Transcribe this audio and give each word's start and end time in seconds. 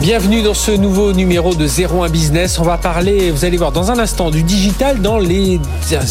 Bienvenue 0.00 0.42
dans 0.42 0.54
ce 0.54 0.70
nouveau 0.70 1.12
numéro 1.12 1.56
de 1.56 1.66
01 1.66 2.08
Business. 2.08 2.60
On 2.60 2.62
va 2.62 2.78
parler, 2.78 3.32
vous 3.32 3.44
allez 3.44 3.56
voir 3.56 3.72
dans 3.72 3.90
un 3.90 3.98
instant, 3.98 4.30
du 4.30 4.44
digital 4.44 5.00
dans 5.00 5.18
les 5.18 5.60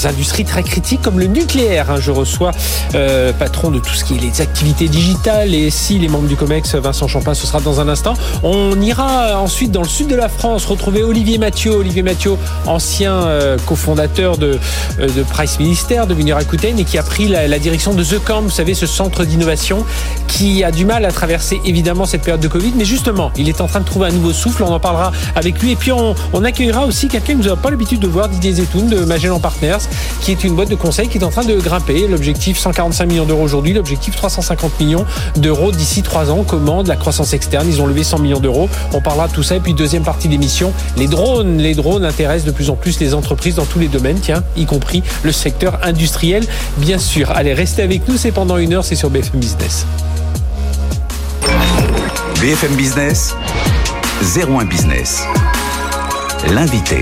industries 0.03 0.43
très 0.43 0.61
critiques 0.61 1.01
comme 1.01 1.19
le 1.19 1.27
nucléaire. 1.27 1.89
Hein. 1.89 1.95
Je 1.97 2.11
reçois 2.11 2.51
euh, 2.95 3.31
patron 3.31 3.71
de 3.71 3.79
tout 3.79 3.93
ce 3.93 4.03
qui 4.03 4.15
est 4.15 4.19
les 4.19 4.41
activités 4.41 4.89
digitales 4.89 5.55
et 5.55 5.69
si 5.69 5.99
les 5.99 6.09
membres 6.09 6.27
du 6.27 6.35
COMEX, 6.35 6.75
Vincent 6.75 7.07
Champin, 7.07 7.33
ce 7.33 7.47
sera 7.47 7.61
dans 7.61 7.79
un 7.79 7.87
instant. 7.87 8.15
On 8.43 8.79
ira 8.81 9.39
ensuite 9.39 9.71
dans 9.71 9.83
le 9.83 9.87
sud 9.87 10.07
de 10.07 10.15
la 10.15 10.27
France 10.27 10.65
retrouver 10.65 11.03
Olivier 11.03 11.37
Mathieu. 11.37 11.71
Olivier 11.71 12.03
Mathieu, 12.03 12.33
ancien 12.65 13.13
euh, 13.13 13.57
cofondateur 13.65 14.37
de, 14.37 14.59
euh, 14.99 15.07
de 15.07 15.23
Price 15.23 15.59
Ministère, 15.59 16.07
de 16.07 16.13
Venir 16.13 16.37
et 16.37 16.83
qui 16.83 16.97
a 16.97 17.03
pris 17.03 17.29
la, 17.29 17.47
la, 17.47 17.57
direction 17.57 17.93
de 17.93 18.03
The 18.03 18.21
Camp, 18.21 18.41
vous 18.41 18.49
savez, 18.49 18.73
ce 18.73 18.85
centre 18.85 19.23
d'innovation 19.23 19.85
qui 20.27 20.65
a 20.65 20.71
du 20.71 20.83
mal 20.83 21.05
à 21.05 21.11
traverser 21.11 21.61
évidemment 21.63 22.05
cette 22.05 22.23
période 22.23 22.41
de 22.41 22.49
Covid. 22.49 22.73
Mais 22.75 22.85
justement, 22.85 23.31
il 23.37 23.47
est 23.47 23.61
en 23.61 23.67
train 23.67 23.76
de 23.79 23.85
trouver 23.85 24.07
un 24.07 24.11
nouveau 24.11 24.33
souffle. 24.33 24.63
On 24.63 24.73
en 24.73 24.79
parlera 24.79 25.11
avec 25.35 25.61
lui. 25.61 25.71
Et 25.71 25.75
puis, 25.75 25.91
on, 25.91 26.15
accueillera 26.43 26.85
aussi 26.85 27.07
quelqu'un 27.07 27.33
que 27.33 27.39
vous 27.39 27.49
n'avez 27.49 27.59
pas 27.61 27.71
l'habitude 27.71 27.99
de 27.99 28.07
voir, 28.07 28.29
Didier 28.29 28.53
Zetoun 28.53 28.87
de 28.87 28.99
Magellan 29.05 29.39
Partners, 29.39 29.77
qui 30.21 30.31
est 30.31 30.43
une 30.43 30.55
boîte 30.55 30.69
de 30.69 30.75
conseil 30.75 31.09
qui 31.09 31.17
est 31.17 31.23
en 31.23 31.29
train 31.29 31.43
de 31.43 31.55
grimper. 31.55 32.07
L'objectif 32.07 32.57
145 32.57 33.05
millions 33.05 33.25
d'euros 33.25 33.43
aujourd'hui, 33.43 33.73
l'objectif 33.73 34.15
350 34.15 34.79
millions 34.79 35.05
d'euros 35.35 35.71
d'ici 35.71 36.03
trois 36.03 36.31
ans. 36.31 36.43
Comment 36.47 36.83
de 36.83 36.89
la 36.89 36.95
croissance 36.95 37.33
externe 37.33 37.67
Ils 37.67 37.81
ont 37.81 37.87
levé 37.87 38.03
100 38.03 38.19
millions 38.19 38.39
d'euros. 38.39 38.69
On 38.93 39.01
parlera 39.01 39.27
de 39.27 39.33
tout 39.33 39.43
ça. 39.43 39.55
Et 39.55 39.59
puis, 39.59 39.73
deuxième 39.73 40.03
partie 40.03 40.27
d'émission, 40.27 40.71
les 40.95 41.07
drones. 41.07 41.57
Les 41.57 41.75
drones 41.75 42.05
intéressent 42.05 42.45
de 42.45 42.51
plus 42.51 42.69
en 42.69 42.75
plus 42.75 42.99
les 42.99 43.13
entreprises 43.13 43.55
dans 43.55 43.65
tous 43.65 43.79
les 43.79 43.87
domaines, 43.87 44.19
tiens, 44.21 44.43
y 44.55 44.65
compris 44.65 45.03
le 45.23 45.31
secteur 45.31 45.79
industriel, 45.83 46.45
bien 46.77 46.97
sûr. 46.97 47.31
Allez, 47.31 47.53
restez 47.53 47.81
avec 47.81 48.07
nous. 48.07 48.17
C'est 48.17 48.31
pendant 48.31 48.57
une 48.57 48.73
heure. 48.73 48.85
C'est 48.85 48.95
sur 48.95 49.09
BFM 49.09 49.39
Business. 49.39 49.85
BFM 52.41 52.75
Business, 52.75 53.35
01 54.21 54.65
Business. 54.65 55.23
L'invité. 56.47 57.01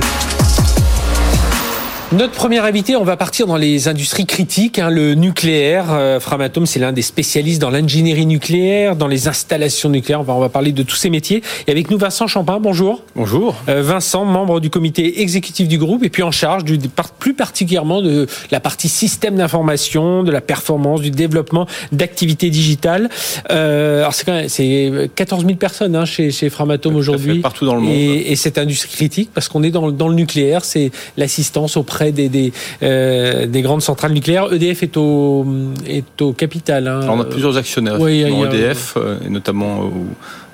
Notre 2.16 2.32
premier 2.32 2.60
invité, 2.60 2.96
on 2.96 3.04
va 3.04 3.18
partir 3.18 3.46
dans 3.46 3.58
les 3.58 3.90
industries 3.90 4.26
critiques, 4.26 4.80
hein, 4.80 4.90
le 4.90 5.16
nucléaire. 5.16 5.88
Euh, 5.92 6.22
Framatome, 6.22 6.66
c'est 6.66 6.80
l'un 6.80 6.94
des 6.94 7.02
spécialistes 7.02 7.60
dans 7.60 7.70
l'ingénierie 7.70 8.26
nucléaire, 8.26 8.96
dans 8.96 9.10
les 9.10 9.28
installations 9.28 9.90
nucléaires. 9.90 10.22
On 10.22 10.24
va, 10.24 10.34
on 10.34 10.40
va 10.40 10.48
parler 10.48 10.72
de 10.72 10.82
tous 10.82 10.96
ces 10.96 11.10
métiers. 11.10 11.42
Et 11.68 11.72
avec 11.72 11.92
nous, 11.92 11.98
Vincent 11.98 12.26
Champin, 12.28 12.60
bonjour. 12.62 13.04
Bonjour. 13.18 13.56
Euh, 13.68 13.82
Vincent, 13.82 14.24
membre 14.24 14.62
du 14.62 14.70
comité 14.70 15.22
exécutif 15.24 15.68
du 15.68 15.78
groupe 15.78 16.06
et 16.06 16.10
puis 16.10 16.24
en 16.24 16.32
charge 16.32 16.64
du, 16.64 16.80
plus 17.20 17.34
particulièrement 17.34 18.02
de 18.02 18.28
la 18.50 18.62
partie 18.62 18.88
système 18.88 19.36
d'information, 19.36 20.24
de 20.24 20.32
la 20.32 20.40
performance, 20.40 21.02
du 21.02 21.12
développement 21.12 21.68
d'activités 21.92 22.50
digitales. 22.50 23.10
Euh, 23.52 24.00
alors 24.00 24.14
c'est 24.14 24.24
quand 24.24 24.36
même 24.36 24.48
c'est 24.48 25.10
14 25.16 25.44
000 25.46 25.58
personnes 25.58 25.98
hein, 25.98 26.06
chez, 26.06 26.32
chez 26.32 26.50
Framatome 26.50 26.96
aujourd'hui. 26.96 27.40
Partout 27.40 27.66
dans 27.66 27.76
le 27.76 27.82
monde. 27.82 27.92
Et, 27.94 28.32
et 28.32 28.38
cette 28.38 28.58
industrie 28.58 28.94
critique, 28.94 29.32
parce 29.34 29.50
qu'on 29.50 29.64
est 29.64 29.72
dans, 29.72 29.92
dans 29.92 30.08
le 30.08 30.16
nucléaire, 30.16 30.64
c'est 30.64 30.92
l'assistance 31.18 31.76
auprès 31.76 32.05
des, 32.12 32.30
des, 32.30 32.52
euh, 32.84 33.46
des, 33.46 33.62
grandes 33.62 33.82
centrales 33.82 34.12
nucléaires. 34.14 34.52
EDF 34.54 34.84
est 34.84 34.98
au, 34.98 35.46
est 35.88 36.22
au 36.22 36.34
capital. 36.34 36.88
Hein. 36.88 37.02
Alors 37.04 37.16
on 37.16 37.22
a 37.22 37.26
plusieurs 37.26 37.58
actionnaires, 37.58 38.00
Oui, 38.00 38.20
y 38.20 38.24
a- 38.24 38.30
y 38.30 38.44
a- 38.44 38.48
EDF, 38.54 38.94
euh, 38.98 39.18
et 39.26 39.30
notamment 39.30 39.84
euh, 39.86 39.90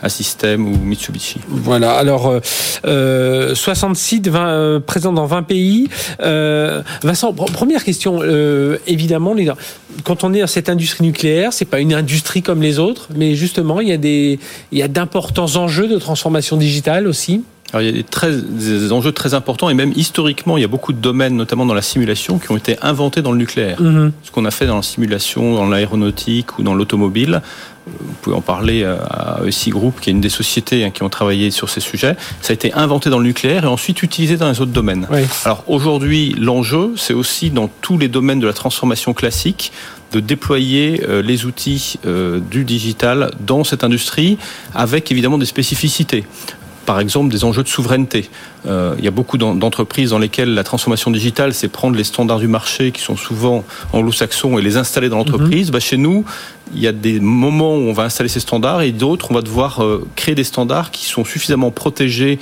un 0.03 0.09
système 0.09 0.67
ou 0.67 0.75
Mitsubishi. 0.83 1.39
Voilà, 1.47 1.91
alors 1.93 2.27
euh, 2.27 2.39
euh, 2.85 3.53
60 3.55 3.95
sites, 3.95 4.27
20, 4.27 4.47
euh, 4.47 4.79
présents 4.79 5.13
dans 5.13 5.25
20 5.27 5.43
pays. 5.43 5.89
Euh, 6.21 6.81
Vincent, 7.03 7.31
pr- 7.33 7.51
première 7.51 7.83
question, 7.83 8.21
évidemment, 8.87 9.33
les- 9.33 9.49
quand 10.03 10.23
on 10.23 10.33
est 10.33 10.41
dans 10.41 10.47
cette 10.47 10.69
industrie 10.69 11.03
nucléaire, 11.03 11.53
c'est 11.53 11.65
pas 11.65 11.79
une 11.79 11.93
industrie 11.93 12.41
comme 12.41 12.61
les 12.61 12.79
autres, 12.79 13.09
mais 13.15 13.35
justement, 13.35 13.79
il 13.81 13.89
y 13.89 13.91
a 13.91 13.97
des, 13.97 14.39
il 14.71 14.77
y 14.79 14.81
a 14.83 14.87
d'importants 14.87 15.55
enjeux 15.55 15.87
de 15.87 15.97
transformation 15.97 16.57
digitale 16.57 17.07
aussi. 17.07 17.43
Alors 17.73 17.81
il 17.81 17.85
y 17.85 17.89
a 17.89 17.93
des, 17.93 18.03
très, 18.03 18.31
des 18.35 18.91
enjeux 18.91 19.11
très 19.11 19.33
importants 19.33 19.69
et 19.69 19.73
même 19.73 19.93
historiquement, 19.95 20.57
il 20.57 20.61
y 20.61 20.63
a 20.63 20.67
beaucoup 20.67 20.93
de 20.93 20.99
domaines, 20.99 21.35
notamment 21.35 21.65
dans 21.65 21.73
la 21.73 21.81
simulation, 21.81 22.37
qui 22.37 22.51
ont 22.51 22.57
été 22.57 22.77
inventés 22.81 23.21
dans 23.21 23.31
le 23.31 23.37
nucléaire. 23.37 23.77
Ce 24.23 24.31
qu'on 24.31 24.45
a 24.45 24.51
fait 24.51 24.65
dans 24.65 24.77
la 24.77 24.81
simulation, 24.81 25.55
dans 25.55 25.67
l'aéronautique 25.67 26.57
ou 26.59 26.63
dans 26.63 26.73
l'automobile, 26.73 27.41
vous 27.87 28.13
pouvez 28.21 28.35
en 28.35 28.41
parler 28.41 28.83
euh, 28.83 28.97
à 29.09 29.39
ESI 29.45 29.71
Group, 29.71 29.99
qui 30.01 30.09
est 30.09 30.13
une 30.13 30.21
des 30.21 30.29
sociétés 30.29 30.83
hein, 30.83 30.91
qui 30.91 31.01
ont 31.01 31.09
travaillé 31.09 31.49
sur 31.49 31.69
ces 31.69 31.79
sujets. 31.79 32.15
Ça 32.41 32.51
a 32.51 32.53
été 32.53 32.71
inventé 32.73 33.09
dans 33.09 33.17
le 33.17 33.25
nucléaire 33.25 33.63
et 33.63 33.67
ensuite 33.67 34.03
utilisé 34.03 34.37
dans 34.37 34.49
les 34.49 34.61
autres 34.61 34.71
domaines. 34.71 35.07
Oui. 35.11 35.21
Alors 35.45 35.63
aujourd'hui, 35.67 36.35
l'enjeu, 36.37 36.93
c'est 36.95 37.13
aussi 37.13 37.49
dans 37.49 37.69
tous 37.81 37.97
les 37.97 38.07
domaines 38.07 38.39
de 38.39 38.47
la 38.47 38.53
transformation 38.53 39.13
classique 39.13 39.71
de 40.11 40.19
déployer 40.19 41.03
euh, 41.07 41.21
les 41.21 41.45
outils 41.45 41.95
euh, 42.05 42.39
du 42.39 42.65
digital 42.65 43.31
dans 43.39 43.63
cette 43.63 43.83
industrie 43.83 44.37
avec 44.75 45.11
évidemment 45.11 45.37
des 45.37 45.45
spécificités. 45.45 46.25
Par 46.85 46.99
exemple, 46.99 47.31
des 47.31 47.43
enjeux 47.43 47.63
de 47.63 47.67
souveraineté. 47.67 48.29
Euh, 48.65 48.95
il 48.97 49.05
y 49.05 49.07
a 49.07 49.11
beaucoup 49.11 49.37
d'en- 49.37 49.53
d'entreprises 49.55 50.09
dans 50.09 50.19
lesquelles 50.19 50.53
la 50.53 50.63
transformation 50.63 51.11
digitale, 51.11 51.53
c'est 51.53 51.67
prendre 51.67 51.95
les 51.95 52.03
standards 52.03 52.39
du 52.39 52.47
marché 52.47 52.91
qui 52.91 53.01
sont 53.01 53.15
souvent 53.17 53.63
anglo-saxons 53.93 54.57
et 54.57 54.61
les 54.61 54.77
installer 54.77 55.07
dans 55.09 55.17
l'entreprise. 55.17 55.69
Bah, 55.71 55.79
chez 55.79 55.97
nous, 55.97 56.25
il 56.73 56.79
y 56.81 56.87
a 56.87 56.91
des 56.91 57.19
moments 57.19 57.75
où 57.75 57.81
on 57.81 57.93
va 57.93 58.03
installer 58.03 58.29
ces 58.29 58.39
standards 58.39 58.81
et 58.81 58.91
d'autres, 58.91 59.27
on 59.29 59.33
va 59.33 59.41
devoir 59.41 59.83
euh, 59.83 60.07
créer 60.15 60.35
des 60.35 60.43
standards 60.43 60.89
qui 60.91 61.05
sont 61.05 61.23
suffisamment 61.25 61.69
protégés 61.71 62.39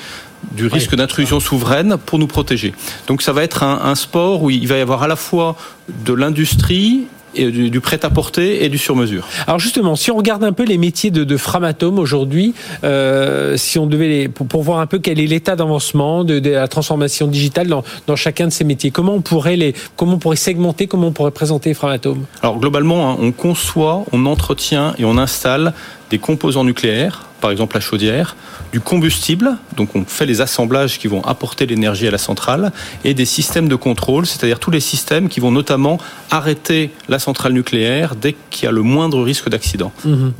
du 0.54 0.68
risque 0.68 0.96
d'intrusion 0.96 1.42
souveraine 1.42 1.98
pour 2.06 2.18
nous 2.18 2.28
protéger. 2.28 2.74
Donc 3.08 3.22
ça 3.22 3.34
va 3.34 3.44
être 3.44 3.62
un, 3.64 3.82
un 3.84 3.96
sport 3.96 4.42
où 4.44 4.50
il 4.50 4.66
va 4.70 4.78
y 4.78 4.82
avoir 4.82 5.04
à 5.04 5.08
la 5.10 5.18
fois 5.18 5.58
de 6.06 6.14
l'industrie 6.14 7.08
et 7.36 7.52
du, 7.52 7.70
du 7.70 7.80
prêt-à-porter 7.80 8.64
et 8.64 8.70
du 8.70 8.78
sur-mesure. 8.78 9.28
Alors 9.48 9.60
justement, 9.60 9.96
si 9.96 10.12
on 10.12 10.18
regarde 10.18 10.44
un 10.44 10.54
peu 10.54 10.64
les 10.64 10.78
métiers 10.78 11.12
de, 11.12 11.24
de 11.24 11.38
Framatome 11.38 12.00
aujourd'hui, 12.00 12.54
euh, 12.84 13.58
si 13.58 13.80
on 13.80 13.86
devait 13.86 14.08
les, 14.08 14.28
pour, 14.30 14.48
pour 14.48 14.64
voir 14.64 14.80
un 14.80 14.88
peu 14.88 15.00
quel 15.00 15.20
est 15.20 15.28
l'état 15.28 15.56
d'avancement 15.56 16.24
de, 16.24 16.40
de 16.40 16.50
la 16.52 16.68
transformation 16.68 17.28
digitale 17.28 17.68
dans, 17.68 17.84
dans 18.08 18.16
chacun 18.16 18.48
de 18.48 18.52
ces 18.52 18.64
métiers, 18.64 18.92
comment 18.92 19.14
on 19.14 19.22
pourrait 19.22 19.56
les, 19.56 19.74
comment 19.96 20.14
on 20.14 20.20
pourrait 20.20 20.36
segmenter, 20.36 20.88
comment 20.88 21.08
on 21.08 21.12
pourrait 21.12 21.32
présenter 21.32 21.74
Framatome? 21.74 22.26
Alors 22.42 22.60
globalement, 22.60 23.12
hein, 23.12 23.18
on 23.20 23.32
conçoit, 23.32 24.04
on 24.12 24.26
entretient 24.26 24.94
et 24.98 25.06
on 25.06 25.18
installe 25.18 25.74
des 26.10 26.18
composants 26.20 26.64
nucléaires, 26.64 27.26
par 27.42 27.52
exemple 27.52 27.76
la 27.76 27.82
chaudière, 27.82 28.36
du 28.74 28.82
combustible, 28.82 29.58
donc 29.78 29.96
on 29.96 30.04
fait 30.06 30.26
les 30.26 30.42
assemblages 30.42 31.00
qui 31.00 31.08
vont 31.08 31.24
apporter 31.24 31.66
l'énergie 31.66 32.08
à 32.08 32.12
la 32.12 32.18
centrale, 32.18 32.72
et 33.04 33.14
des 33.14 33.26
systèmes 33.26 33.68
de 33.68 33.76
contrôle, 33.76 34.26
c'est-à-dire 34.26 34.60
tous 34.60 34.72
les 34.72 34.80
systèmes 34.80 35.30
qui 35.30 35.40
vont 35.40 35.52
notamment 35.52 35.98
arrêter 36.32 36.92
la 37.08 37.18
centrale 37.20 37.54
nucléaire 37.54 38.16
dès 38.16 38.36
qu'il 38.50 38.66
y 38.66 38.68
a 38.68 38.72
le 38.72 38.82
moindre 38.82 39.22
risque 39.24 39.50
d'accident. 39.50 39.92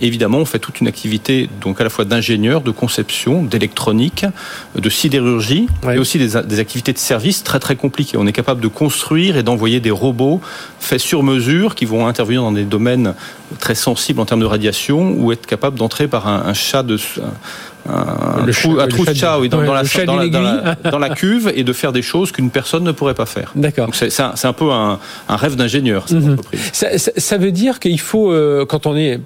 Évidemment, 0.02 0.40
on 0.40 0.46
fait 0.46 0.60
toute 0.60 0.82
une 0.82 0.88
activité 0.88 1.50
donc 1.62 1.80
à 1.80 1.84
la 1.84 1.90
fois 1.90 2.06
d'ingénieur, 2.06 2.62
de 2.62 2.72
conception, 2.72 3.44
d'électronique, 3.44 4.26
de 4.76 4.90
sidérurgie, 4.90 5.68
Ouais. 5.86 5.96
et 5.96 6.00
aussi 6.00 6.18
des, 6.18 6.42
des 6.46 6.60
activités 6.60 6.92
de 6.94 6.98
service 6.98 7.44
très 7.44 7.60
très 7.60 7.76
compliquées. 7.76 8.18
On 8.18 8.28
est 8.28 8.34
capable 8.34 8.62
de 8.62 8.68
construire 8.68 9.38
et 9.38 9.44
d'envoyer 9.44 9.80
des 9.80 9.92
robots 9.92 10.42
faits 10.80 11.00
sur 11.00 11.24
mesure 11.24 11.76
qui 11.76 11.86
vont 11.86 12.06
intervenir 12.08 12.42
dans 12.42 12.52
des 12.52 12.64
domaines 12.66 13.14
très 13.60 13.76
sensibles 13.76 14.20
en 14.20 14.26
termes 14.26 14.42
de 14.42 14.46
radiation 14.46 15.12
ou 15.18 15.32
être 15.32 15.46
capable 15.46 15.78
d'entrer 15.78 16.08
par 16.08 16.28
un, 16.28 16.44
un 16.46 16.54
chat 16.54 16.84
de 16.84 16.98
un, 17.88 18.46
Le 18.46 18.54
trou, 18.54 18.76
chat- 18.78 18.84
un 18.84 18.86
le 18.86 18.92
trou 18.92 19.06
chat 19.06 19.14
de 19.14 19.18
chat, 19.18 19.40
oui, 19.40 19.50
dans, 19.50 19.60
ouais, 19.60 19.66
dans 19.66 19.74
la, 19.74 19.84
chat 19.86 20.06
dans, 20.06 20.16
la, 20.18 20.24
d'une 20.24 20.32
dans 20.34 20.42
la- 20.42 20.72
aiguille. 20.74 20.92
dans 20.92 21.00
la 21.00 21.10
cuve 21.10 21.52
et 21.56 21.64
de 21.64 21.74
faire 21.74 21.92
des 21.92 22.02
choses 22.02 22.32
qu'une 22.32 22.50
personne 22.52 22.84
ne 22.84 22.92
pourrait 22.92 23.14
pas 23.14 23.26
faire. 23.26 23.52
D'accord. 23.56 23.86
Donc 23.86 23.96
c'est 23.96 24.20
un, 24.20 24.34
un 24.44 24.54
peu 24.54 24.72
un, 24.72 25.00
rêve 25.30 25.56
d'ingénieur 25.56 26.06
Mhm. 26.12 26.38
Ça, 26.74 26.98
ça- 26.98 27.12
ça 27.16 27.38
veut 27.38 27.52
dire 27.52 27.80
qu'il 27.80 28.00
faut, 28.00 28.32
euh, 28.32 28.66
quand 28.66 28.86
on 28.86 28.96
est 28.96 29.20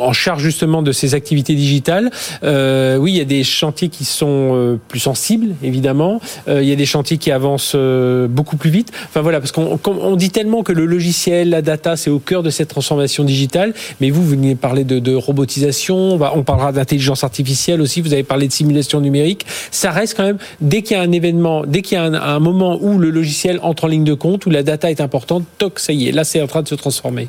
en 0.00 0.12
charge 0.12 0.42
justement 0.42 0.82
de 0.82 0.92
ces 0.92 1.14
activités 1.14 1.54
digitales, 1.54 2.10
euh, 2.42 2.96
oui, 2.96 3.12
il 3.12 3.18
y 3.18 3.20
a 3.20 3.24
des 3.24 3.44
chantiers 3.44 3.88
qui 3.88 4.04
sont 4.04 4.52
euh, 4.54 4.76
plus 4.88 5.00
sensibles, 5.00 5.54
évidemment. 5.62 6.20
Euh, 6.48 6.62
il 6.62 6.68
y 6.68 6.72
a 6.72 6.76
des 6.76 6.86
chantiers 6.86 7.18
qui 7.18 7.30
avancent 7.30 7.72
euh, 7.74 8.28
beaucoup 8.28 8.56
plus 8.56 8.70
vite. 8.70 8.92
Enfin 9.04 9.20
voilà, 9.20 9.40
parce 9.40 9.52
qu'on 9.52 9.78
on 9.86 10.16
dit 10.16 10.30
tellement 10.30 10.62
que 10.62 10.72
le 10.72 10.86
logiciel, 10.86 11.50
la 11.50 11.62
data, 11.62 11.96
c'est 11.96 12.10
au 12.10 12.18
cœur 12.18 12.42
de 12.42 12.50
cette 12.50 12.68
transformation 12.68 13.24
digitale. 13.24 13.74
Mais 14.00 14.10
vous, 14.10 14.22
vous 14.22 14.30
venez 14.30 14.54
parler 14.54 14.84
de, 14.84 14.98
de 14.98 15.14
robotisation. 15.14 15.96
On, 15.96 16.16
va, 16.16 16.32
on 16.36 16.42
parlera 16.42 16.72
d'intelligence 16.72 17.24
artificielle 17.24 17.80
aussi. 17.80 18.00
Vous 18.00 18.12
avez 18.12 18.24
parlé 18.24 18.48
de 18.48 18.52
simulation 18.52 19.00
numérique. 19.00 19.46
Ça 19.70 19.90
reste 19.90 20.16
quand 20.16 20.24
même 20.24 20.38
dès 20.60 20.82
qu'il 20.82 20.96
y 20.96 21.00
a 21.00 21.02
un 21.02 21.12
événement, 21.12 21.64
dès 21.66 21.82
qu'il 21.82 21.96
y 21.96 22.00
a 22.00 22.04
un, 22.04 22.14
un 22.14 22.40
moment 22.40 22.78
où 22.80 22.98
le 22.98 23.10
logiciel 23.10 23.60
entre 23.62 23.84
en 23.84 23.88
ligne 23.88 24.04
de 24.04 24.14
compte, 24.14 24.46
où 24.46 24.50
la 24.50 24.62
data 24.62 24.90
est 24.90 25.00
importante, 25.00 25.44
toc, 25.58 25.78
ça 25.78 25.92
y 25.92 26.08
est, 26.08 26.12
là, 26.12 26.24
c'est 26.24 26.42
en 26.42 26.46
train 26.46 26.62
de 26.62 26.68
se 26.68 26.74
transformer. 26.74 27.28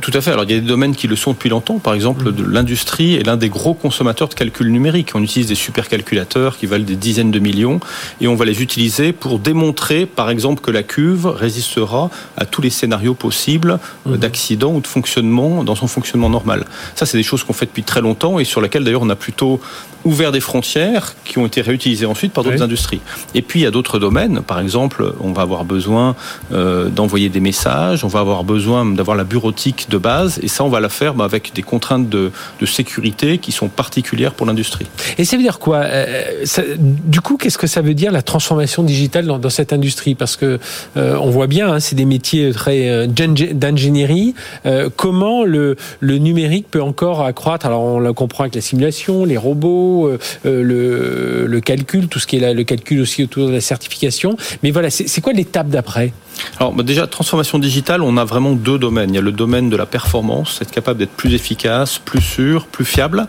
Tout 0.00 0.10
à 0.14 0.20
fait. 0.20 0.30
Alors 0.30 0.44
il 0.44 0.50
y 0.50 0.54
a 0.54 0.60
des 0.60 0.66
domaines 0.66 0.94
qui 0.94 1.08
le 1.08 1.16
sont 1.16 1.32
depuis 1.32 1.48
longtemps. 1.48 1.78
Par 1.78 1.94
exemple, 1.94 2.32
l'industrie 2.46 3.14
est 3.14 3.24
l'un 3.24 3.36
des 3.36 3.48
gros 3.48 3.74
consommateurs 3.74 4.28
de 4.28 4.34
calcul 4.34 4.70
numérique. 4.70 5.10
On 5.14 5.22
utilise 5.22 5.46
des 5.48 5.54
supercalculateurs 5.54 6.56
qui 6.58 6.66
valent 6.66 6.84
des 6.84 6.96
dizaines 6.96 7.30
de 7.30 7.38
millions 7.38 7.80
et 8.20 8.28
on 8.28 8.34
va 8.34 8.44
les 8.44 8.62
utiliser 8.62 9.12
pour 9.12 9.38
démontrer, 9.38 10.06
par 10.06 10.30
exemple, 10.30 10.60
que 10.60 10.70
la 10.70 10.82
cuve 10.82 11.26
résistera 11.26 12.10
à 12.36 12.44
tous 12.44 12.62
les 12.62 12.70
scénarios 12.70 13.14
possibles 13.14 13.78
euh, 14.06 14.16
d'accident 14.16 14.72
ou 14.72 14.80
de 14.80 14.86
fonctionnement 14.86 15.64
dans 15.64 15.74
son 15.74 15.86
fonctionnement 15.86 16.30
normal. 16.30 16.64
Ça, 16.94 17.06
c'est 17.06 17.16
des 17.16 17.22
choses 17.22 17.42
qu'on 17.42 17.52
fait 17.52 17.66
depuis 17.66 17.82
très 17.82 18.00
longtemps 18.00 18.38
et 18.38 18.44
sur 18.44 18.60
lesquelles 18.60 18.84
d'ailleurs 18.84 19.02
on 19.02 19.10
a 19.10 19.16
plutôt 19.16 19.60
ouvert 20.04 20.32
des 20.32 20.40
frontières 20.40 21.14
qui 21.24 21.38
ont 21.38 21.46
été 21.46 21.60
réutilisées 21.60 22.06
ensuite 22.06 22.32
par 22.32 22.44
d'autres 22.44 22.62
industries. 22.62 23.00
Et 23.34 23.42
puis 23.42 23.60
il 23.60 23.62
y 23.62 23.66
a 23.66 23.70
d'autres 23.70 23.98
domaines, 23.98 24.40
par 24.40 24.60
exemple, 24.60 25.12
on 25.20 25.32
va 25.32 25.42
avoir 25.42 25.64
besoin 25.64 26.14
euh, 26.52 26.88
d'envoyer 26.88 27.28
des 27.28 27.40
messages, 27.40 28.04
on 28.04 28.08
va 28.08 28.20
avoir 28.20 28.44
besoin 28.44 28.84
d'avoir 28.86 29.16
la 29.16 29.24
bureautique 29.24 29.77
de 29.88 29.98
base, 29.98 30.40
et 30.42 30.48
ça 30.48 30.64
on 30.64 30.68
va 30.68 30.80
la 30.80 30.88
faire 30.88 31.14
bah, 31.14 31.24
avec 31.24 31.52
des 31.54 31.62
contraintes 31.62 32.08
de, 32.08 32.30
sécurité 32.66 33.38
qui 33.38 33.50
sont 33.50 33.68
particulières 33.68 34.34
pour 34.34 34.46
l'industrie. 34.46 34.86
Et 35.16 35.24
ça 35.24 35.36
veut 35.36 35.42
dire 35.42 35.58
quoi 35.58 35.78
euh, 35.78 36.44
Du 36.76 37.20
coup, 37.20 37.36
qu'est-ce 37.36 37.56
que 37.56 37.66
ça 37.66 37.80
veut 37.80 37.94
dire 37.94 38.12
la 38.12 38.22
transformation 38.22 38.82
digitale 38.82 39.26
dans, 39.26 39.50
cette 39.50 39.72
industrie? 39.72 40.14
Parce 40.14 40.36
que 40.36 40.58
euh, 40.96 41.16
on 41.20 41.30
voit 41.30 41.46
bien, 41.46 41.72
hein, 41.72 41.80
c'est 41.80 41.94
des 41.94 42.04
métiers 42.04 42.52
très 42.52 42.88
euh, 42.88 43.06
d'ingénierie. 43.06 44.34
Euh, 44.66 44.90
comment 44.94 45.44
le, 45.44 45.76
le 46.00 46.18
numérique 46.18 46.66
peut 46.70 46.82
encore 46.82 47.24
accroître? 47.24 47.66
Alors 47.66 47.82
on 47.82 47.98
le 48.00 48.12
comprend 48.12 48.44
avec 48.44 48.54
la 48.54 48.60
simulation, 48.60 49.24
les 49.24 49.38
robots, 49.38 50.10
le, 50.44 51.46
le 51.46 51.60
calcul, 51.60 52.08
tout 52.08 52.18
ce 52.18 52.26
qui 52.26 52.36
est 52.36 52.40
là, 52.40 52.52
le 52.52 52.64
calcul 52.64 53.00
aussi 53.00 53.22
autour 53.22 53.46
de 53.46 53.52
la 53.52 53.60
certification. 53.60 54.36
Mais 54.62 54.70
voilà, 54.70 54.90
c'est 54.90 55.20
quoi 55.20 55.32
l'étape 55.32 55.68
d'après? 55.68 56.12
Alors 56.58 56.72
bah, 56.72 56.82
déjà, 56.82 57.06
transformation 57.06 57.58
digitale, 57.58 58.02
on 58.02 58.16
a 58.16 58.24
vraiment 58.24 58.52
deux 58.52 58.78
domaines. 58.78 59.10
Il 59.10 59.16
y 59.16 59.18
a 59.18 59.22
le 59.22 59.32
domaine 59.32 59.70
de 59.70 59.76
la 59.76 59.86
performance, 59.86 60.60
être 60.62 60.70
capable 60.70 60.98
d'être 60.98 61.12
plus 61.12 61.34
efficace, 61.34 61.98
plus 61.98 62.20
sûr, 62.20 62.66
plus 62.66 62.84
fiable. 62.84 63.26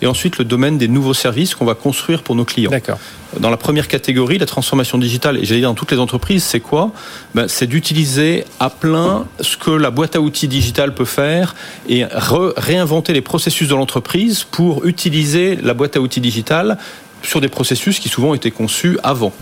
Et 0.00 0.06
ensuite, 0.06 0.38
le 0.38 0.44
domaine 0.44 0.78
des 0.78 0.88
nouveaux 0.88 1.14
services 1.14 1.54
qu'on 1.54 1.64
va 1.64 1.74
construire 1.74 2.22
pour 2.22 2.34
nos 2.34 2.44
clients. 2.44 2.70
D'accord. 2.70 2.98
Dans 3.40 3.50
la 3.50 3.56
première 3.56 3.88
catégorie, 3.88 4.36
la 4.36 4.46
transformation 4.46 4.98
digitale, 4.98 5.38
et 5.38 5.44
j'allais 5.44 5.60
dire 5.60 5.70
dans 5.70 5.74
toutes 5.74 5.92
les 5.92 5.98
entreprises, 5.98 6.44
c'est 6.44 6.60
quoi? 6.60 6.92
Ben, 7.34 7.48
C'est 7.48 7.66
d'utiliser 7.66 8.44
à 8.60 8.68
plein 8.68 9.26
ce 9.40 9.56
que 9.56 9.70
la 9.70 9.90
boîte 9.90 10.16
à 10.16 10.20
outils 10.20 10.48
digitale 10.48 10.92
peut 10.94 11.06
faire 11.06 11.54
et 11.88 12.04
réinventer 12.10 13.12
les 13.12 13.22
processus 13.22 13.68
de 13.68 13.74
l'entreprise 13.74 14.44
pour 14.44 14.84
utiliser 14.84 15.56
la 15.56 15.72
boîte 15.72 15.96
à 15.96 16.00
outils 16.00 16.20
digitale 16.20 16.76
sur 17.22 17.40
des 17.40 17.48
processus 17.48 17.98
qui 17.98 18.08
souvent 18.08 18.34
étaient 18.34 18.50
conçus 18.50 18.98
avant. 19.02 19.32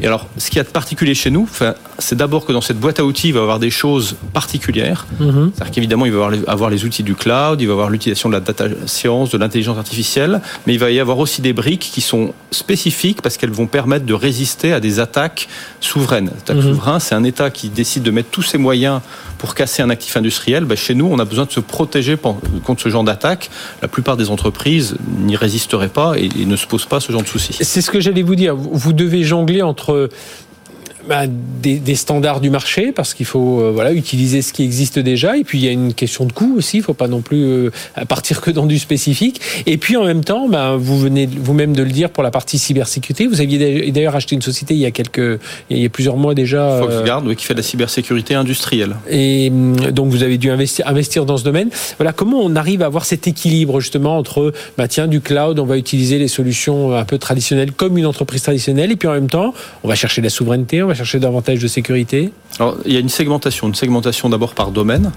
Et 0.00 0.06
alors, 0.06 0.26
ce 0.36 0.48
qu'il 0.48 0.56
y 0.56 0.60
a 0.60 0.64
de 0.64 0.68
particulier 0.68 1.14
chez 1.14 1.30
nous, 1.30 1.48
c'est 1.98 2.16
d'abord 2.16 2.44
que 2.44 2.52
dans 2.52 2.60
cette 2.60 2.78
boîte 2.78 3.00
à 3.00 3.04
outils, 3.04 3.28
il 3.28 3.34
va 3.34 3.40
y 3.40 3.42
avoir 3.42 3.58
des 3.58 3.70
choses 3.70 4.16
particulières. 4.32 5.06
Mhm. 5.18 5.52
C'est-à-dire 5.54 5.72
qu'évidemment, 5.72 6.06
il 6.06 6.12
va 6.12 6.34
y 6.34 6.40
avoir 6.46 6.70
les 6.70 6.84
outils 6.84 7.02
du 7.02 7.14
cloud, 7.14 7.60
il 7.60 7.66
va 7.66 7.72
y 7.72 7.74
avoir 7.74 7.90
l'utilisation 7.90 8.28
de 8.28 8.34
la 8.34 8.40
data 8.40 8.66
science, 8.86 9.30
de 9.30 9.38
l'intelligence 9.38 9.78
artificielle, 9.78 10.40
mais 10.66 10.74
il 10.74 10.78
va 10.78 10.90
y 10.90 11.00
avoir 11.00 11.18
aussi 11.18 11.40
des 11.40 11.52
briques 11.52 11.90
qui 11.92 12.00
sont 12.00 12.34
spécifiques 12.50 13.22
parce 13.22 13.36
qu'elles 13.36 13.50
vont 13.50 13.66
permettre 13.66 14.06
de 14.06 14.14
résister 14.14 14.72
à 14.72 14.80
des 14.80 15.00
attaques 15.00 15.48
souveraines. 15.80 16.30
Mhm. 16.48 16.62
souveraine, 16.62 17.00
c'est 17.00 17.14
un 17.14 17.24
État 17.24 17.50
qui 17.50 17.68
décide 17.68 18.02
de 18.02 18.10
mettre 18.10 18.30
tous 18.30 18.42
ses 18.42 18.58
moyens 18.58 19.00
pour 19.38 19.54
casser 19.54 19.82
un 19.82 19.90
actif 19.90 20.16
industriel. 20.16 20.64
Ben, 20.64 20.76
chez 20.76 20.94
nous, 20.94 21.06
on 21.06 21.18
a 21.18 21.24
besoin 21.24 21.44
de 21.44 21.52
se 21.52 21.60
protéger 21.60 22.16
contre 22.64 22.82
ce 22.82 22.88
genre 22.88 23.04
d'attaque. 23.04 23.50
La 23.82 23.88
plupart 23.88 24.16
des 24.16 24.30
entreprises 24.30 24.96
n'y 25.20 25.36
résisteraient 25.36 25.88
pas 25.88 26.14
et, 26.16 26.28
et 26.40 26.46
ne 26.46 26.56
se 26.56 26.66
posent 26.66 26.86
pas 26.86 27.00
ce 27.00 27.12
genre 27.12 27.22
de 27.22 27.28
c'est 27.60 27.80
ce 27.80 27.90
que 27.90 28.00
j'allais 28.00 28.22
vous 28.22 28.34
dire. 28.34 28.56
Vous 28.56 28.92
devez 28.92 29.22
jongler 29.22 29.62
entre 29.62 30.08
bah, 31.08 31.22
des, 31.26 31.78
des, 31.78 31.94
standards 31.94 32.40
du 32.40 32.50
marché 32.50 32.92
parce 32.92 33.14
qu'il 33.14 33.24
faut 33.24 33.60
euh, 33.60 33.70
voilà 33.72 33.94
utiliser 33.94 34.42
ce 34.42 34.52
qui 34.52 34.62
existe 34.62 34.98
déjà. 34.98 35.38
Et 35.38 35.44
puis 35.44 35.58
il 35.58 35.64
y 35.64 35.68
a 35.68 35.70
une 35.70 35.94
question 35.94 36.26
de 36.26 36.32
coût 36.32 36.56
aussi. 36.58 36.76
Il 36.76 36.82
faut 36.82 36.92
pas 36.92 37.08
non 37.08 37.22
plus 37.22 37.42
euh, 37.42 37.70
partir 38.08 38.42
que 38.42 38.50
dans 38.50 38.66
du 38.66 38.78
spécifique. 38.78 39.40
Et 39.64 39.78
puis 39.78 39.96
en 39.96 40.04
même 40.04 40.22
temps 40.22 40.48
bah, 40.48 40.76
vous 40.78 40.98
venez 40.98 41.26
vous-même 41.26 41.74
de 41.74 41.82
le 41.82 41.90
dire 41.90 42.10
pour 42.10 42.22
la 42.22 42.30
partie 42.30 42.58
cybersécurité. 42.58 43.26
Vous 43.26 43.40
aviez 43.40 43.90
d'ailleurs 43.90 44.16
acheté 44.16 44.34
une 44.34 44.42
société 44.42 44.74
il 44.74 44.80
y 44.80 44.86
a 44.86 44.90
quelques 44.90 45.40
il 45.70 45.78
y 45.78 45.86
a 45.86 45.88
plusieurs 45.88 46.18
mois 46.18 46.34
déjà 46.34 46.78
FoxGuard 46.78 47.26
euh, 47.26 47.34
qui 47.34 47.46
fait 47.46 47.54
de 47.54 47.60
la 47.60 47.64
cybersécurité 47.64 48.34
industrielle. 48.34 48.96
Et 49.08 49.48
hum, 49.50 49.76
donc 49.90 50.10
vous 50.10 50.22
avez 50.22 50.36
dû 50.36 50.50
investir, 50.50 50.86
investir 50.86 51.24
dans 51.24 51.38
ce 51.38 51.44
domaine. 51.44 51.70
Voilà 51.96 52.12
comment 52.12 52.40
on 52.42 52.54
arrive 52.54 52.82
à 52.82 52.86
avoir 52.86 53.06
cet 53.06 53.26
équilibre 53.26 53.80
justement 53.80 54.18
entre 54.18 54.52
bah, 54.76 54.88
tiens 54.88 55.06
du 55.06 55.22
cloud 55.22 55.58
on 55.58 55.64
va 55.64 55.78
utiliser 55.78 56.18
les 56.18 56.28
solutions 56.28 56.94
un 56.94 57.04
peu 57.06 57.16
traditionnelles 57.16 57.72
comme 57.72 57.96
une 57.96 58.06
entreprise 58.06 58.42
traditionnelle. 58.42 58.92
Et 58.92 58.96
puis 58.96 59.08
en 59.08 59.14
même 59.14 59.30
temps 59.30 59.54
on 59.82 59.88
va 59.88 59.94
chercher 59.94 60.20
la 60.20 60.28
souveraineté 60.28 60.82
on 60.82 60.88
va 60.88 60.97
chercher 60.98 61.18
davantage 61.18 61.60
de 61.60 61.68
sécurité 61.68 62.32
Alors, 62.58 62.76
il 62.84 62.92
y 62.92 62.96
a 62.96 63.00
une 63.00 63.08
segmentation, 63.08 63.68
une 63.68 63.74
segmentation 63.74 64.28
d'abord 64.28 64.54
par 64.54 64.70
domaine. 64.70 65.12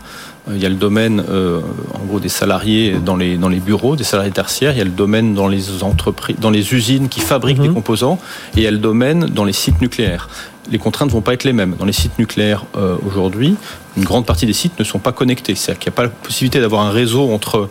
Euh, 0.48 0.54
il 0.56 0.62
y 0.62 0.66
a 0.66 0.70
le 0.70 0.76
domaine, 0.76 1.24
euh, 1.30 1.60
en 1.94 2.06
gros, 2.06 2.20
des 2.20 2.30
salariés 2.30 2.96
dans 3.04 3.16
les, 3.16 3.38
dans 3.38 3.50
les 3.50 3.60
bureaux, 3.60 3.96
des 3.96 4.04
salariés 4.04 4.32
tertiaires. 4.32 4.72
Il 4.72 4.78
y 4.78 4.82
a 4.82 4.86
le 4.86 4.92
domaine 4.92 5.34
dans 5.34 5.48
les 5.48 5.84
entreprises, 5.84 6.38
dans 6.40 6.50
les 6.50 6.74
usines 6.74 7.10
qui 7.10 7.20
fabriquent 7.20 7.62
des 7.62 7.68
mhm. 7.68 7.76
composants. 7.76 8.20
Et 8.56 8.60
il 8.60 8.64
y 8.64 8.68
a 8.68 8.72
le 8.72 8.78
domaine 8.78 9.26
dans 9.26 9.44
les 9.44 9.54
sites 9.54 9.82
nucléaires. 9.82 10.30
Les 10.72 10.78
contraintes 10.78 11.10
ne 11.10 11.14
vont 11.14 11.22
pas 11.22 11.34
être 11.34 11.44
les 11.44 11.54
mêmes. 11.54 11.76
Dans 11.78 11.86
les 11.86 11.94
sites 11.94 12.18
nucléaires 12.20 12.66
euh, 12.78 12.96
aujourd'hui, 13.06 13.56
une 13.98 14.04
grande 14.04 14.26
partie 14.26 14.46
des 14.46 14.54
sites 14.54 14.78
ne 14.80 14.84
sont 14.84 15.00
pas 15.00 15.12
connectés. 15.12 15.56
C'est-à-dire 15.56 15.80
qu'il 15.80 15.90
n'y 15.90 15.96
a 15.96 15.98
pas 15.98 16.04
la 16.04 16.10
possibilité 16.10 16.62
d'avoir 16.62 16.84
un 16.84 16.92
réseau 16.92 17.32
entre 17.32 17.70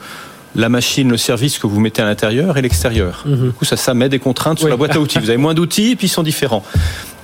la 0.56 0.68
machine, 0.68 1.08
le 1.08 1.16
service 1.16 1.58
que 1.58 1.66
vous 1.66 1.80
mettez 1.80 2.02
à 2.02 2.04
l'intérieur 2.04 2.56
et 2.58 2.62
l'extérieur. 2.62 3.24
Mhm. 3.24 3.48
Du 3.48 3.52
coup, 3.52 3.64
ça, 3.64 3.76
ça 3.76 3.94
met 3.94 4.08
des 4.08 4.18
contraintes 4.18 4.58
sur 4.58 4.68
la 4.68 4.76
boîte 4.76 4.96
à 4.96 5.00
outils. 5.00 5.18
Vous 5.18 5.30
avez 5.30 5.38
moins 5.38 5.54
d'outils 5.54 5.92
et 5.92 5.96
puis 5.96 6.06
ils 6.06 6.10
sont 6.10 6.22
différents. 6.22 6.64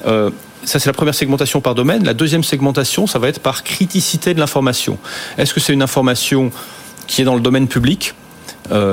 Euh, 0.06 0.30
ça, 0.64 0.78
c'est 0.78 0.88
la 0.88 0.92
première 0.92 1.14
segmentation 1.14 1.60
par 1.60 1.74
domaine. 1.74 2.04
La 2.04 2.14
deuxième 2.14 2.42
segmentation, 2.42 3.06
ça 3.06 3.18
va 3.18 3.28
être 3.28 3.40
par 3.40 3.62
criticité 3.62 4.34
de 4.34 4.40
l'information. 4.40 4.98
Est-ce 5.38 5.54
que 5.54 5.60
c'est 5.60 5.72
une 5.72 5.82
information 5.82 6.50
qui 7.06 7.22
est 7.22 7.24
dans 7.24 7.34
le 7.34 7.40
domaine 7.40 7.68
public 7.68 8.14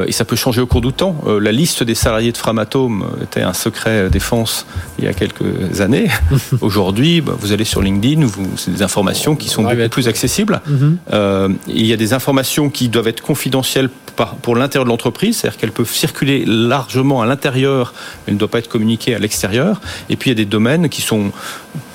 et 0.07 0.11
ça 0.11 0.25
peut 0.25 0.35
changer 0.35 0.61
au 0.61 0.67
cours 0.67 0.81
du 0.81 0.93
temps. 0.93 1.15
Euh, 1.27 1.39
la 1.39 1.51
liste 1.51 1.83
des 1.83 1.95
salariés 1.95 2.31
de 2.31 2.37
Framatome 2.37 3.05
était 3.21 3.41
un 3.41 3.53
secret 3.53 4.09
défense 4.09 4.65
il 4.99 5.05
y 5.05 5.07
a 5.07 5.13
quelques 5.13 5.81
années. 5.81 6.07
Aujourd'hui, 6.61 7.21
bah, 7.21 7.33
vous 7.37 7.51
allez 7.51 7.65
sur 7.65 7.81
LinkedIn, 7.81 8.27
c'est 8.57 8.71
des 8.71 8.83
informations 8.83 9.35
qui 9.35 9.49
sont 9.49 9.63
beaucoup 9.63 9.89
plus 9.89 10.07
accessibles. 10.07 10.61
Mhm. 10.67 10.97
Euh, 11.13 11.49
il 11.67 11.85
y 11.85 11.93
a 11.93 11.97
des 11.97 12.13
informations 12.13 12.69
qui 12.69 12.89
doivent 12.89 13.07
être 13.07 13.21
confidentielles 13.21 13.89
pour 14.41 14.55
l'intérieur 14.55 14.85
de 14.85 14.89
l'entreprise, 14.89 15.37
c'est-à-dire 15.37 15.59
qu'elles 15.59 15.71
peuvent 15.71 15.91
circuler 15.91 16.43
largement 16.45 17.21
à 17.21 17.25
l'intérieur, 17.25 17.93
mais 18.25 18.33
ne 18.33 18.37
doivent 18.37 18.51
pas 18.51 18.59
être 18.59 18.69
communiquées 18.69 19.15
à 19.15 19.19
l'extérieur. 19.19 19.81
Et 20.09 20.15
puis 20.15 20.29
il 20.29 20.33
y 20.33 20.37
a 20.39 20.43
des 20.43 20.49
domaines 20.49 20.89
qui 20.89 21.01
sont 21.01 21.31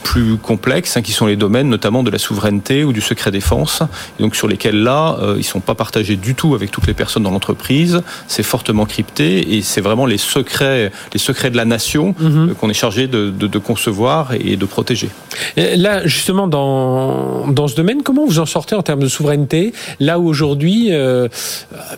plus 0.02 0.36
complexes, 0.36 0.96
hein, 0.96 1.02
qui 1.02 1.12
sont 1.12 1.26
les 1.26 1.36
domaines 1.36 1.68
notamment 1.68 2.02
de 2.02 2.10
la 2.10 2.18
souveraineté 2.18 2.84
ou 2.84 2.92
du 2.92 3.00
secret 3.00 3.30
défense, 3.30 3.82
et 4.18 4.22
donc 4.22 4.36
sur 4.36 4.48
lesquels 4.48 4.82
là, 4.82 5.18
euh, 5.20 5.34
ils 5.34 5.38
ne 5.38 5.42
sont 5.42 5.60
pas 5.60 5.74
partagés 5.74 6.16
du 6.16 6.34
tout 6.34 6.54
avec 6.54 6.70
toutes 6.70 6.86
les 6.86 6.94
personnes 6.94 7.22
dans 7.22 7.30
l'entreprise. 7.30 8.02
C'est 8.26 8.42
fortement 8.42 8.86
crypté 8.86 9.56
et 9.56 9.62
c'est 9.62 9.80
vraiment 9.80 10.06
les 10.06 10.18
secrets, 10.18 10.92
les 11.12 11.18
secrets 11.18 11.50
de 11.50 11.56
la 11.56 11.64
nation 11.64 12.14
mhm. 12.18 12.50
euh, 12.50 12.54
qu'on 12.54 12.70
est 12.70 12.74
chargé 12.74 13.06
de, 13.06 13.58
concevoir 13.58 14.34
et 14.34 14.56
de 14.56 14.64
protéger. 14.66 15.08
là, 15.56 16.06
justement, 16.06 16.46
dans, 16.46 17.48
dans 17.48 17.66
ce 17.66 17.74
domaine, 17.74 18.02
comment 18.02 18.24
vous 18.24 18.38
en 18.38 18.46
sortez 18.46 18.76
en 18.76 18.82
termes 18.82 19.00
de 19.00 19.08
souveraineté? 19.08 19.72
Là 19.98 20.20
où 20.20 20.28
aujourd'hui, 20.28 20.88
euh, 20.90 21.28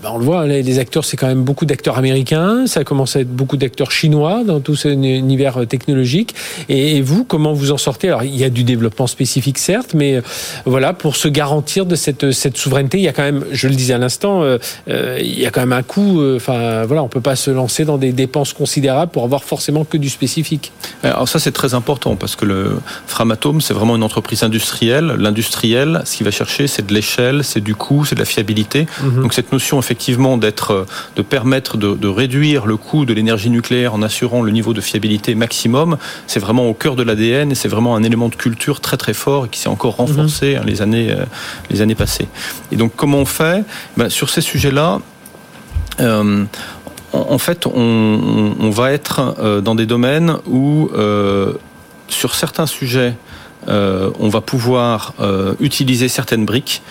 bah, 0.03 0.11
on 0.15 0.19
le 0.19 0.25
voit, 0.25 0.47
les 0.47 0.79
acteurs, 0.79 1.05
c'est 1.05 1.19
quand 1.19 1.27
même 1.27 1.43
beaucoup 1.43 1.67
d'acteurs 1.67 1.99
américains, 1.99 2.67
ça 2.67 2.83
commence 2.83 3.17
à 3.17 3.21
être 3.21 3.35
beaucoup 3.35 3.59
d'acteurs 3.59 3.93
chinois 3.93 4.43
dans 4.45 4.61
tout 4.61 4.75
cet 4.75 4.93
univers 4.93 5.67
technologique. 5.69 6.35
Et 6.69 7.03
vous, 7.03 7.25
comment 7.25 7.53
vous 7.53 7.73
en 7.73 7.77
sortez? 7.77 7.90
Alors, 8.03 8.23
il 8.23 8.37
y 8.37 8.45
a 8.45 8.51
du 8.51 8.65
développement 8.65 9.07
spécifique, 9.07 9.59
certes, 9.59 9.95
mais 9.95 10.17
euh, 10.17 10.23
voilà, 10.65 10.93
pour 10.93 11.17
se 11.17 11.29
garantir 11.29 11.87
de 11.87 11.95
cette, 11.95 12.33
cette 12.33 12.57
souveraineté, 12.57 12.99
il 12.99 13.05
y 13.05 13.09
a 13.09 13.13
quand 13.13 13.23
même, 13.23 13.45
je 13.53 13.69
le 13.69 13.75
disais 13.75 13.95
à 13.95 13.99
l'instant, 13.99 14.43
euh, 14.43 14.59
euh, 14.89 15.19
il 15.21 15.39
y 15.39 15.47
a 15.47 15.51
quand 15.51 15.61
même 15.61 15.73
un 15.73 15.83
coût. 15.83 16.23
Enfin, 16.37 16.85
voilà, 16.85 17.03
on 17.03 17.09
peut 17.09 17.21
pas 17.21 17.37
se 17.37 17.51
lancer 17.51 17.85
dans 17.85 17.99
des 17.99 18.13
dépenses 18.13 18.53
considérables 18.53 19.13
pour 19.13 19.25
avoir 19.25 19.45
forcément 19.45 19.85
que 19.85 19.97
du 19.97 20.09
spécifique. 20.09 20.73
Alors 21.03 21.29
ça, 21.29 21.39
c'est 21.39 21.53
très 21.53 21.75
important 21.75 22.17
parce 22.17 22.37
que 22.37 22.45
le 22.45 22.79
Framatome, 23.07 23.61
c'est 23.61 23.75
vraiment 23.75 23.97
une 23.97 24.03
entreprise 24.03 24.43
industrielle. 24.43 25.15
L'industriel, 25.19 26.03
ce 26.05 26.17
qu'il 26.17 26.25
va 26.25 26.31
chercher, 26.31 26.67
c'est 26.67 26.87
de 26.87 26.95
l'échelle, 26.95 27.45
c'est 27.45 27.61
du 27.61 27.75
coût, 27.75 28.05
c'est 28.05 28.15
de 28.15 28.21
la 28.21 28.27
fiabilité. 28.27 28.87
Mhm. 29.03 29.23
Donc 29.23 29.35
cette 29.35 29.53
notion, 29.53 29.79
effectivement, 29.79 30.37
d'être, 30.37 30.87
de 31.17 31.23
permettre 31.23 31.77
de, 31.77 31.95
de 31.95 32.09
réduire 32.09 32.67
le 32.67 32.77
coût 32.77 33.05
de 33.05 33.13
l'énergie 33.13 33.51
nucléaire 33.51 33.95
en 33.95 34.03
assurant 34.03 34.43
le 34.43 34.51
niveau 34.51 34.75
de 34.75 34.81
fiabilité 34.81 35.35
maximum, 35.35 35.97
c'est 36.27 36.41
vraiment 36.41 36.69
au 36.69 36.75
cœur 36.75 36.97
de 36.97 37.03
l'ADN 37.03 37.53
et 37.53 37.55
c'est 37.55 37.69
vraiment 37.69 37.80
un 37.89 38.03
élément 38.03 38.29
de 38.29 38.35
culture 38.35 38.81
très 38.81 38.97
très 38.97 39.15
fort 39.15 39.47
et 39.47 39.49
qui 39.49 39.59
s'est 39.59 39.69
encore 39.69 39.97
renforcé 39.97 40.57
mhm. 40.57 40.67
les, 40.67 40.83
années, 40.83 41.11
euh, 41.11 41.25
les 41.71 41.81
années 41.81 41.95
passées. 41.95 42.29
Et 42.73 42.77
donc 42.77 42.93
comment 42.97 43.19
on 43.19 43.25
fait? 43.25 43.65
Ben, 43.97 44.09
Sur 44.09 44.31
ces 44.31 44.41
sujets-là, 44.41 45.01
euh, 46.01 46.45
en 47.13 47.39
fait, 47.39 47.67
on, 47.67 48.71
va 48.71 48.93
être 48.93 49.35
euh, 49.41 49.61
dans 49.61 49.75
des 49.75 49.87
domaines 49.87 50.37
où, 50.47 50.91
sur 52.09 52.35
certains 52.35 52.67
sujets, 52.67 53.15
on 53.67 54.29
va 54.29 54.41
pouvoir 54.41 55.15
utiliser 55.61 56.09
certaines 56.09 56.45
briques. 56.45 56.83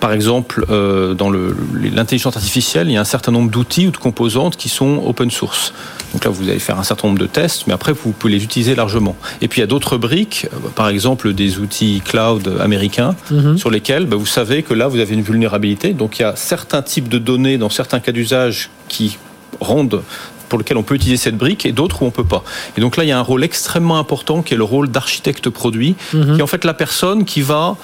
Par 0.00 0.12
exemple, 0.12 0.66
dans 0.68 1.30
l'intelligence 1.30 2.36
artificielle, 2.36 2.88
il 2.88 2.92
y 2.92 2.96
a 2.96 3.00
un 3.00 3.04
certain 3.04 3.32
nombre 3.32 3.50
d'outils 3.50 3.86
ou 3.86 3.90
de 3.90 3.96
composantes 3.96 4.56
qui 4.56 4.68
sont 4.68 5.02
open 5.06 5.30
source. 5.30 5.72
Donc 6.12 6.24
là, 6.24 6.30
vous 6.30 6.48
allez 6.48 6.58
faire 6.58 6.78
un 6.78 6.82
certain 6.82 7.08
nombre 7.08 7.20
de 7.20 7.26
tests, 7.26 7.66
mais 7.66 7.72
après, 7.74 7.92
vous 7.92 8.12
pouvez 8.12 8.32
les 8.32 8.44
utiliser 8.44 8.74
largement. 8.74 9.16
Et 9.40 9.48
puis, 9.48 9.60
il 9.60 9.62
y 9.62 9.64
a 9.64 9.66
d'autres 9.66 9.96
briques, 9.96 10.46
euh, 10.52 10.68
par 10.74 10.88
exemple 10.88 11.32
des 11.32 11.58
outils 11.58 12.00
cloud 12.04 12.56
américains, 12.60 13.14
mhm. 13.30 13.58
sur 13.58 13.70
lesquels 13.70 14.06
bah, 14.06 14.16
vous 14.16 14.26
savez 14.26 14.62
que 14.62 14.74
là, 14.74 14.88
vous 14.88 14.98
avez 14.98 15.14
une 15.14 15.22
vulnérabilité. 15.22 15.92
Donc, 15.92 16.18
il 16.18 16.22
y 16.22 16.24
a 16.24 16.36
certains 16.36 16.82
types 16.82 17.08
de 17.08 17.18
données 17.18 17.58
dans 17.58 17.70
certains 17.70 18.00
cas 18.00 18.12
d'usage 18.12 18.70
qui 18.88 19.18
rendent 19.60 20.02
pour 20.48 20.58
lesquels 20.58 20.76
on 20.76 20.82
peut 20.82 20.94
utiliser 20.94 21.16
cette 21.16 21.36
brique 21.36 21.66
et 21.66 21.72
d'autres 21.72 22.02
où 22.02 22.06
on 22.06 22.10
peut 22.10 22.24
pas. 22.24 22.44
Et 22.76 22.80
donc 22.80 22.96
là, 22.96 23.04
il 23.04 23.08
y 23.08 23.12
a 23.12 23.18
un 23.18 23.22
rôle 23.22 23.42
extrêmement 23.42 23.98
important 23.98 24.42
qui 24.42 24.54
est 24.54 24.56
le 24.56 24.64
rôle 24.64 24.88
d'architecte 24.88 25.50
produit, 25.50 25.96
mhm. 26.12 26.34
qui 26.34 26.38
est 26.38 26.42
en 26.42 26.46
fait 26.46 26.64
la 26.64 26.74
personne 26.74 27.24
qui 27.24 27.42
va 27.42 27.76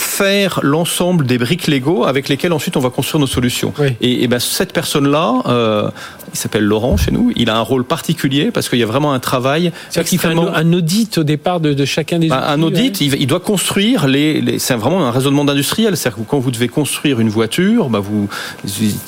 faire 0.00 0.60
l'ensemble 0.62 1.26
des 1.26 1.38
briques 1.38 1.66
Lego 1.66 2.04
avec 2.04 2.28
lesquelles 2.28 2.52
ensuite 2.52 2.76
on 2.76 2.80
va 2.80 2.90
construire 2.90 3.20
nos 3.20 3.26
solutions. 3.26 3.72
Et, 4.00 4.24
et 4.24 4.28
ben, 4.28 4.38
cette 4.38 4.72
personne-là, 4.72 5.34
euh, 5.46 5.90
il 6.32 6.38
s'appelle 6.38 6.64
Laurent 6.64 6.96
chez 6.96 7.10
nous, 7.10 7.32
il 7.36 7.50
a 7.50 7.56
un 7.56 7.60
rôle 7.60 7.84
particulier 7.84 8.50
parce 8.50 8.68
qu'il 8.68 8.78
y 8.78 8.82
a 8.82 8.86
vraiment 8.86 9.12
un 9.12 9.18
travail. 9.18 9.72
Qu'il 10.04 10.18
fait 10.18 10.28
un, 10.28 10.72
audit 10.72 11.18
au 11.18 11.24
départ 11.24 11.60
de, 11.60 11.74
de 11.74 11.84
chacun 11.84 12.18
des 12.18 12.28
bah, 12.28 12.44
Un 12.48 12.62
audit, 12.62 13.00
il, 13.00 13.14
il, 13.20 13.26
doit 13.26 13.40
construire 13.40 14.06
les. 14.06 14.40
les 14.40 14.58
c'est 14.58 14.74
vraiment 14.74 15.04
un 15.04 15.10
raisonnement 15.10 15.44
d'industriel. 15.44 15.96
C'est-à-dire 15.96 16.24
que 16.24 16.28
quand 16.28 16.38
vous 16.38 16.50
devez 16.50 16.68
construire 16.68 17.20
une 17.20 17.28
voiture, 17.28 17.90
bah, 17.90 18.00
vous 18.00 18.28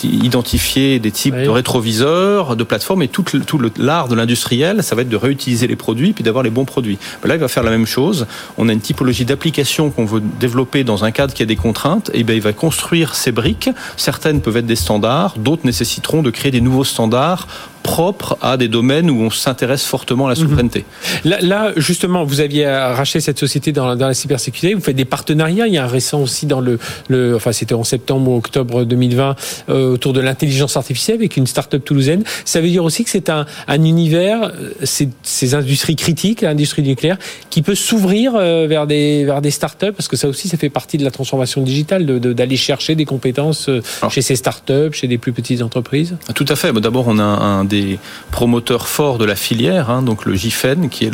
identifiez 0.03 0.99
des 0.99 1.11
types 1.11 1.37
de 1.37 1.49
rétroviseurs, 1.49 2.55
de 2.57 2.65
plateformes 2.65 3.03
et 3.03 3.09
tout, 3.09 3.23
tout 3.23 3.61
l'art 3.79 4.09
de 4.09 4.15
l'industriel, 4.15 4.83
ça 4.83 4.95
va 4.95 5.03
être 5.03 5.09
de 5.09 5.17
réutiliser 5.17 5.67
les 5.67 5.77
produits 5.77 6.13
puis 6.13 6.25
d'avoir 6.25 6.45
les 6.45 6.51
bons 6.51 6.65
produits. 6.65 6.99
Bah, 7.23 7.29
là, 7.29 7.35
il 7.35 7.41
va 7.41 7.49
faire 7.49 7.63
la 7.63 7.71
même 7.71 7.87
chose. 7.87 8.27
On 8.59 8.69
a 8.69 8.73
une 8.73 8.81
typologie 8.81 9.25
d'application 9.25 9.91
qu'on 9.91 10.05
veut 10.05 10.23
développer 10.41 10.82
dans 10.85 11.05
un 11.05 11.11
cadre 11.11 11.35
qui 11.35 11.43
a 11.43 11.47
des 11.47 11.57
contraintes. 11.57 12.11
Et 12.15 12.25
ben, 12.25 12.35
il 12.35 12.43
va 12.43 12.53
construire 12.53 13.15
ces 13.15 13.33
briques. 13.33 13.71
Certaines 13.97 14.41
peuvent 14.41 14.57
être 14.57 14.67
des 14.67 14.77
standards, 14.77 15.35
d'autres 15.39 15.65
nécessiteront 15.65 16.23
de 16.23 16.31
créer 16.31 16.51
des 16.51 16.61
nouveaux 16.61 16.85
standards 16.85 17.47
propre 17.83 18.39
à 18.41 18.57
des 18.57 18.69
domaines 18.69 19.11
où 19.11 19.23
on 19.23 19.31
s'intéresse 19.31 19.85
fortement 19.85 20.27
à 20.27 20.31
la 20.31 20.35
souveraineté. 20.35 20.85
Mhm. 21.25 21.37
Là, 21.43 21.73
justement, 21.77 22.25
vous 22.25 22.41
aviez 22.41 22.67
racheté 22.67 23.21
cette 23.21 23.39
société 23.39 23.73
dans, 23.73 23.95
la 23.95 24.15
cybersécurité. 24.15 24.75
Vous 24.75 24.81
faites 24.81 24.97
des 24.97 25.05
partenariats. 25.05 25.67
Il 25.67 25.75
y 25.75 25.79
a 25.79 25.85
un 25.85 25.89
récent 25.89 26.21
aussi 26.21 26.47
dans 26.47 26.61
le, 26.61 26.79
le 27.09 27.37
enfin, 27.37 27.53
c'était 27.53 27.75
en 27.75 27.85
septembre 27.85 28.31
ou 28.31 28.37
octobre 28.37 28.85
2020 28.85 29.37
euh, 29.69 29.93
autour 29.93 30.13
de 30.13 30.21
l'intelligence 30.21 30.77
artificielle 30.77 31.17
avec 31.17 31.37
une 31.37 31.47
start-up 31.47 31.85
toulousaine. 31.85 32.25
Ça 32.45 32.61
veut 32.61 32.69
dire 32.69 32.85
aussi 32.85 33.05
que 33.05 33.11
c'est 33.11 33.31
un, 33.31 33.47
un 33.69 33.85
univers, 33.85 34.45
euh, 34.45 34.73
ces, 34.83 35.55
industries 35.55 35.97
critiques, 35.97 36.43
l'industrie 36.43 36.83
nucléaire, 36.83 37.19
qui 37.51 37.63
peut 37.63 37.75
s'ouvrir 37.75 38.35
euh, 38.35 38.67
vers 38.67 38.87
des 38.87 39.25
vers 39.25 39.43
des 39.43 39.51
start-up 39.51 39.95
parce 39.97 40.09
que 40.09 40.17
ça 40.17 40.29
aussi, 40.29 40.49
ça 40.49 40.57
fait 40.57 40.71
partie 40.71 40.99
de 40.99 41.05
la 41.05 41.11
transformation 41.11 41.63
digitale, 41.63 42.07
d'aller 42.07 42.55
de, 42.55 42.57
chercher 42.57 42.95
des 42.95 43.05
compétences 43.05 43.69
chez 44.11 44.23
ces 44.23 44.37
start-up, 44.37 44.95
chez 44.95 45.09
des 45.09 45.19
plus 45.19 45.33
petites 45.33 45.63
entreprises. 45.63 46.17
Tout 46.35 46.47
à 46.49 46.57
fait. 46.57 46.73
D'abord, 46.73 47.07
on 47.09 47.19
a 47.19 47.23
un 47.23 47.65
des 47.73 47.99
promoteurs 48.31 48.87
forts 48.87 49.19
de 49.19 49.25
la 49.25 49.35
filière, 49.35 49.89
hein, 49.89 50.03
donc 50.03 50.27
le 50.27 50.35
GIFEN, 50.35 50.89
qui 50.91 51.07
est 51.07 51.11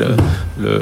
le, 0.58 0.76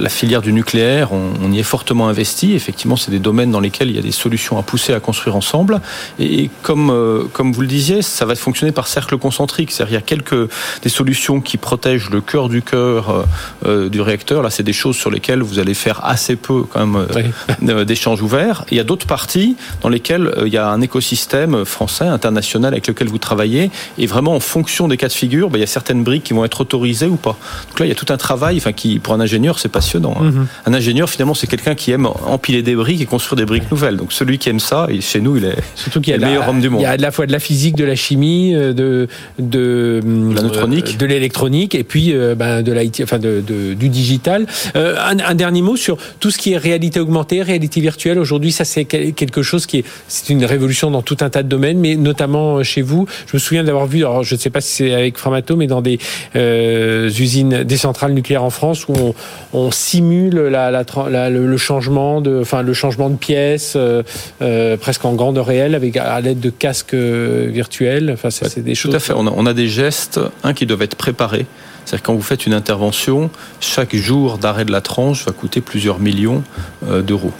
la 0.00 0.08
filière 0.08 0.42
du 0.42 0.52
nucléaire. 0.52 1.10
On, 1.12 1.52
y 1.52 1.58
est 1.58 1.64
fortement 1.64 2.08
investi. 2.08 2.54
Effectivement, 2.54 2.96
c'est 2.96 3.10
des 3.10 3.18
domaines 3.18 3.50
dans 3.50 3.60
lesquels 3.60 3.90
il 3.90 3.96
y 3.96 3.98
a 3.98 4.02
des 4.02 4.12
solutions 4.12 4.56
à 4.58 4.62
pousser, 4.62 4.92
à 4.92 5.00
construire 5.00 5.36
ensemble. 5.36 5.80
Et 6.18 6.48
comme, 6.62 6.90
euh, 6.90 7.24
comme 7.32 7.52
vous 7.52 7.60
le 7.60 7.66
disiez, 7.66 8.02
ça 8.02 8.24
va 8.24 8.34
fonctionner 8.36 8.72
par 8.72 8.86
cercle 8.86 9.18
concentrique. 9.18 9.72
C'est-à-dire, 9.72 9.92
il 9.92 9.94
y 9.94 9.98
a 9.98 10.02
quelques 10.02 10.50
des 10.82 10.88
solutions 10.88 11.40
qui 11.40 11.56
protègent 11.56 12.10
le 12.10 12.20
cœur 12.20 12.48
du 12.48 12.62
cœur 12.62 13.10
euh, 13.10 13.22
euh, 13.66 13.88
du 13.88 14.00
réacteur. 14.00 14.42
Là, 14.42 14.50
c'est 14.50 14.62
des 14.62 14.72
choses 14.72 14.96
sur 14.96 15.10
lesquelles 15.10 15.42
vous 15.42 15.58
allez 15.58 15.74
faire 15.74 16.04
assez 16.04 16.36
peu 16.36 16.62
quand 16.62 16.86
même 16.86 17.84
d'échanges 17.84 18.22
ouverts. 18.22 18.64
il 18.70 18.76
y 18.76 18.80
a 18.80 18.84
d'autres 18.84 19.06
parties 19.06 19.56
dans 19.82 19.88
lesquelles 19.88 20.32
il 20.46 20.52
y 20.52 20.56
a 20.56 20.68
un 20.68 20.80
écosystème 20.80 21.64
français, 21.64 22.06
international 22.06 22.72
avec 22.72 22.86
lequel 22.86 23.08
vous 23.08 23.18
travaillez. 23.18 23.70
Et 23.98 24.06
vraiment, 24.06 24.34
en 24.36 24.40
fonction 24.40 24.69
des 24.88 24.96
cas 24.96 25.08
de 25.08 25.12
figure, 25.12 25.50
ben, 25.50 25.58
il 25.58 25.60
y 25.60 25.64
a 25.64 25.68
certaines 25.68 26.04
briques 26.04 26.24
qui 26.24 26.32
vont 26.32 26.44
être 26.44 26.60
autorisées 26.60 27.06
ou 27.06 27.16
pas. 27.16 27.36
Donc 27.68 27.80
là, 27.80 27.86
il 27.86 27.88
y 27.88 27.92
a 27.92 27.94
tout 27.94 28.06
un 28.10 28.16
travail, 28.16 28.56
enfin, 28.56 28.72
qui, 28.72 28.98
pour 28.98 29.14
un 29.14 29.20
ingénieur, 29.20 29.58
c'est 29.58 29.68
passionnant. 29.68 30.16
Hein. 30.20 30.24
Mhm. 30.24 30.46
Un 30.66 30.74
ingénieur, 30.74 31.10
finalement, 31.10 31.34
c'est 31.34 31.46
quelqu'un 31.46 31.74
qui 31.74 31.90
aime 31.90 32.06
empiler 32.06 32.62
des 32.62 32.74
briques 32.74 33.00
et 33.00 33.06
construire 33.06 33.36
des 33.36 33.46
briques 33.46 33.70
nouvelles. 33.70 33.96
Donc 33.96 34.12
celui 34.12 34.38
qui 34.38 34.48
aime 34.48 34.60
ça, 34.60 34.88
chez 35.00 35.20
nous, 35.20 35.36
il 35.36 35.44
est 35.44 35.56
Surtout 35.74 36.00
qu'il 36.00 36.14
le 36.14 36.20
meilleur 36.20 36.48
homme 36.48 36.60
du 36.60 36.68
monde. 36.68 36.80
Il 36.80 36.84
y 36.84 36.86
a 36.86 36.90
à 36.90 36.96
la 36.96 37.10
fois 37.10 37.26
de 37.26 37.32
la 37.32 37.38
physique, 37.38 37.76
de 37.76 37.84
la 37.84 37.96
chimie, 37.96 38.54
euh, 38.54 38.72
de, 38.72 39.08
de, 39.38 40.00
la 40.04 40.42
neutronique, 40.42 40.94
euh, 40.94 40.98
de 40.98 41.06
l'électronique 41.06 41.74
et 41.74 41.84
puis 41.84 42.12
euh, 42.12 42.34
ben, 42.34 42.62
de 42.62 42.72
l'IT, 42.72 43.00
enfin 43.02 43.18
de, 43.18 43.42
du 43.74 43.88
digital. 43.88 44.46
un, 44.74 45.34
dernier 45.34 45.62
mot 45.62 45.76
sur 45.76 45.96
tout 46.18 46.30
ce 46.30 46.38
qui 46.38 46.52
est 46.52 46.58
réalité 46.58 47.00
augmentée, 47.00 47.42
réalité 47.42 47.80
virtuelle. 47.80 48.18
Aujourd'hui, 48.18 48.52
ça 48.52 48.64
c'est 48.64 48.84
quelque 48.84 49.42
chose 49.42 49.66
qui 49.66 49.78
est, 49.78 49.84
c'est 50.08 50.30
une 50.30 50.44
révolution 50.44 50.90
dans 50.90 51.02
tout 51.02 51.16
un 51.20 51.30
tas 51.30 51.42
de 51.42 51.48
domaines, 51.48 51.78
mais 51.78 51.96
notamment 51.96 52.62
chez 52.62 52.82
vous. 52.82 53.06
Je 53.26 53.36
me 53.36 53.38
souviens 53.38 53.64
d'avoir 53.64 53.86
vu, 53.86 53.98
alors 53.98 54.22
je 54.22 54.34
ne 54.34 54.40
sais 54.40 54.50
pas 54.50 54.59
si 54.60 54.76
c'est 54.76 54.94
avec 54.94 55.18
Framato, 55.18 55.56
mais 55.56 55.66
dans 55.66 55.82
des 55.82 55.98
euh, 56.36 57.08
usines, 57.08 57.64
des 57.64 57.76
centrales 57.76 58.12
nucléaires 58.12 58.44
en 58.44 58.50
France 58.50 58.86
où 58.88 59.14
on, 59.52 59.70
simule 59.70 60.34
le 60.34 61.56
changement 61.56 62.20
de, 62.20 62.40
enfin 62.40 62.62
le 62.62 62.72
changement 62.74 63.08
de 63.08 63.16
pièces 63.16 63.74
euh, 63.76 64.02
euh, 64.42 64.76
presque 64.76 65.04
en 65.04 65.14
grande 65.14 65.38
réelle 65.38 65.74
avec 65.74 65.96
à 65.96 66.20
l'aide 66.20 66.40
de 66.40 66.50
casques 66.50 66.94
virtuels. 66.94 68.10
Enfin, 68.12 68.30
c'est 68.30 68.62
des 68.62 68.74
choses. 68.74 68.90
Tout 68.90 68.96
à 68.96 69.00
fait. 69.00 69.12
On 69.14 69.46
a, 69.46 69.54
des 69.54 69.68
gestes, 69.68 70.20
un 70.42 70.54
qui 70.54 70.66
doivent 70.66 70.82
être 70.82 70.96
préparés. 70.96 71.46
C'est-à-dire 71.84 72.02
quand 72.02 72.14
vous 72.14 72.22
faites 72.22 72.46
une 72.46 72.54
intervention, 72.54 73.30
chaque 73.60 73.96
jour 73.96 74.38
d'arrêt 74.38 74.64
de 74.64 74.72
la 74.72 74.80
tranche 74.80 75.24
va 75.24 75.32
coûter 75.32 75.60
plusieurs 75.60 75.98
millions 75.98 76.42
d'euros. 76.82 77.32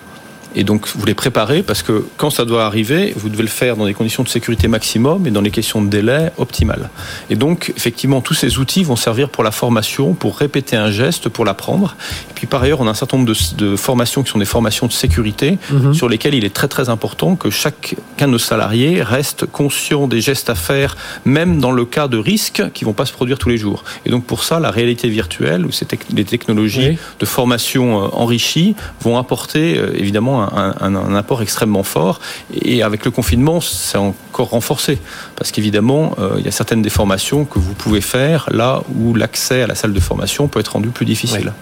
Et 0.55 0.65
donc, 0.65 0.89
vous 0.95 1.07
les 1.07 1.15
préparez 1.15 1.63
parce 1.63 1.83
que 1.83 2.05
quand 2.17 2.31
ça 2.31 2.45
doit 2.45 2.65
arriver, 2.65 3.13
vous 3.17 3.29
devez 3.29 3.43
le 3.43 3.49
faire 3.49 3.77
dans 3.77 3.87
des 3.87 3.95
conditions 3.95 4.23
de 4.23 4.29
sécurité 4.29 4.69
maximum 4.69 5.27
et 5.27 5.31
dans 5.31 5.41
les 5.41 5.51
questions 5.51 5.83
de 5.83 5.89
délai 5.89 6.31
optimales. 6.39 6.91
Et 7.29 7.37
donc, 7.37 7.73
effectivement, 7.77 8.21
tous 8.21 8.35
ces 8.35 8.59
outils 8.59 8.83
vont 8.83 8.97
servir 8.97 9.29
pour 9.29 9.45
la 9.45 9.53
formation, 9.53 10.15
pour 10.15 10.39
répéter 10.39 10.77
un 10.77 10.91
geste, 10.91 11.29
pour 11.29 11.45
l'apprendre. 11.45 11.97
Et 12.31 12.35
puis, 12.35 12.47
par 12.47 12.63
ailleurs, 12.63 12.81
on 12.81 12.87
a 12.87 12.91
un 12.91 12.95
certain 12.95 13.19
nombre 13.19 13.33
de, 13.57 13.77
formations 13.77 14.23
qui 14.23 14.31
sont 14.31 14.39
des 14.39 14.45
formations 14.45 14.87
de 14.87 14.93
sécurité 14.93 15.59
mhm. 15.71 15.95
sur 15.95 16.09
lesquelles 16.09 16.35
il 16.35 16.45
est 16.45 16.55
très, 16.55 16.69
très 16.69 16.89
important 16.89 17.37
que 17.37 17.51
chacun 17.51 18.27
de 18.27 18.33
nos 18.33 18.39
salariés 18.39 19.03
reste 19.03 19.47
conscient 19.47 20.07
des 20.07 20.21
gestes 20.21 20.51
à 20.51 20.55
faire, 20.55 20.97
même 21.25 21.61
dans 21.61 21.73
le 21.73 21.85
cas 21.85 22.09
de 22.09 22.19
risques 22.19 22.63
qui 22.75 22.85
vont 22.85 22.93
pas 22.93 23.07
se 23.07 23.13
produire 23.13 23.39
tous 23.39 23.49
les 23.49 23.57
jours. 23.57 23.85
Et 24.05 24.11
donc, 24.11 24.25
pour 24.25 24.45
ça, 24.45 24.61
la 24.61 24.71
réalité 24.71 25.09
virtuelle 25.09 25.65
ou 25.65 25.71
les 26.15 26.25
technologies 26.25 26.99
de 27.19 27.27
formation 27.27 28.05
euh, 28.05 28.09
enrichies 28.13 28.75
vont 29.01 29.19
apporter, 29.19 29.79
euh, 29.79 29.93
un, 30.41 31.15
apport 31.15 31.43
extrêmement 31.43 31.83
fort. 31.83 32.21
Et 32.53 32.83
avec 32.83 33.05
le 33.05 33.11
confinement, 33.11 33.61
c'est 33.61 33.99
encore 33.99 34.51
renforcé. 34.51 34.99
Parce 35.37 35.51
qu'évidemment, 35.53 36.15
euh, 36.19 36.37
il 36.39 36.45
y 36.45 36.49
a 36.49 36.53
certaines 36.53 36.83
des 36.83 36.91
formations 36.91 37.45
que 37.45 37.59
vous 37.59 37.75
pouvez 37.75 38.01
faire 38.01 38.49
là 38.51 38.83
où 38.95 39.15
l'accès 39.15 39.63
à 39.63 39.67
la 39.67 39.75
salle 39.75 39.93
de 39.93 40.01
formation 40.01 40.49
peut 40.49 40.61
être 40.61 40.73
rendu 40.73 40.89
plus 40.89 41.07
difficile. 41.07 41.53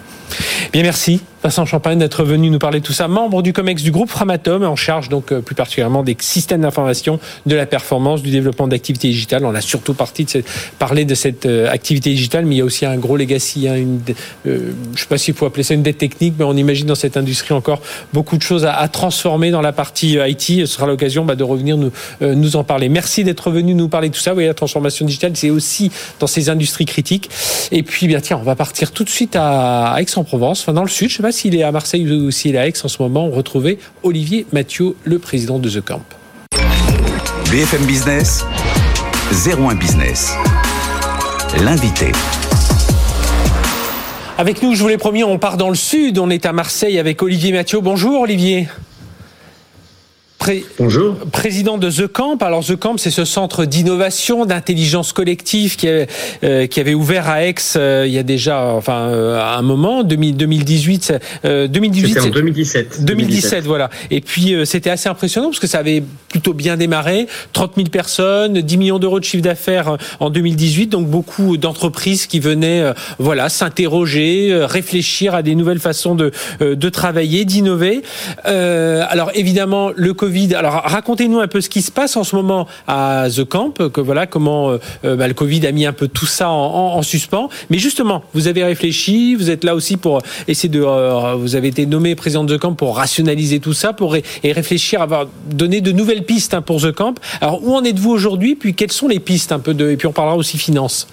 Bien, 0.71 0.83
merci. 0.83 1.21
Vincent 1.41 1.65
Champagne 1.65 1.97
d'être 1.97 2.25
venu 2.25 2.49
nous 2.49 2.59
parler 2.59 2.81
de 2.81 2.85
tout 2.85 2.91
ça, 2.91 3.07
membre 3.07 3.41
du 3.41 3.53
COMEX 3.53 3.81
du 3.81 3.91
groupe 3.91 4.09
Framatome, 4.09 4.63
en 4.65 4.75
charge 4.75 5.07
donc 5.07 5.31
euh, 5.31 5.39
plus 5.39 5.55
particulièrement 5.55 6.03
des 6.03 6.17
systèmes 6.19 6.61
d'information, 6.61 7.17
de 7.45 7.55
la 7.55 7.65
performance, 7.65 8.21
du 8.21 8.29
développement 8.29 8.67
d'activités 8.67 9.07
digitales. 9.07 9.45
On 9.45 9.55
a 9.55 9.61
surtout 9.61 9.93
parti 9.93 10.25
de 10.25 10.43
parler 10.79 11.05
de 11.05 11.15
cette 11.15 11.45
euh, 11.45 11.71
activité 11.71 12.09
digitale, 12.09 12.45
mais 12.45 12.55
il 12.55 12.57
y 12.57 12.61
a 12.61 12.65
aussi 12.65 12.85
un 12.85 12.97
gros 12.97 13.15
legacy, 13.15 13.69
hein, 13.69 13.75
une, 13.77 14.01
euh, 14.47 14.73
je 14.87 14.91
ne 14.91 14.97
sais 14.97 15.05
pas 15.07 15.17
s'il 15.17 15.33
faut 15.33 15.45
appeler 15.45 15.63
ça 15.63 15.75
une 15.75 15.81
dette 15.81 15.97
technique, 15.97 16.33
mais 16.37 16.43
on 16.43 16.57
imagine 16.57 16.87
dans 16.87 16.95
cette 16.95 17.15
industrie 17.15 17.53
encore 17.53 17.81
beaucoup 18.11 18.35
de 18.35 18.43
choses 18.43 18.65
à, 18.65 18.85
transformer 18.89 19.49
dans 19.49 19.61
la 19.61 19.71
partie 19.71 20.17
IT. 20.19 20.41
Ce 20.41 20.65
sera 20.65 20.87
l'occasion 20.87 21.23
bah, 21.23 21.35
de 21.35 21.43
revenir 21.43 21.77
nous, 21.77 21.91
nous 22.21 22.55
en 22.57 22.65
parler. 22.65 22.89
Merci 22.89 23.23
d'être 23.23 23.49
venu 23.49 23.75
nous 23.75 23.87
parler 23.87 24.09
de 24.09 24.13
tout 24.13 24.19
ça. 24.19 24.31
Vous 24.31 24.35
voyez, 24.35 24.47
la 24.49 24.53
transformation 24.53 25.05
digitale, 25.05 25.31
c'est 25.35 25.51
aussi 25.51 25.89
dans 26.19 26.27
ces 26.27 26.49
industries 26.49 26.85
critiques. 26.85 27.29
Et 27.71 27.83
puis, 27.83 28.07
bien 28.07 28.19
tiens, 28.19 28.37
on 28.41 28.43
va 28.43 28.55
partir 28.55 28.91
tout 28.91 29.03
de 29.03 29.09
suite 29.09 29.35
à 29.37 29.95
Aix-en-Provence, 29.99 30.61
enfin 30.61 30.73
dans 30.73 30.83
le 30.83 30.89
sud, 30.89 31.09
je 31.09 31.17
sais 31.17 31.23
pas 31.23 31.28
s'il 31.31 31.55
est 31.55 31.63
à 31.63 31.71
Marseille 31.71 32.09
ou 32.11 32.31
s'il 32.31 32.55
est 32.55 32.59
à 32.59 32.67
Aix 32.67 32.73
en 32.83 32.87
ce 32.87 33.01
moment. 33.01 33.25
On 33.25 33.31
retrouvait 33.31 33.77
Olivier 34.03 34.45
Mathieu, 34.51 34.95
le 35.03 35.19
président 35.19 35.59
de 35.59 35.69
The 35.69 35.81
Camp. 35.81 36.03
BFM 37.51 37.85
Business, 37.85 38.45
01 39.31 39.75
Business. 39.75 40.33
L'invité. 41.63 42.11
Avec 44.37 44.61
nous, 44.61 44.75
je 44.75 44.81
vous 44.81 44.87
l'ai 44.87 44.97
promis, 44.97 45.23
on 45.23 45.37
part 45.37 45.57
dans 45.57 45.69
le 45.69 45.75
sud. 45.75 46.17
On 46.19 46.29
est 46.29 46.45
à 46.45 46.53
Marseille 46.53 46.97
avec 46.99 47.21
Olivier 47.21 47.51
Mathieu. 47.51 47.81
Bonjour 47.81 48.21
Olivier. 48.21 48.67
Bonjour. 50.79 51.15
Président 51.31 51.77
de 51.77 51.91
The 51.91 52.07
Camp. 52.07 52.41
Alors 52.41 52.65
The 52.65 52.75
Camp, 52.75 52.97
c'est 52.97 53.11
ce 53.11 53.25
centre 53.25 53.65
d'innovation, 53.65 54.45
d'intelligence 54.45 55.13
collective 55.13 55.75
qui, 55.75 55.87
avait, 55.87 56.07
euh, 56.43 56.65
qui 56.65 56.79
avait 56.79 56.95
ouvert 56.95 57.29
à 57.29 57.43
Aix 57.43 57.55
euh, 57.75 58.05
il 58.07 58.13
y 58.13 58.17
a 58.17 58.23
déjà, 58.23 58.63
enfin, 58.73 59.09
euh, 59.09 59.39
un 59.39 59.61
moment, 59.61 60.03
2018. 60.03 61.13
2018. 61.43 62.07
C'était 62.07 62.19
en 62.21 62.29
2017. 62.29 63.05
2017, 63.05 63.65
voilà. 63.65 63.89
Et 64.09 64.21
puis 64.21 64.55
c'était 64.65 64.89
assez 64.89 65.09
impressionnant 65.09 65.49
parce 65.49 65.59
que 65.59 65.67
ça 65.67 65.79
avait 65.79 66.03
plutôt 66.29 66.53
bien 66.53 66.77
démarré. 66.77 67.27
30 67.53 67.73
000 67.75 67.89
personnes, 67.89 68.61
10 68.61 68.77
millions 68.77 68.99
d'euros 68.99 69.19
de 69.19 69.25
chiffre 69.25 69.43
d'affaires 69.43 69.97
en 70.19 70.29
2018. 70.29 70.87
Donc 70.87 71.07
beaucoup 71.07 71.57
d'entreprises 71.57 72.25
qui 72.25 72.39
venaient, 72.39 72.93
voilà, 73.19 73.49
s'interroger, 73.49 74.57
réfléchir 74.63 75.35
à 75.35 75.43
des 75.43 75.53
nouvelles 75.53 75.79
façons 75.79 76.15
de, 76.15 76.31
de 76.59 76.89
travailler, 76.89 77.45
d'innover. 77.45 78.01
alors 78.45 79.31
évidemment, 79.35 79.91
le 79.95 80.13
Covid 80.13 80.38
alors 80.53 80.81
racontez-nous 80.85 81.39
un 81.39 81.47
peu 81.47 81.61
ce 81.61 81.69
qui 81.69 81.81
se 81.81 81.91
passe 81.91 82.15
en 82.17 82.23
ce 82.23 82.35
moment 82.35 82.67
à 82.87 83.27
The 83.33 83.43
Camp, 83.43 83.89
que 83.89 84.01
voilà 84.01 84.27
comment 84.27 84.71
euh, 84.71 84.77
euh, 85.05 85.15
bah, 85.15 85.27
le 85.27 85.33
Covid 85.33 85.65
a 85.65 85.71
mis 85.71 85.85
un 85.85 85.93
peu 85.93 86.07
tout 86.07 86.25
ça 86.25 86.49
en, 86.49 87.01
suspens. 87.01 87.49
Mais 87.69 87.77
justement, 87.77 88.23
vous 88.33 88.47
avez 88.47 88.63
réfléchi, 88.63 89.35
vous 89.35 89.49
êtes 89.49 89.63
là 89.63 89.75
aussi 89.75 89.97
pour 89.97 90.21
essayer 90.47 90.69
de, 90.69 90.81
euh, 90.81 91.35
vous 91.35 91.55
avez 91.55 91.69
été 91.69 91.85
nommé 91.85 92.15
président 92.15 92.43
de 92.43 92.55
The 92.55 92.59
Camp 92.59 92.73
pour 92.73 92.97
rationaliser 92.97 93.59
tout 93.59 93.73
ça, 93.73 93.93
pour 93.93 94.15
et 94.15 94.51
réfléchir, 94.51 95.01
à 95.01 95.27
donner 95.49 95.81
de 95.81 95.91
nouvelles 95.91 96.23
pistes 96.23 96.53
hein, 96.53 96.61
pour 96.61 96.81
The 96.81 96.91
Camp. 96.91 97.15
Alors 97.41 97.63
où 97.63 97.73
en 97.73 97.83
êtes-vous 97.83 98.11
aujourd'hui? 98.11 98.55
Puis 98.55 98.73
quelles 98.73 98.91
sont 98.91 99.07
les 99.07 99.19
pistes 99.19 99.51
un 99.51 99.59
peu 99.59 99.73
de, 99.73 99.89
et 99.89 99.97
puis 99.97 100.07
on 100.07 100.13
parlera 100.13 100.35
aussi 100.35 100.57
finance. 100.57 101.07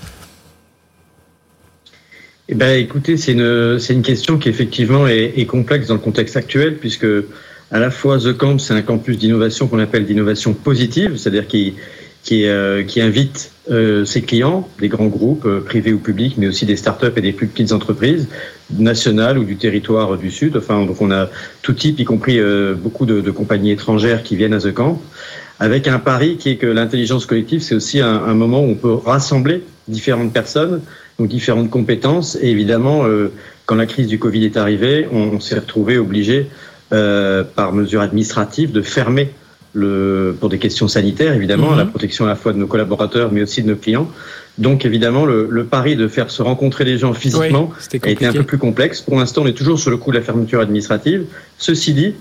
Eh 2.49 2.55
ben, 2.55 2.79
écoutez, 2.79 3.17
c'est 3.17 3.33
une, 3.33 3.79
une 3.91 4.03
question 4.03 4.39
qui 4.39 4.49
effectivement 4.49 5.09
est, 5.09 5.47
complexe 5.47 5.89
dans 5.89 5.95
le 5.95 6.01
contexte 6.01 6.37
actuel, 6.37 6.77
puisque 6.79 7.07
à 7.71 7.81
la 7.81 7.91
fois 7.91 8.19
The 8.19 8.37
Camp, 8.37 8.59
c'est 8.59 8.75
un 8.75 8.83
campus 8.83 9.19
d'innovation 9.19 9.67
qu'on 9.67 9.79
appelle 9.79 10.07
d'innovation 10.07 10.55
positive, 10.55 11.17
c'est-à-dire 11.17 11.47
qui, 11.47 11.75
qui, 12.23 12.47
euh, 12.47 12.83
qui 12.85 13.01
invite 13.01 13.51
euh, 13.69 14.05
ses 14.05 14.23
clients, 14.23 14.69
des 14.79 14.87
grands 14.87 15.09
groupes 15.09 15.45
euh, 15.45 15.61
privés 15.61 15.93
ou 15.93 15.99
publics, 15.99 16.37
mais 16.39 16.47
aussi 16.47 16.67
des 16.67 16.77
startups 16.77 17.11
et 17.17 17.21
des 17.21 17.33
plus 17.33 17.49
petites 17.49 17.73
entreprises 17.73 18.29
nationales 18.71 19.39
ou 19.39 19.45
du 19.45 19.57
territoire 19.57 20.17
du 20.17 20.31
Sud. 20.31 20.57
Enfin, 20.57 20.87
donc 20.87 21.01
on 21.03 21.11
a 21.11 21.29
tout 21.63 21.73
type, 21.73 21.99
y 21.99 22.05
compris 22.05 22.39
euh, 22.39 22.75
beaucoup 22.75 23.07
de, 23.07 23.21
de, 23.21 23.31
compagnies 23.33 23.73
étrangères 23.73 24.23
qui 24.23 24.37
viennent 24.37 24.55
à 24.55 24.61
The 24.61 24.73
Camp, 24.73 25.03
avec 25.59 25.89
un 25.89 25.99
pari 25.99 26.37
qui 26.37 26.51
est 26.51 26.57
que 26.57 26.69
l'intelligence 26.69 27.27
collective, 27.27 27.61
c'est 27.61 27.75
aussi 27.75 28.01
un, 28.01 28.23
un, 28.23 28.35
moment 28.35 28.61
où 28.61 28.71
on 28.71 28.75
peut 28.77 28.95
rassembler 28.95 29.65
différentes 29.89 30.33
personnes, 30.33 30.83
donc 31.19 31.27
différentes 31.27 31.71
compétences. 31.71 32.39
Et 32.41 32.51
évidemment, 32.51 33.05
quand 33.65 33.75
la 33.75 33.87
crise 33.87 34.07
du 34.07 34.19
Covid 34.19 34.45
est 34.45 34.57
arrivée, 34.57 35.09
on 35.11 35.41
s'est 35.41 35.55
retrouvé 35.55 35.97
obligé 35.97 36.51
euh, 36.93 37.43
par 37.43 37.73
mesure 37.73 38.01
administrative, 38.01 38.73
de 38.73 38.83
fermer 38.83 39.33
le, 39.73 40.37
pour 40.39 40.49
des 40.49 40.59
questions 40.59 40.89
sanitaires, 40.89 41.35
évidemment, 41.35 41.75
la 41.75 41.85
mhm. 41.85 41.91
protection 41.91 42.25
à 42.25 42.29
la 42.29 42.37
fois 42.37 42.53
de 42.53 42.59
nos 42.59 42.67
collaborateurs, 42.67 43.31
mais 43.33 43.43
aussi 43.43 43.63
de 43.63 43.69
nos 43.69 43.77
clients. 43.77 44.09
Donc, 44.57 44.87
évidemment, 44.87 45.27
le, 45.27 45.49
le 45.51 45.65
pari 45.65 45.97
de 45.97 46.09
faire 46.09 46.31
se 46.31 46.43
rencontrer 46.43 46.85
les 46.85 46.97
gens 46.97 47.13
physiquement 47.13 47.71
a 48.03 48.09
été 48.09 48.25
un 48.25 48.33
peu 48.33 48.43
plus 48.43 48.59
complexe. 48.59 49.03
Pour 49.03 49.19
l'instant, 49.19 49.43
on 49.43 49.47
est 49.47 49.57
toujours 49.57 49.79
sur 49.79 49.91
le 49.91 49.99
coup 49.99 50.13
de 50.13 50.17
la 50.17 50.23
fermeture 50.23 50.61
administrative. 50.61 51.27
Ceci 51.59 51.93
dit, 51.93 52.15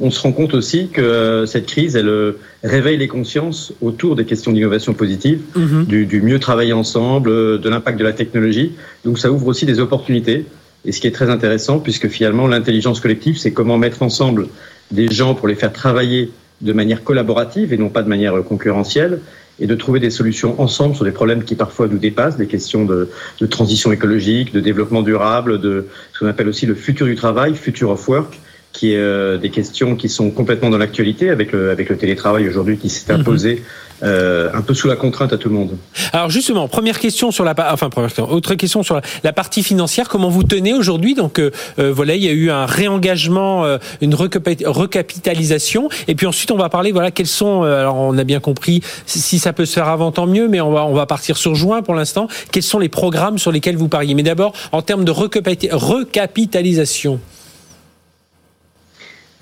on 0.00 0.10
se 0.10 0.20
rend 0.20 0.32
compte 0.32 0.54
aussi 0.54 0.88
que 0.88 1.00
euh, 1.00 1.46
cette 1.46 1.66
crise, 1.66 1.96
elle 1.96 2.08
euh, 2.08 2.32
réveille 2.62 2.98
les 2.98 3.08
consciences 3.08 3.72
autour 3.80 4.14
des 4.14 4.24
questions 4.24 4.52
d'innovation 4.52 4.92
positive, 4.92 5.40
mhm. 5.56 5.84
du, 5.86 6.06
du, 6.06 6.20
mieux 6.20 6.38
travailler 6.38 6.72
ensemble, 6.72 7.30
de 7.58 7.68
l'impact 7.68 7.98
de 7.98 8.04
la 8.04 8.12
technologie. 8.12 8.72
Donc, 9.04 9.18
ça 9.18 9.32
ouvre 9.32 9.46
aussi 9.46 9.64
des 9.64 9.80
opportunités 9.80 10.44
et 10.84 10.92
ce 10.92 11.00
qui 11.00 11.06
est 11.06 11.12
très 11.12 11.30
intéressant, 11.30 11.80
puisque 11.80 12.08
finalement, 12.08 12.46
l'intelligence 12.46 13.00
collective, 13.00 13.36
c'est 13.38 13.52
comment 13.52 13.78
mettre 13.78 14.02
ensemble 14.02 14.48
des 14.90 15.08
gens 15.08 15.34
pour 15.34 15.48
les 15.48 15.54
faire 15.54 15.72
travailler 15.72 16.30
de 16.60 16.72
manière 16.72 17.04
collaborative 17.04 17.72
et 17.72 17.76
non 17.76 17.88
pas 17.88 18.02
de 18.02 18.08
manière 18.08 18.42
concurrentielle, 18.44 19.20
et 19.60 19.66
de 19.66 19.74
trouver 19.74 19.98
des 20.00 20.10
solutions 20.10 20.60
ensemble 20.60 20.94
sur 20.94 21.04
des 21.04 21.10
problèmes 21.10 21.42
qui 21.42 21.56
parfois 21.56 21.88
nous 21.88 21.98
dépassent, 21.98 22.36
des 22.36 22.46
questions 22.46 22.84
de, 22.84 23.10
de 23.40 23.46
transition 23.46 23.90
écologique, 23.90 24.52
de 24.52 24.60
développement 24.60 25.02
durable, 25.02 25.60
de 25.60 25.88
ce 26.12 26.20
qu'on 26.20 26.26
appelle 26.26 26.48
aussi 26.48 26.66
le 26.66 26.74
futur 26.74 27.06
du 27.06 27.16
travail, 27.16 27.54
future 27.54 27.90
of 27.90 28.08
work, 28.08 28.38
qui 28.78 28.92
est 28.92 28.96
euh, 28.96 29.38
des 29.38 29.50
questions 29.50 29.96
qui 29.96 30.08
sont 30.08 30.30
complètement 30.30 30.70
dans 30.70 30.78
l'actualité 30.78 31.30
avec 31.30 31.50
le, 31.50 31.70
avec 31.70 31.88
le 31.88 31.96
télétravail 31.96 32.48
aujourd'hui 32.48 32.78
qui 32.78 32.88
s'est 32.88 33.12
mhm. 33.12 33.20
imposé 33.20 33.64
euh, 34.04 34.50
un 34.54 34.62
peu 34.62 34.74
sous 34.74 34.86
la 34.86 34.94
contrainte 34.94 35.32
à 35.32 35.38
tout 35.38 35.48
le 35.48 35.56
monde. 35.56 35.76
Alors 36.12 36.30
justement, 36.30 36.68
première 36.68 37.00
question 37.00 37.32
sur 37.32 37.44
la 37.44 37.56
enfin 37.72 37.90
première 37.90 38.10
question, 38.10 38.30
autre 38.30 38.54
question 38.54 38.84
sur 38.84 39.00
la, 39.24 39.32
partie 39.32 39.64
financière. 39.64 40.08
Comment 40.08 40.28
vous 40.28 40.44
tenez 40.44 40.74
aujourd'hui? 40.74 41.16
Donc 41.16 41.40
euh, 41.40 41.50
euh, 41.80 41.92
voilà, 41.92 42.14
il 42.14 42.22
y 42.22 42.28
a 42.28 42.32
eu 42.32 42.50
un 42.50 42.66
réengagement, 42.66 43.64
euh, 43.64 43.78
une 44.00 44.14
recapitalisation, 44.14 45.88
et 46.06 46.14
puis 46.14 46.28
ensuite 46.28 46.52
on 46.52 46.56
va 46.56 46.68
parler 46.68 46.92
voilà 46.92 47.10
quels 47.10 47.26
sont. 47.26 47.62
alors 47.62 47.96
on 47.96 48.16
a 48.16 48.22
bien 48.22 48.38
compris 48.38 48.80
si 49.06 49.40
ça 49.40 49.52
peut 49.52 49.66
se 49.66 49.72
faire 49.72 49.88
avant 49.88 50.12
tant 50.12 50.28
mieux, 50.28 50.46
mais 50.46 50.60
on 50.60 50.70
va 50.70 50.84
on 50.84 50.94
va 50.94 51.06
partir 51.06 51.36
sur 51.36 51.56
juin 51.56 51.82
pour 51.82 51.94
l'instant. 51.94 52.28
Quels 52.52 52.62
sont 52.62 52.78
les 52.78 52.88
programmes 52.88 53.38
sur 53.38 53.50
lesquels 53.50 53.76
vous 53.76 53.88
pariez? 53.88 54.14
Mais 54.14 54.22
d'abord 54.22 54.52
en 54.70 54.82
termes 54.82 55.04
de 55.04 55.10
recapitalisation. 55.10 57.18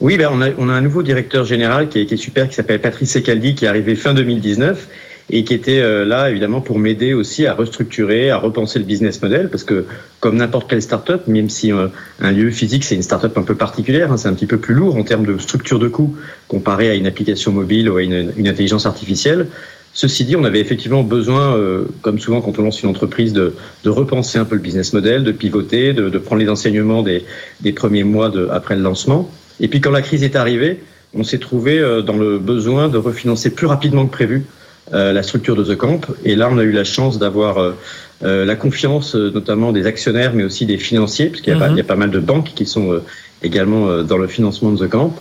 Oui, 0.01 0.19
ben 0.19 0.29
on, 0.31 0.43
a, 0.43 0.51
on, 0.59 0.69
a, 0.69 0.73
un 0.75 0.83
nouveau 0.83 1.03
directeur 1.03 1.47
général 1.47 1.89
qui 1.89 2.01
est, 2.01 2.07
qui 2.07 2.15
est 2.15 2.19
super, 2.19 2.49
qui 2.49 2.55
s'appelle 2.55 2.81
Patrice 2.81 3.13
Secaldi, 3.13 3.55
qui 3.55 3.65
est 3.65 3.69
arrivé 3.69 3.95
fin 3.95 4.13
2019 4.13 4.89
et 5.31 5.43
qui 5.43 5.55
était 5.55 5.81
euh, 5.81 6.05
là 6.05 6.31
évidemment 6.31 6.61
pour 6.61 6.79
m'aider 6.79 7.15
aussi 7.15 7.47
à 7.47 7.55
restructurer, 7.55 8.31
à 8.31 8.37
repenser 8.37 8.79
le 8.79 8.85
business 8.85 9.21
model, 9.23 9.49
parce 9.49 9.65
que 9.65 9.87
comme 10.21 10.37
n'importe 10.37 10.69
quelle 10.69 10.83
startup, 10.83 11.27
même 11.27 11.49
si 11.49 11.73
euh, 11.73 11.89
un 12.21 12.31
lieu 12.31 12.51
physique 12.51 12.85
c'est 12.85 12.95
une 12.95 13.03
startup 13.03 13.37
un 13.37 13.43
peu 13.43 13.55
particulière, 13.55 14.13
hein, 14.13 14.19
c'est 14.19 14.29
un 14.29 14.35
petit 14.35 14.47
peu 14.47 14.59
plus 14.59 14.75
lourd 14.75 14.97
en 14.97 15.03
termes 15.03 15.27
de 15.27 15.39
structure 15.39 15.79
de 15.79 15.89
coût 15.89 16.15
comparé 16.47 16.91
à 16.91 16.95
une 16.95 17.07
application 17.07 17.51
mobile 17.51 17.89
ou 17.91 17.97
à 17.97 18.03
une, 18.03 18.33
une 18.37 18.49
intelligence 18.49 18.87
artificielle. 18.87 19.49
Ceci 19.95 20.27
dit, 20.27 20.37
on 20.37 20.45
avait 20.45 20.61
effectivement 20.61 21.03
besoin, 21.03 21.57
euh, 21.57 21.87
comme 22.03 22.19
souvent 22.19 22.43
quand 22.43 22.59
on 22.59 22.63
lance 22.63 22.83
une 22.83 22.91
entreprise, 22.91 23.33
de, 23.33 23.55
de, 23.83 23.91
repenser 23.91 24.39
un 24.39 24.45
peu 24.45 24.55
le 24.55 24.61
business 24.61 24.93
model, 24.93 25.25
de 25.25 25.33
pivoter, 25.33 25.95
de, 25.95 26.11
de 26.11 26.19
prendre 26.19 26.43
les 26.43 26.51
enseignements 26.51 27.03
des, 27.03 27.25
des 27.63 27.73
premiers 27.73 28.05
mois 28.05 28.29
de, 28.29 28.47
après 28.53 28.77
le 28.77 28.83
lancement. 28.83 29.31
Et 29.61 29.69
puis 29.69 29.81
quand 29.81 29.91
la 29.91 30.03
crise 30.03 30.23
est 30.23 30.37
arrivée, 30.37 30.81
on 31.15 31.25
s'est 31.25 31.39
trouvé 31.39 31.79
euh, 31.79 32.03
dans 32.03 32.17
le 32.17 32.39
besoin 32.39 32.89
de 32.89 32.99
refinancer 32.99 33.51
plus 33.51 33.67
rapidement 33.67 34.07
que 34.07 34.13
prévu 34.13 34.45
euh, 34.93 35.13
la 35.13 35.23
structure 35.23 35.57
de 35.57 35.65
The 35.65 35.77
Camp. 35.77 36.07
Et 36.25 36.37
là, 36.37 36.49
on 36.51 36.59
a 36.59 36.63
eu 36.63 36.73
la 36.73 36.85
chance 36.85 37.19
d'avoir 37.19 37.59
euh, 37.59 38.45
la 38.45 38.55
confiance 38.55 39.15
notamment 39.15 39.73
des 39.73 39.87
actionnaires, 39.87 40.33
mais 40.35 40.45
aussi 40.45 40.67
des 40.67 40.79
financiers, 40.79 41.27
parce 41.27 41.41
qu'il 41.41 41.55
y, 41.55 41.59
y, 41.59 41.81
a 41.81 41.85
pas 41.85 41.97
mal 41.97 42.11
de 42.11 42.21
banques 42.21 42.53
qui 42.55 42.67
sont 42.67 43.01
également 43.43 44.03
dans 44.03 44.17
le 44.17 44.27
financement 44.27 44.73
de 44.73 44.87
The 44.87 44.89
Camp. 44.89 45.15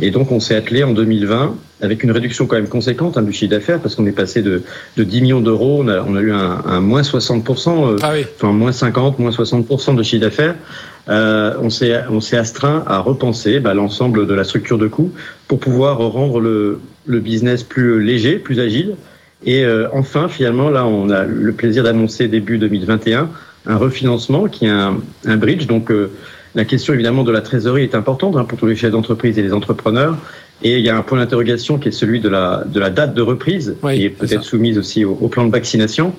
Et 0.00 0.10
donc, 0.10 0.32
on 0.32 0.40
s'est 0.40 0.54
attelé 0.54 0.84
en 0.84 0.92
2020 0.92 1.54
avec 1.80 2.02
une 2.02 2.10
réduction 2.10 2.46
quand 2.46 2.56
même 2.56 2.68
conséquente 2.68 3.16
hein, 3.16 3.22
du 3.22 3.32
chiffre 3.32 3.50
d'affaires, 3.50 3.80
parce 3.80 3.94
qu'on 3.94 4.06
est 4.06 4.12
passé 4.12 4.42
de, 4.42 4.62
de 4.96 5.04
10 5.04 5.22
millions 5.22 5.40
d'euros, 5.40 5.82
on 5.82 5.88
a, 5.88 6.02
on 6.02 6.14
a 6.14 6.20
eu 6.20 6.32
un, 6.32 6.62
un 6.66 6.80
moins 6.80 7.02
60%, 7.02 7.98
ah 8.02 8.10
oui. 8.12 8.26
enfin 8.36 8.52
moins 8.52 8.72
50, 8.72 9.18
moins 9.18 9.30
60% 9.30 9.96
de 9.96 10.02
chiffre 10.02 10.22
d'affaires, 10.22 10.54
euh, 11.08 11.54
on 11.60 11.70
s'est 12.20 12.36
astreint 12.36 12.84
à 12.86 12.98
repenser 12.98 13.60
bah, 13.60 13.74
l'ensemble 13.74 14.26
de 14.26 14.34
la 14.34 14.44
structure 14.44 14.78
de 14.78 14.86
coûts 14.86 15.12
pour 15.48 15.58
pouvoir 15.58 15.98
rendre 15.98 16.40
le, 16.40 16.80
le 17.06 17.20
business 17.20 17.62
plus 17.62 18.02
léger, 18.02 18.38
plus 18.38 18.60
agile. 18.60 18.96
Et 19.44 19.64
euh, 19.64 19.88
enfin, 19.92 20.28
finalement, 20.28 20.70
là, 20.70 20.86
on 20.86 21.10
a 21.10 21.24
le 21.24 21.52
plaisir 21.52 21.82
d'annoncer 21.82 22.28
début 22.28 22.58
2021 22.58 23.28
un 23.66 23.76
refinancement 23.76 24.48
qui 24.48 24.66
est 24.66 24.70
un, 24.70 24.98
un 25.24 25.36
bridge. 25.36 25.66
Donc, 25.66 25.90
euh, 25.90 26.10
la 26.54 26.64
question 26.64 26.92
évidemment 26.94 27.24
de 27.24 27.32
la 27.32 27.40
trésorerie 27.40 27.84
est 27.84 27.94
importante 27.94 28.36
hein, 28.36 28.44
pour 28.44 28.58
tous 28.58 28.66
les 28.66 28.76
chefs 28.76 28.90
d'entreprise 28.90 29.38
et 29.38 29.42
les 29.42 29.52
entrepreneurs. 29.52 30.16
Et 30.62 30.78
il 30.78 30.84
y 30.84 30.90
a 30.90 30.96
un 30.96 31.02
point 31.02 31.18
d'interrogation 31.18 31.78
qui 31.78 31.88
est 31.88 31.92
celui 31.92 32.20
de 32.20 32.28
la, 32.28 32.62
de 32.64 32.78
la 32.78 32.90
date 32.90 33.14
de 33.14 33.22
reprise, 33.22 33.76
oui, 33.82 33.96
qui 33.96 34.04
est 34.04 34.10
peut-être 34.10 34.44
soumise 34.44 34.78
aussi 34.78 35.04
au, 35.04 35.18
au, 35.20 35.28
plan 35.28 35.44
de 35.44 35.50
vaccination. 35.50 36.14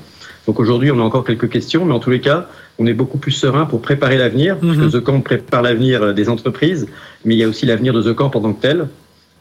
Donc 0.47 0.60
aujourd'hui, 0.60 0.91
on 0.91 0.99
a 0.99 1.03
encore 1.03 1.23
quelques 1.23 1.49
questions, 1.49 1.86
mais 1.86 1.93
en 1.93 1.99
tous 1.99 2.10
les 2.10 2.19
cas, 2.19 2.47
on 2.79 2.86
est 2.86 2.93
beaucoup 2.93 3.17
plus 3.17 3.32
serein 3.32 3.65
pour 3.65 3.82
préparer 3.82 4.17
l'avenir, 4.17 4.56
mm 4.56 4.60
-hmm. 4.60 4.77
parce 4.79 4.91
que 4.91 4.97
The 4.97 5.03
Camp 5.03 5.21
prépare 5.21 5.62
l'avenir 5.62 6.13
des 6.13 6.27
entreprises, 6.29 6.88
mais 7.25 7.36
il 7.36 7.39
y 7.39 7.43
a 7.43 7.47
aussi 7.47 7.65
l'avenir 7.65 7.93
de 7.93 8.01
The 8.01 8.13
Camp 8.15 8.32
en 8.36 8.41
tant 8.41 8.53
que 8.53 8.62
tel. 8.62 8.88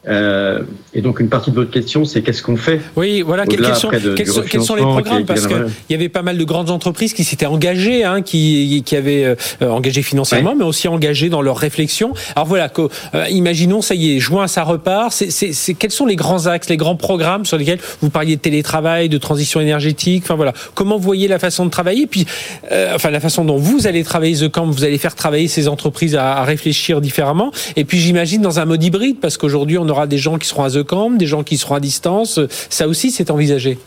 Euh, 0.05 0.59
et 0.93 1.01
donc 1.01 1.19
une 1.21 1.29
partie 1.29 1.49
de 1.49 1.55
votre 1.55 1.71
question, 1.71 2.03
c'est 2.03 2.21
qu'est-ce 2.21 2.43
qu'on 2.43 2.57
fait 2.57 2.81
Oui, 2.97 3.21
voilà, 3.21 3.45
quels 3.45 3.63
sont, 3.75 3.89
de, 3.89 4.13
quels, 4.15 4.27
sont, 4.27 4.41
quels, 4.41 4.61
sont, 4.61 4.75
les 4.75 4.81
programmes? 4.81 5.25
Parce 5.25 5.47
qu'il 5.47 5.65
y 5.89 5.93
avait 5.93 6.09
pas 6.09 6.21
mal 6.21 6.37
de 6.37 6.43
grandes 6.43 6.69
entreprises 6.69 7.13
qui 7.13 7.23
s'étaient 7.23 7.45
engagées, 7.45 8.03
hein, 8.03 8.21
qui, 8.21 8.83
qui 8.85 8.95
avaient 8.97 9.23
euh, 9.23 9.35
engagé 9.61 10.01
financièrement, 10.01 10.51
ouais. 10.51 10.57
mais 10.57 10.65
aussi 10.65 10.87
engagées 10.89 11.29
dans 11.29 11.41
leur 11.41 11.57
réflexion. 11.57 12.13
Alors 12.35 12.47
voilà, 12.47 12.67
que, 12.67 12.89
euh, 13.15 13.27
imaginons, 13.29 13.81
ça 13.81 13.95
y 13.95 14.15
est, 14.15 14.19
juin, 14.19 14.47
ça 14.47 14.63
repart. 14.63 15.13
C'est, 15.13 15.31
c'est, 15.31 15.53
c'est, 15.53 15.73
quels 15.73 15.91
sont 15.91 16.05
les 16.05 16.17
grands 16.17 16.47
axes, 16.47 16.69
les 16.69 16.77
grands 16.77 16.97
programmes 16.97 17.45
sur 17.45 17.57
lesquels 17.57 17.79
vous 18.01 18.09
parliez 18.09 18.35
de 18.35 18.41
télétravail, 18.41 19.07
de 19.07 19.17
transition 19.17 19.61
énergétique? 19.61 20.23
Enfin 20.25 20.35
voilà, 20.35 20.53
comment 20.75 20.97
vous 20.97 21.03
voyez 21.03 21.29
la 21.29 21.39
façon 21.39 21.65
de 21.65 21.71
travailler? 21.71 22.07
Puis, 22.07 22.25
euh, 22.73 22.91
enfin, 22.93 23.09
la 23.09 23.21
façon 23.21 23.45
dont 23.45 23.57
vous 23.57 23.87
allez 23.87 24.03
travailler 24.03 24.35
The 24.35 24.49
Camp, 24.49 24.65
vous 24.65 24.83
allez 24.83 24.97
faire 24.97 25.15
travailler 25.15 25.47
ces 25.47 25.69
entreprises 25.69 26.15
à, 26.15 26.37
à 26.37 26.43
réfléchir 26.43 26.99
différemment. 26.99 27.51
Et 27.77 27.85
puis, 27.85 27.99
j'imagine 27.99 28.41
dans 28.41 28.59
un 28.59 28.65
mode 28.65 28.83
hybride, 28.83 29.19
parce 29.21 29.37
qu'aujourd'hui, 29.37 29.77
on 29.77 29.92
aura 29.93 30.07
des 30.07 30.17
gens 30.17 30.37
qui 30.37 30.47
seront 30.47 30.63
à 30.63 30.69
The 30.69 30.83
Camp, 30.83 31.11
des 31.11 31.27
gens 31.27 31.43
qui 31.43 31.57
seront 31.57 31.75
à 31.75 31.79
distance. 31.79 32.39
Ça 32.69 32.87
aussi, 32.87 33.11
c'est 33.11 33.31
envisagé. 33.31 33.77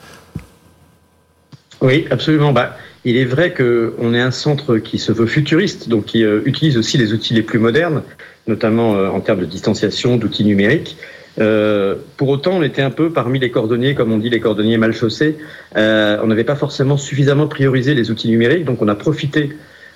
Oui, 1.81 2.07
absolument. 2.11 2.53
Bah, 2.53 2.77
il 3.07 3.17
est 3.17 3.25
vrai 3.25 3.55
qu'on 3.55 4.15
est 4.15 4.21
un 4.21 4.33
centre 4.33 4.79
qui 4.79 4.99
se 4.99 5.13
veut 5.13 5.27
futuriste, 5.27 5.89
donc 5.89 6.07
qui 6.07 6.25
euh, 6.25 6.41
utilise 6.45 6.77
aussi 6.77 6.99
les 6.99 7.13
outils 7.13 7.35
les 7.35 7.43
plus 7.43 7.61
modernes, 7.61 8.03
notamment 8.49 8.97
euh, 8.97 9.09
en 9.09 9.21
termes 9.21 9.41
de 9.41 9.45
distanciation, 9.45 10.17
d'outils 10.17 10.45
numériques. 10.45 10.97
Euh, 11.39 11.95
pour 12.17 12.31
autant, 12.31 12.53
on 12.55 12.63
était 12.63 12.83
un 12.83 12.91
peu 12.91 13.11
parmi 13.11 13.39
les 13.39 13.53
cordonniers, 13.53 13.95
comme 13.95 14.11
on 14.11 14.19
dit, 14.19 14.29
les 14.29 14.41
cordonniers 14.41 14.77
mal 14.77 14.93
chaussés. 14.93 15.37
On 15.77 16.27
n'avait 16.27 16.45
pas 16.45 16.57
forcément 16.57 16.97
suffisamment 16.97 17.47
priorisé 17.47 17.95
les 17.95 18.11
outils 18.11 18.29
numériques, 18.29 18.65
donc 18.65 18.83
on 18.83 18.89
a 18.89 18.97
profité 18.97 19.51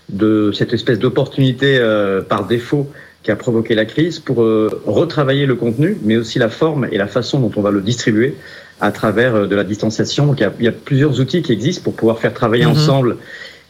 de 0.08 0.52
cette 0.52 0.72
espèce 0.72 0.98
d'opportunité 0.98 1.80
par 2.28 2.46
défaut 2.46 2.90
qui 3.22 3.30
a 3.30 3.36
provoqué 3.36 3.74
la 3.74 3.84
crise 3.84 4.18
pour 4.18 4.42
euh, 4.42 4.82
retravailler 4.86 5.46
le 5.46 5.54
contenu, 5.54 5.96
mais 6.02 6.16
aussi 6.16 6.38
la 6.38 6.48
forme 6.48 6.88
et 6.90 6.96
la 6.96 7.06
façon 7.06 7.38
dont 7.38 7.52
on 7.56 7.60
va 7.60 7.70
le 7.70 7.82
distribuer 7.82 8.34
à 8.80 8.92
travers 8.92 9.34
euh, 9.34 9.46
de 9.46 9.54
la 9.54 9.64
distanciation. 9.64 10.26
Donc 10.26 10.40
il 10.40 10.42
y, 10.42 10.46
a, 10.46 10.52
il 10.58 10.64
y, 10.64 10.68
a, 10.68 10.72
plusieurs 10.72 11.20
outils 11.20 11.42
qui 11.42 11.52
existent 11.52 11.82
pour 11.82 11.94
pouvoir 11.94 12.18
faire 12.18 12.32
travailler 12.32 12.64
-hmm. 12.64 12.78
ensemble 12.78 13.16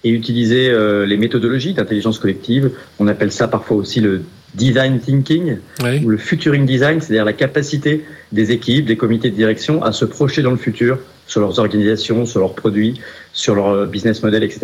et 0.04 0.10
utiliser 0.10 0.70
euh, 0.70 1.04
les 1.04 1.16
méthodologies 1.16 1.74
d'intelligence 1.74 2.18
collective. 2.18 2.70
On 2.98 3.08
appelle 3.08 3.32
ça 3.32 3.48
parfois 3.48 3.76
aussi 3.76 4.00
le 4.00 4.22
design 4.54 4.98
thinking 4.98 5.58
oui. 5.84 6.04
ou 6.04 6.08
le 6.08 6.16
futuring 6.16 6.64
design, 6.64 7.00
c'est-à-dire 7.00 7.24
la 7.24 7.38
capacité 7.44 8.04
des 8.32 8.50
équipes, 8.52 8.86
des 8.86 8.96
comités 8.96 9.30
de 9.30 9.36
direction 9.36 9.82
à 9.82 9.92
se 9.92 10.04
projeter 10.04 10.42
dans 10.42 10.50
le 10.58 10.62
futur 10.68 10.98
sur 11.26 11.40
leurs 11.40 11.58
organisations, 11.58 12.24
sur 12.26 12.40
leurs 12.40 12.54
produits, 12.54 12.94
sur 13.32 13.54
leur 13.54 13.86
business 13.86 14.22
model, 14.22 14.42
etc. 14.42 14.60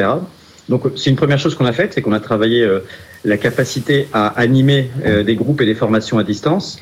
Donc 0.69 0.83
c'est 0.97 1.11
une 1.11 1.17
première 1.17 1.39
chose 1.39 1.55
qu'on 1.55 1.67
a 1.67 1.73
faite, 1.73 1.93
c'est 1.95 2.03
qu'on 2.03 2.13
a 2.13 2.21
travaillé 2.21 2.63
euh, 2.63 2.81
la 3.25 3.37
capacité 3.37 4.09
à 4.13 4.27
animer 4.29 4.91
euh, 5.05 5.23
des 5.23 5.37
groupes 5.37 5.61
et 5.61 5.67
des 5.67 5.75
formations 5.75 6.19
à 6.19 6.25
distance, 6.25 6.81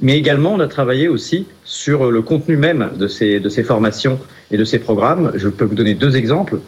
mais 0.00 0.16
également 0.16 0.54
on 0.54 0.60
a 0.60 0.68
travaillé 0.68 1.08
aussi 1.08 1.46
sur 1.64 2.10
le 2.10 2.22
contenu 2.22 2.56
même 2.56 2.90
de 2.96 3.08
ces, 3.08 3.40
de 3.40 3.48
ces 3.48 3.64
formations 3.64 4.18
et 4.50 4.56
de 4.56 4.64
ces 4.64 4.78
programmes. 4.78 5.32
Je 5.34 5.48
peux 5.48 5.64
vous 5.64 5.74
donner 5.74 5.94
deux 5.94 6.16
exemples. 6.16 6.58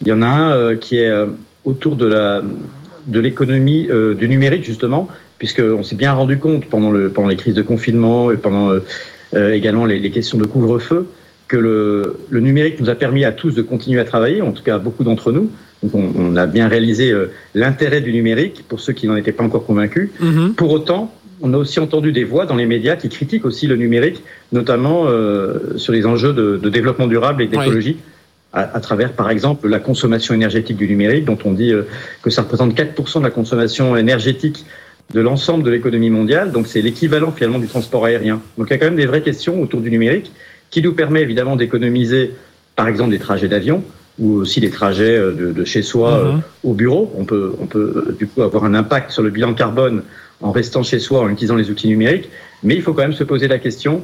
Il 0.00 0.08
y 0.08 0.12
en 0.12 0.22
a 0.22 0.26
un 0.26 0.52
euh, 0.52 0.76
qui 0.76 0.98
est 0.98 1.08
euh, 1.08 1.26
autour 1.64 1.96
de 1.96 2.42
de 3.06 3.20
l'économie 3.20 3.86
euh, 3.90 4.14
du 4.14 4.30
numérique 4.30 4.64
justement, 4.64 5.08
puisqu'on 5.36 5.82
s'est 5.82 5.94
bien 5.96 6.14
rendu 6.14 6.38
compte 6.38 6.64
pendant, 6.66 6.90
le, 6.90 7.10
pendant 7.10 7.28
les 7.28 7.36
crises 7.36 7.54
de 7.54 7.60
confinement 7.60 8.30
et 8.30 8.38
pendant 8.38 8.72
également 9.34 9.84
les, 9.84 9.98
les, 9.98 10.10
questions 10.10 10.38
de 10.38 10.46
couvre-feu 10.46 11.06
que 11.48 11.58
le, 11.58 12.16
le, 12.30 12.40
numérique 12.40 12.80
nous 12.80 12.88
a 12.88 12.94
permis 12.94 13.26
à 13.26 13.32
tous 13.32 13.54
de 13.54 13.60
continuer 13.60 14.00
à 14.00 14.04
travailler, 14.04 14.40
en 14.40 14.52
tout 14.52 14.62
cas 14.62 14.76
à 14.76 14.78
beaucoup 14.78 15.04
d'entre 15.04 15.32
nous. 15.32 15.50
Donc 15.84 15.94
on, 15.94 16.12
on, 16.18 16.36
a 16.36 16.46
bien 16.46 16.66
réalisé 16.66 17.14
l'intérêt 17.54 18.00
du 18.00 18.12
numérique 18.12 18.64
pour 18.66 18.80
ceux 18.80 18.94
qui 18.94 19.06
n'en 19.06 19.16
étaient 19.16 19.32
pas 19.32 19.44
encore 19.44 19.66
convaincus. 19.66 20.08
Mm-hmm. 20.20 20.54
Pour 20.54 20.72
autant, 20.72 21.12
on 21.44 21.52
a 21.52 21.58
aussi 21.58 21.78
entendu 21.78 22.10
des 22.10 22.24
voix 22.24 22.46
dans 22.46 22.56
les 22.56 22.66
médias 22.66 22.96
qui 22.96 23.08
critiquent 23.08 23.44
aussi 23.44 23.66
le 23.66 23.76
numérique, 23.76 24.22
notamment 24.52 25.06
euh, 25.06 25.76
sur 25.76 25.92
les 25.92 26.06
enjeux 26.06 26.32
de, 26.32 26.56
de, 26.56 26.68
développement 26.70 27.06
durable 27.06 27.42
et 27.42 27.46
d'écologie, 27.46 27.98
à, 28.52 28.76
à, 28.76 28.80
travers 28.80 29.12
par 29.12 29.30
exemple 29.30 29.68
la 29.68 29.78
consommation 29.78 30.32
énergétique 30.32 30.76
du 30.76 30.88
numérique, 30.88 31.26
dont 31.26 31.38
on 31.44 31.52
dit 31.52 31.72
euh, 31.72 31.82
que 32.22 32.30
ça 32.30 32.42
représente 32.42 32.74
4% 32.74 33.18
de 33.18 33.24
la 33.24 33.30
consommation 33.30 33.96
énergétique 33.96 34.64
de 35.12 35.20
l'ensemble 35.20 35.64
de 35.64 35.70
l'économie 35.70 36.08
mondiale, 36.08 36.50
donc 36.50 36.66
c'est 36.66 36.80
l'équivalent 36.80 37.30
finalement 37.30 37.58
du 37.58 37.66
transport 37.66 38.06
aérien. 38.06 38.40
Donc 38.56 38.68
il 38.68 38.70
y 38.70 38.74
a 38.74 38.78
quand 38.78 38.86
même 38.86 38.96
des 38.96 39.06
vraies 39.06 39.22
questions 39.22 39.60
autour 39.60 39.80
du 39.80 39.90
numérique 39.90 40.32
qui 40.70 40.80
nous 40.80 40.94
permet 40.94 41.20
évidemment 41.20 41.56
d'économiser 41.56 42.32
par 42.74 42.88
exemple 42.88 43.10
des 43.10 43.18
trajets 43.18 43.48
d'avion, 43.48 43.84
ou 44.18 44.34
aussi 44.34 44.60
des 44.60 44.70
trajets 44.70 45.16
euh, 45.16 45.32
de, 45.32 45.52
de 45.52 45.64
chez 45.64 45.82
soi 45.82 46.10
mm 46.10 46.38
-hmm. 46.38 46.68
au 46.70 46.74
bureau. 46.74 47.12
On 47.18 47.24
peut, 47.24 47.52
on 47.60 47.66
peut 47.66 48.14
du 48.18 48.26
coup 48.26 48.42
avoir 48.42 48.64
un 48.64 48.74
impact 48.74 49.10
sur 49.10 49.22
le 49.22 49.30
bilan 49.30 49.54
carbone 49.54 50.02
en 50.40 50.52
restant 50.52 50.82
chez 50.82 50.98
soi, 50.98 51.20
en 51.20 51.28
utilisant 51.30 51.56
les 51.56 51.70
outils 51.70 51.88
numériques. 51.88 52.28
Mais 52.62 52.74
il 52.74 52.82
faut 52.82 52.92
quand 52.94 53.02
même 53.02 53.12
se 53.22 53.24
poser 53.24 53.48
la 53.48 53.58
question 53.58 54.02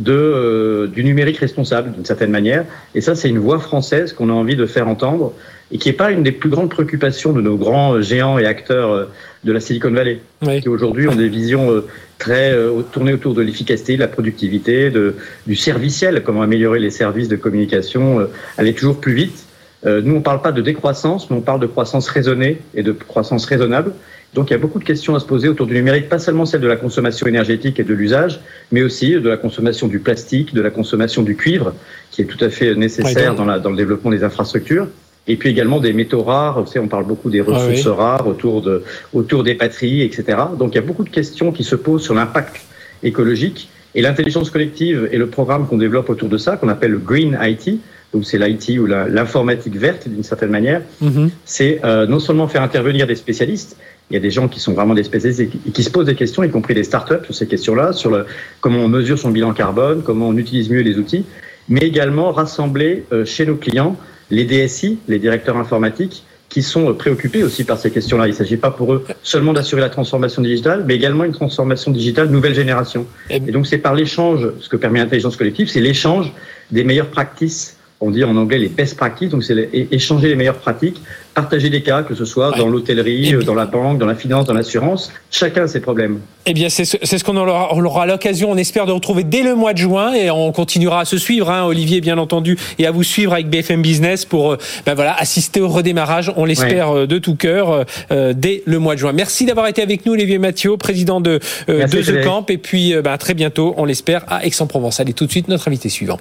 de, 0.00 0.12
euh, 0.12 0.86
du 0.86 1.02
numérique 1.04 1.38
responsable, 1.38 1.92
d'une 1.92 2.04
certaine 2.04 2.30
manière. 2.30 2.64
Et 2.94 3.00
ça, 3.00 3.14
c'est 3.14 3.28
une 3.28 3.38
voix 3.38 3.58
française 3.58 4.12
qu'on 4.12 4.30
a 4.30 4.32
envie 4.32 4.56
de 4.56 4.66
faire 4.66 4.88
entendre 4.88 5.32
et 5.70 5.78
qui 5.78 5.88
n'est 5.88 5.94
pas 5.96 6.10
une 6.10 6.22
des 6.22 6.32
plus 6.32 6.50
grandes 6.50 6.70
préoccupations 6.70 7.32
de 7.32 7.40
nos 7.40 7.56
grands 7.56 8.00
géants 8.00 8.38
et 8.38 8.46
acteurs 8.46 8.90
euh, 8.90 9.04
de 9.44 9.52
la 9.52 9.60
Silicon 9.60 9.90
Valley, 9.90 10.20
oui. 10.46 10.60
qui 10.62 10.68
aujourd'hui 10.68 11.08
ont 11.08 11.14
des 11.14 11.28
visions 11.28 11.70
euh, 11.70 11.86
très 12.18 12.52
euh, 12.52 12.82
tournées 12.82 13.12
autour 13.12 13.34
de 13.34 13.42
l'efficacité, 13.42 13.94
de 13.94 14.00
la 14.00 14.08
productivité, 14.08 14.90
de, 14.90 15.14
du 15.46 15.56
serviciel, 15.56 16.22
comment 16.24 16.42
améliorer 16.42 16.80
les 16.80 16.90
services 16.90 17.28
de 17.28 17.36
communication, 17.36 18.20
euh, 18.20 18.26
aller 18.56 18.74
toujours 18.74 19.00
plus 19.00 19.14
vite. 19.14 19.46
Euh, 19.86 20.02
nous, 20.02 20.14
on 20.14 20.18
ne 20.18 20.22
parle 20.22 20.42
pas 20.42 20.52
de 20.52 20.60
décroissance, 20.60 21.30
mais 21.30 21.36
on 21.36 21.40
parle 21.40 21.60
de 21.60 21.66
croissance 21.66 22.08
raisonnée 22.08 22.60
et 22.74 22.82
de 22.82 22.92
croissance 22.92 23.44
raisonnable. 23.44 23.92
Donc 24.34 24.50
il 24.50 24.52
y 24.52 24.56
a 24.56 24.58
beaucoup 24.58 24.78
de 24.78 24.84
questions 24.84 25.14
à 25.14 25.20
se 25.20 25.24
poser 25.24 25.48
autour 25.48 25.66
du 25.66 25.74
numérique, 25.74 26.08
pas 26.08 26.18
seulement 26.18 26.44
celle 26.44 26.60
de 26.60 26.66
la 26.66 26.76
consommation 26.76 27.26
énergétique 27.26 27.80
et 27.80 27.84
de 27.84 27.94
l'usage, 27.94 28.40
mais 28.72 28.82
aussi 28.82 29.12
de 29.12 29.28
la 29.28 29.38
consommation 29.38 29.88
du 29.88 30.00
plastique, 30.00 30.52
de 30.52 30.60
la 30.60 30.70
consommation 30.70 31.22
du 31.22 31.34
cuivre, 31.34 31.72
qui 32.10 32.22
est 32.22 32.26
tout 32.26 32.44
à 32.44 32.50
fait 32.50 32.74
nécessaire 32.74 33.34
dans, 33.34 33.46
la, 33.46 33.58
dans 33.58 33.70
le 33.70 33.76
développement 33.76 34.10
des 34.10 34.24
infrastructures. 34.24 34.88
Et 35.28 35.36
puis 35.36 35.50
également 35.50 35.78
des 35.78 35.92
métaux 35.92 36.22
rares, 36.22 36.60
vous 36.60 36.66
savez, 36.66 36.80
on 36.80 36.88
parle 36.88 37.04
beaucoup 37.04 37.30
des 37.30 37.42
ressources 37.42 37.86
ah 37.86 37.90
oui. 37.90 37.96
rares 37.96 38.26
autour, 38.26 38.62
de, 38.62 38.82
autour 39.12 39.44
des 39.44 39.54
patries, 39.54 40.02
etc. 40.02 40.38
Donc 40.58 40.72
il 40.72 40.76
y 40.76 40.78
a 40.78 40.82
beaucoup 40.82 41.04
de 41.04 41.10
questions 41.10 41.52
qui 41.52 41.64
se 41.64 41.76
posent 41.76 42.02
sur 42.02 42.14
l'impact 42.14 42.56
écologique. 43.02 43.68
Et 43.94 44.02
l'intelligence 44.02 44.50
collective 44.50 45.08
et 45.12 45.18
le 45.18 45.26
programme 45.26 45.66
qu'on 45.66 45.78
développe 45.78 46.08
autour 46.10 46.28
de 46.28 46.38
ça, 46.38 46.56
qu'on 46.56 46.68
appelle 46.68 46.92
le 46.92 46.98
Green 46.98 47.38
IT, 47.42 47.80
donc 48.12 48.24
c'est 48.24 48.38
l'IT 48.38 48.78
ou 48.78 48.86
l'informatique 48.86 49.76
verte 49.76 50.08
d'une 50.08 50.22
certaine 50.22 50.50
manière, 50.50 50.82
-hmm. 51.02 51.28
c'est 51.44 51.80
euh, 51.84 52.06
non 52.06 52.20
seulement 52.20 52.48
faire 52.48 52.62
intervenir 52.62 53.06
des 53.06 53.16
spécialistes, 53.16 53.76
il 54.10 54.14
y 54.14 54.16
a 54.16 54.20
des 54.20 54.30
gens 54.30 54.48
qui 54.48 54.60
sont 54.60 54.72
vraiment 54.72 54.94
des 54.94 55.04
spécialistes 55.04 55.40
et 55.40 55.48
qui, 55.48 55.60
et 55.66 55.70
qui 55.70 55.82
se 55.82 55.90
posent 55.90 56.06
des 56.06 56.14
questions, 56.14 56.42
y 56.42 56.50
compris 56.50 56.74
des 56.74 56.84
startups 56.84 57.24
sur 57.24 57.34
ces 57.34 57.46
questions-là, 57.46 57.92
sur 57.92 58.10
le, 58.10 58.24
comment 58.62 58.80
on 58.80 58.88
mesure 58.88 59.18
son 59.18 59.30
bilan 59.30 59.52
carbone, 59.52 60.02
comment 60.02 60.28
on 60.28 60.36
utilise 60.36 60.70
mieux 60.70 60.80
les 60.80 60.96
outils, 60.96 61.24
mais 61.68 61.80
également 61.80 62.32
rassembler 62.32 63.04
euh, 63.12 63.24
chez 63.24 63.44
nos 63.44 63.56
clients 63.56 63.96
les 64.30 64.44
DSI, 64.44 64.98
les 65.08 65.18
directeurs 65.18 65.56
informatiques, 65.56 66.24
qui 66.48 66.62
sont 66.62 66.94
préoccupés 66.94 67.42
aussi 67.42 67.64
par 67.64 67.78
ces 67.78 67.90
questions-là. 67.90 68.26
Il 68.26 68.30
ne 68.30 68.36
s'agit 68.36 68.56
pas 68.56 68.70
pour 68.70 68.94
eux 68.94 69.04
seulement 69.22 69.52
d'assurer 69.52 69.82
la 69.82 69.90
transformation 69.90 70.40
digitale, 70.40 70.84
mais 70.86 70.94
également 70.94 71.24
une 71.24 71.32
transformation 71.32 71.90
digitale 71.90 72.30
nouvelle 72.30 72.54
génération. 72.54 73.06
Et 73.28 73.40
donc 73.40 73.66
c'est 73.66 73.78
par 73.78 73.94
l'échange, 73.94 74.48
ce 74.60 74.68
que 74.68 74.76
permet 74.76 74.98
l'intelligence 74.98 75.36
collective, 75.36 75.68
c'est 75.68 75.80
l'échange 75.80 76.32
des 76.70 76.84
meilleures 76.84 77.10
pratiques 77.10 77.74
on 78.00 78.10
dit 78.10 78.24
en 78.24 78.36
anglais 78.36 78.58
les 78.58 78.68
best 78.68 78.96
practices, 78.96 79.30
donc 79.30 79.42
c'est 79.42 79.70
échanger 79.72 80.28
les 80.28 80.36
meilleures 80.36 80.58
pratiques, 80.58 81.02
partager 81.40 81.70
des 81.70 81.82
cas, 81.82 82.02
que 82.02 82.16
ce 82.16 82.24
soit 82.24 82.50
dans 82.58 82.68
l'hôtellerie, 82.68 83.32
dans 83.44 83.54
la 83.54 83.66
banque, 83.66 83.98
dans 83.98 84.06
la 84.06 84.16
finance, 84.16 84.46
dans 84.46 84.54
l'assurance. 84.54 85.12
Chacun 85.30 85.64
a 85.64 85.68
ses 85.68 85.80
problèmes. 85.80 86.18
Eh 86.46 86.52
bien, 86.52 86.68
c'est 86.68 86.84
ce, 86.84 86.96
ce 87.00 87.22
qu'on 87.22 87.36
aura, 87.36 87.74
on 87.74 87.84
aura 87.84 88.06
l'occasion, 88.06 88.50
on 88.50 88.56
espère, 88.56 88.86
de 88.86 88.92
retrouver 88.92 89.22
dès 89.22 89.42
le 89.42 89.54
mois 89.54 89.72
de 89.72 89.78
juin 89.78 90.12
et 90.14 90.30
on 90.30 90.50
continuera 90.50 91.00
à 91.00 91.04
se 91.04 91.16
suivre, 91.16 91.48
hein, 91.50 91.64
Olivier, 91.64 92.00
bien 92.00 92.18
entendu, 92.18 92.58
et 92.80 92.86
à 92.86 92.90
vous 92.90 93.04
suivre 93.04 93.34
avec 93.34 93.48
BFM 93.50 93.82
Business 93.82 94.24
pour 94.24 94.56
ben 94.84 94.94
voilà, 94.94 95.14
assister 95.14 95.60
au 95.60 95.68
redémarrage, 95.68 96.32
on 96.36 96.44
l'espère 96.44 96.92
ouais. 96.92 97.06
de 97.06 97.18
tout 97.18 97.36
cœur, 97.36 97.84
euh, 98.10 98.32
dès 98.34 98.62
le 98.66 98.78
mois 98.80 98.94
de 98.94 99.00
juin. 99.00 99.12
Merci 99.12 99.46
d'avoir 99.46 99.68
été 99.68 99.80
avec 99.80 100.06
nous, 100.06 100.14
Olivier 100.14 100.38
Mathieu, 100.38 100.76
président 100.76 101.20
de, 101.20 101.38
euh, 101.68 101.86
de 101.86 102.02
The 102.02 102.24
Camp, 102.24 102.50
et 102.50 102.58
puis 102.58 102.94
ben, 103.00 103.16
très 103.16 103.34
bientôt, 103.34 103.74
on 103.76 103.84
l'espère, 103.84 104.24
à 104.26 104.44
Aix-en-Provence. 104.44 104.98
Allez, 104.98 105.12
tout 105.12 105.26
de 105.26 105.30
suite, 105.30 105.46
notre 105.46 105.68
invité 105.68 105.88
suivant. 105.88 106.18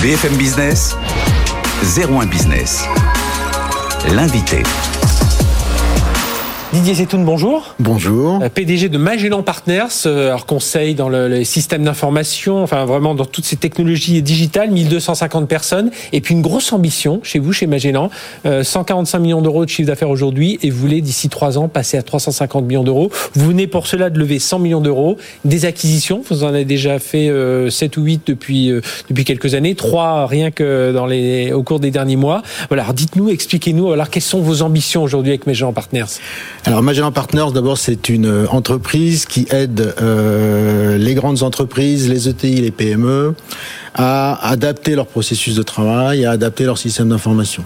BFM 0.00 0.36
Business, 0.36 0.96
01 1.98 2.26
Business. 2.26 2.86
L'invité. 4.12 4.62
Didier 6.74 6.94
Zetoun, 6.94 7.24
bonjour. 7.24 7.76
Bonjour. 7.78 8.40
Euh, 8.42 8.48
PDG 8.48 8.88
de 8.88 8.98
Magellan 8.98 9.44
Partners, 9.44 10.06
euh, 10.06 10.30
alors 10.30 10.44
conseil 10.44 10.96
dans 10.96 11.08
le, 11.08 11.28
le 11.28 11.44
système 11.44 11.84
d'information, 11.84 12.64
enfin 12.64 12.84
vraiment 12.84 13.14
dans 13.14 13.26
toutes 13.26 13.44
ces 13.44 13.54
technologies 13.54 14.22
digitales, 14.22 14.72
1250 14.72 15.46
personnes, 15.46 15.92
et 16.12 16.20
puis 16.20 16.34
une 16.34 16.42
grosse 16.42 16.72
ambition 16.72 17.20
chez 17.22 17.38
vous, 17.38 17.52
chez 17.52 17.68
Magellan, 17.68 18.10
euh, 18.44 18.64
145 18.64 19.20
millions 19.20 19.40
d'euros 19.40 19.64
de 19.64 19.70
chiffre 19.70 19.86
d'affaires 19.86 20.10
aujourd'hui, 20.10 20.58
et 20.62 20.70
vous 20.70 20.78
voulez 20.80 21.00
d'ici 21.00 21.28
trois 21.28 21.58
ans 21.58 21.68
passer 21.68 21.96
à 21.96 22.02
350 22.02 22.64
millions 22.64 22.82
d'euros. 22.82 23.08
Vous 23.34 23.46
venez 23.46 23.68
pour 23.68 23.86
cela 23.86 24.10
de 24.10 24.18
lever 24.18 24.40
100 24.40 24.58
millions 24.58 24.80
d'euros, 24.80 25.16
des 25.44 25.66
acquisitions, 25.66 26.24
vous 26.28 26.42
en 26.42 26.48
avez 26.48 26.64
déjà 26.64 26.98
fait 26.98 27.28
euh, 27.28 27.70
7 27.70 27.96
ou 27.98 28.02
8 28.02 28.22
depuis, 28.26 28.72
euh, 28.72 28.80
depuis 29.08 29.24
quelques 29.24 29.54
années, 29.54 29.76
3 29.76 30.26
rien 30.26 30.50
que 30.50 30.90
dans 30.92 31.06
les, 31.06 31.52
au 31.52 31.62
cours 31.62 31.78
des 31.78 31.92
derniers 31.92 32.16
mois. 32.16 32.42
Voilà, 32.66 32.84
dites-nous, 32.92 33.28
expliquez-nous, 33.28 33.92
alors 33.92 34.10
quelles 34.10 34.24
sont 34.24 34.40
vos 34.40 34.62
ambitions 34.62 35.04
aujourd'hui 35.04 35.30
avec 35.30 35.46
Magellan 35.46 35.72
Partners? 35.72 36.18
Alors 36.66 36.82
Magellan 36.82 37.12
Partners, 37.12 37.52
d'abord, 37.52 37.76
c'est 37.76 38.08
une 38.08 38.46
entreprise 38.50 39.26
qui 39.26 39.46
aide 39.50 39.94
euh, 40.00 40.96
les 40.96 41.12
grandes 41.12 41.42
entreprises, 41.42 42.08
les 42.08 42.26
ETI, 42.26 42.62
les 42.62 42.70
PME 42.70 43.34
à 43.94 44.48
adapter 44.48 44.96
leur 44.96 45.06
processus 45.06 45.54
de 45.54 45.62
travail, 45.62 46.24
à 46.24 46.32
adapter 46.32 46.64
leur 46.64 46.78
système 46.78 47.08
d'information. 47.08 47.64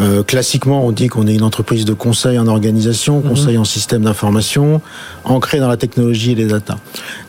Euh, 0.00 0.24
classiquement, 0.24 0.84
on 0.84 0.90
dit 0.90 1.06
qu'on 1.06 1.28
est 1.28 1.34
une 1.34 1.44
entreprise 1.44 1.84
de 1.84 1.92
conseil 1.92 2.38
en 2.38 2.48
organisation, 2.48 3.20
conseil 3.20 3.56
mmh. 3.56 3.60
en 3.60 3.64
système 3.64 4.02
d'information, 4.02 4.80
ancré 5.24 5.60
dans 5.60 5.68
la 5.68 5.76
technologie 5.76 6.32
et 6.32 6.34
les 6.34 6.46
data. 6.46 6.76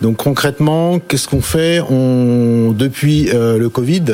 Donc 0.02 0.18
concrètement, 0.18 1.00
qu'est-ce 1.00 1.28
qu'on 1.28 1.42
fait? 1.42 1.82
On, 1.82 2.74
Depuis 2.76 3.30
euh, 3.30 3.60
le 3.60 3.70
Covid, 3.70 4.06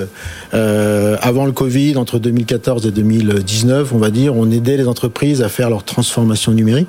euh, 0.53 1.15
avant 1.21 1.45
le 1.45 1.53
Covid, 1.53 1.95
entre 1.95 2.19
2014 2.19 2.85
et 2.85 2.91
2019, 2.91 3.93
on 3.93 3.97
va 3.97 4.09
dire, 4.09 4.35
on 4.35 4.51
aidait 4.51 4.75
les 4.75 4.87
entreprises 4.89 5.41
à 5.41 5.47
faire 5.47 5.69
leur 5.69 5.85
transformation 5.85 6.51
numérique 6.51 6.86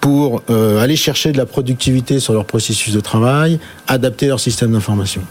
pour 0.00 0.42
euh, 0.50 0.80
aller 0.82 0.96
chercher 0.96 1.32
de 1.32 1.38
la 1.38 1.46
productivité 1.46 2.20
sur 2.20 2.32
leur 2.32 2.44
processus 2.44 2.94
de 2.94 3.00
travail, 3.00 3.58
adapter 3.88 4.26
leur 4.26 4.40
système 4.40 4.72
d'information. 4.72 5.22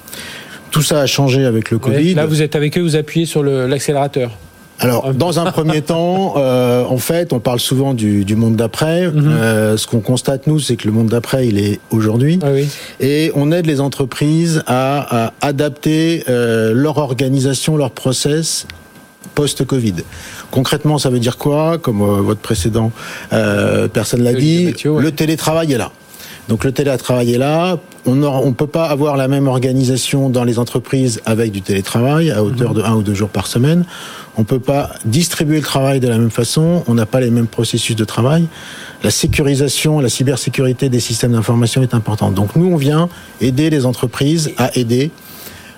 Tout 0.71 0.81
ça 0.81 0.99
a 0.99 1.05
changé 1.05 1.45
avec 1.45 1.71
le 1.71 1.77
Covid. 1.79 2.15
Là, 2.15 2.25
vous 2.25 2.41
êtes 2.41 2.55
avec 2.55 2.77
eux, 2.77 2.81
vous 2.81 2.97
appuyez 2.97 3.25
sur 3.25 3.43
l'accélérateur. 3.43 4.31
Alors, 4.79 5.13
dans 5.13 5.39
un 5.39 5.51
premier 5.51 5.81
temps, 5.93 6.33
euh, 6.37 6.83
en 6.83 6.97
fait, 6.97 7.31
on 7.31 7.39
parle 7.39 7.59
souvent 7.59 7.93
du, 7.93 8.25
du 8.25 8.35
monde 8.35 8.55
d'après. 8.55 9.07
Mm 9.07 9.11
-hmm. 9.11 9.29
euh, 9.29 9.77
ce 9.77 9.87
qu'on 9.87 10.01
constate, 10.01 10.47
nous, 10.47 10.59
c'est 10.59 10.75
que 10.75 10.87
le 10.87 10.93
monde 10.93 11.07
d'après, 11.07 11.47
il 11.47 11.57
est 11.57 11.79
aujourd'hui. 11.91 12.39
Ah 12.43 12.49
oui. 12.51 12.67
Et 12.99 13.31
on 13.35 13.51
aide 13.51 13.67
les 13.67 13.79
entreprises 13.79 14.63
à, 14.67 15.25
à 15.25 15.33
adapter 15.41 16.23
euh, 16.27 16.73
leur 16.73 16.97
organisation, 16.97 17.77
leur 17.77 17.91
process 17.91 18.67
post-Covid. 19.33 19.95
Concrètement, 20.51 20.97
ça 20.97 21.09
veut 21.09 21.19
dire 21.19 21.37
quoi 21.37 21.77
Comme 21.77 22.01
euh, 22.01 22.21
votre 22.21 22.41
précédent 22.41 22.91
euh, 23.33 23.87
personne 23.87 24.23
l'a 24.23 24.33
dit, 24.33 24.65
Mathieu, 24.65 24.91
ouais. 24.91 25.03
le 25.03 25.11
télétravail 25.11 25.73
est 25.73 25.77
là. 25.77 25.91
Donc 26.47 26.63
le 26.63 26.71
télétravail 26.71 27.33
est 27.33 27.37
là. 27.39 27.79
On 28.05 28.13
ne 28.15 28.51
peut 28.51 28.67
pas 28.67 28.85
avoir 28.85 29.17
la 29.17 29.27
même 29.27 29.47
organisation 29.47 30.29
dans 30.29 30.43
les 30.43 30.59
entreprises 30.59 31.21
avec 31.25 31.51
du 31.51 31.63
télétravail 31.63 32.29
à 32.29 32.43
hauteur 32.43 32.71
mmh. 32.71 32.75
de 32.75 32.81
un 32.83 32.93
ou 32.93 33.01
deux 33.01 33.15
jours 33.15 33.29
par 33.29 33.47
semaine. 33.47 33.83
On 34.37 34.41
ne 34.41 34.45
peut 34.45 34.59
pas 34.59 34.91
distribuer 35.05 35.57
le 35.57 35.63
travail 35.63 35.99
de 35.99 36.07
la 36.07 36.19
même 36.19 36.29
façon. 36.29 36.83
On 36.87 36.93
n'a 36.93 37.07
pas 37.07 37.19
les 37.19 37.31
mêmes 37.31 37.47
processus 37.47 37.95
de 37.95 38.05
travail. 38.05 38.47
La 39.03 39.09
sécurisation, 39.09 39.99
la 39.99 40.09
cybersécurité 40.09 40.89
des 40.89 40.99
systèmes 40.99 41.31
d'information 41.31 41.81
est 41.81 41.95
importante. 41.95 42.35
Donc 42.35 42.55
nous, 42.55 42.67
on 42.67 42.75
vient 42.75 43.09
aider 43.41 43.71
les 43.71 43.87
entreprises 43.87 44.51
à 44.57 44.77
aider 44.77 45.09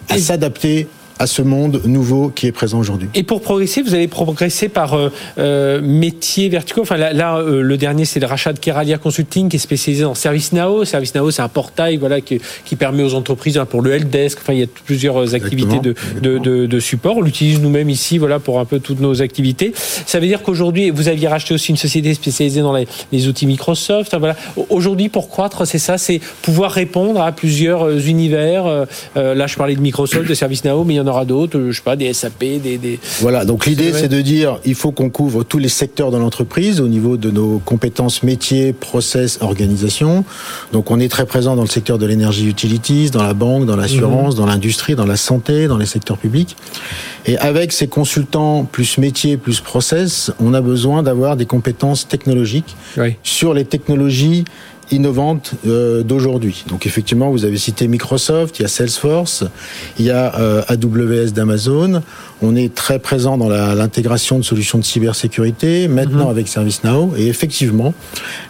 à 0.10 0.17
s'adapter 0.17 0.88
à 1.19 1.27
ce 1.27 1.41
monde 1.41 1.82
nouveau 1.86 2.30
qui 2.30 2.47
est 2.47 2.51
présent 2.51 2.80
aujourd'hui. 2.80 3.10
Et 3.15 3.23
pour 3.23 3.41
progresser, 3.41 3.82
vous 3.82 3.93
allez 3.93 4.08
progresser 4.08 4.69
par 4.69 4.93
euh, 4.93 5.10
euh 5.38 5.82
métiers 5.82 6.49
verticaux. 6.49 6.82
Enfin, 6.82 6.97
là, 6.97 7.13
là 7.13 7.38
euh, 7.38 7.62
le 7.62 7.77
dernier, 7.77 8.06
c'est 8.06 8.19
le 8.19 8.27
rachat 8.27 8.53
de 8.53 8.60
Keralia 8.60 8.97
Consulting, 8.97 9.49
qui 9.49 9.56
est 9.56 9.60
spécialisé 9.60 10.06
en 10.06 10.15
ServiceNow. 10.15 10.86
ServiceNow, 10.86 11.32
c'est 11.32 11.41
un 11.41 11.47
portail, 11.47 11.97
voilà, 11.97 12.21
qui, 12.21 12.39
qui, 12.65 12.75
permet 12.75 13.03
aux 13.03 13.13
entreprises, 13.15 13.58
hein, 13.58 13.65
pour 13.65 13.82
le 13.82 13.93
helpdesk. 13.93 14.39
Enfin, 14.41 14.53
il 14.53 14.60
y 14.60 14.63
a 14.63 14.67
plusieurs 14.86 15.34
activités 15.34 15.80
de, 15.80 15.95
de, 16.21 16.38
de, 16.38 16.65
de, 16.65 16.80
support. 16.80 17.17
On 17.17 17.21
l'utilise 17.21 17.60
nous-mêmes 17.62 17.89
ici, 17.89 18.17
voilà, 18.17 18.39
pour 18.39 18.60
un 18.60 18.65
peu 18.65 18.80
toutes 18.80 18.99
nos 18.99 19.21
activités. 19.21 19.73
Ça 19.75 20.19
veut 20.19 20.27
dire 20.27 20.43
qu'aujourd'hui, 20.43 20.89
vous 20.89 21.08
aviez 21.08 21.27
racheté 21.27 21.53
aussi 21.53 21.71
une 21.71 21.77
société 21.77 22.13
spécialisée 22.13 22.62
dans 22.62 22.73
les, 22.73 22.88
les 23.12 23.27
outils 23.27 23.47
Microsoft. 23.47 24.10
Enfin, 24.10 24.19
voilà. 24.19 24.36
Aujourd'hui, 24.69 25.10
pour 25.10 25.30
croître, 25.30 25.65
c'est 25.65 25.80
ça, 25.80 25.97
c'est 25.97 26.21
pouvoir 26.41 26.71
répondre 26.71 27.21
à 27.21 27.32
plusieurs 27.32 27.86
euh, 27.86 27.99
univers. 27.99 28.86
là, 29.15 29.47
je 29.47 29.56
parlais 29.56 29.75
de 29.75 29.82
Microsoft, 29.82 30.27
de 30.27 30.34
ServiceNow, 30.34 30.84
mais 30.84 30.95
il 30.95 30.97
y 30.97 30.99
en 30.99 31.06
aura 31.07 31.25
d'autres. 31.25 31.59
Je 31.69 31.71
sais 31.71 31.81
pas, 31.81 31.95
des 31.95 32.11
SAP, 32.13 32.39
des. 32.39 32.77
des... 32.77 32.99
Voilà. 33.21 33.45
Donc 33.45 33.65
l'idée, 33.65 33.91
c'est 33.93 34.07
de 34.07 34.21
dire, 34.21 34.59
il 34.65 34.75
faut 34.75 34.91
qu'on 34.91 35.09
couvre 35.09 35.43
tous 35.43 35.57
les 35.57 35.69
secteurs 35.69 36.11
de 36.11 36.17
l'entreprise 36.17 36.81
au 36.81 36.87
niveau 36.87 37.17
de 37.17 37.31
nos 37.31 37.59
compétences 37.59 38.23
métiers, 38.23 38.73
process, 38.73 39.39
organisation. 39.41 40.25
Donc 40.73 40.91
on 40.91 40.99
est 40.99 41.09
très 41.09 41.25
présent 41.25 41.55
dans 41.55 41.63
le 41.63 41.67
secteur 41.67 41.97
de 41.97 42.05
l'énergie 42.05 42.47
utilities, 42.47 43.09
dans 43.09 43.23
la 43.23 43.33
banque, 43.33 43.65
dans 43.65 43.75
l'assurance, 43.75 44.33
mhm. 44.33 44.39
dans 44.39 44.45
l'industrie, 44.45 44.95
dans 44.95 45.05
la 45.05 45.17
santé, 45.17 45.67
dans 45.67 45.77
les 45.77 45.85
secteurs 45.85 46.17
publics. 46.17 46.55
Et 47.25 47.37
avec 47.37 47.71
ces 47.71 47.87
consultants 47.87 48.63
plus 48.63 48.97
métiers, 48.97 49.37
plus 49.37 49.59
process, 49.59 50.31
on 50.39 50.53
a 50.53 50.61
besoin 50.61 51.03
d'avoir 51.03 51.35
des 51.35 51.45
compétences 51.45 52.07
technologiques 52.07 52.75
sur 53.23 53.53
les 53.53 53.65
technologies 53.65 54.45
innovantes 54.91 55.54
euh, 55.65 56.04
d'aujourd'hui. 56.04 56.63
Donc 56.67 56.86
effectivement, 56.86 57.30
vous 57.32 57.45
avez 57.45 57.58
cité 57.58 57.88
Microsoft, 57.88 58.60
il 58.60 58.63
y 58.63 58.65
a 58.65 58.67
Salesforce, 58.67 59.43
il 60.00 60.06
y 60.06 60.12
a 60.12 60.36
euh, 60.39 60.62
AWS 60.67 61.32
d'Amazon. 61.32 62.02
On 62.41 62.56
est 62.56 62.73
très 62.73 63.00
présent 63.00 63.38
dans 63.38 63.50
l'intégration 63.50 64.38
de 64.38 64.43
solutions 64.43 64.78
de 64.78 64.84
cybersécurité, 64.84 65.88
maintenant 65.88 66.26
mhm. 66.26 66.32
avec 66.32 66.47
ServiceNow. 66.47 67.13
Et 67.17 67.28
effectivement, 67.28 67.93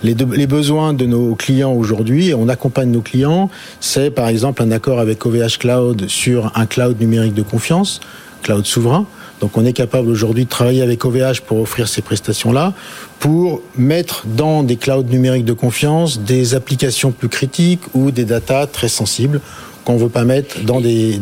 les, 0.04 0.13
les 0.13 0.47
besoins 0.47 0.93
de 0.93 1.06
nos 1.06 1.36
clients 1.36 1.73
aujourd'hui, 1.73 2.34
on 2.34 2.50
accompagne 2.50 2.91
nos 2.91 3.02
clients, 3.02 3.50
c'est 3.80 4.12
par 4.12 4.28
exemple 4.28 4.62
un 4.62 4.71
accord 4.71 5.00
avec 5.00 5.26
OVH 5.26 5.58
Cloud 5.60 6.08
sur 6.08 6.52
un 6.56 6.65
cloud 6.65 7.00
numérique 7.00 7.34
de 7.34 7.43
confiance, 7.43 8.02
cloud 8.43 8.65
souverain. 8.65 9.06
Donc 9.41 9.58
on 9.58 9.65
est 9.65 9.73
capable 9.73 10.10
aujourd'hui 10.10 10.45
de 10.45 10.50
travailler 10.50 10.82
avec 10.82 11.06
OVH 11.06 11.41
pour 11.45 11.60
offrir 11.60 11.88
ces 11.88 12.02
prestations-là, 12.02 12.73
pour 13.19 13.62
mettre 13.78 14.26
dans 14.26 14.63
des 14.63 14.76
clouds 14.76 15.04
numériques 15.04 15.45
de 15.45 15.54
confiance 15.54 16.19
des 16.19 16.56
applications 16.56 17.12
plus 17.12 17.30
critiques 17.30 17.82
ou 17.93 18.12
des 18.12 18.26
datas 18.26 18.67
très 18.67 18.88
sensibles 18.89 19.41
qu'on 19.86 19.93
ne 19.93 20.00
veut 20.00 20.10
pas 20.10 20.26
mettre 20.26 20.65
dans 20.65 20.82
des, 20.82 21.15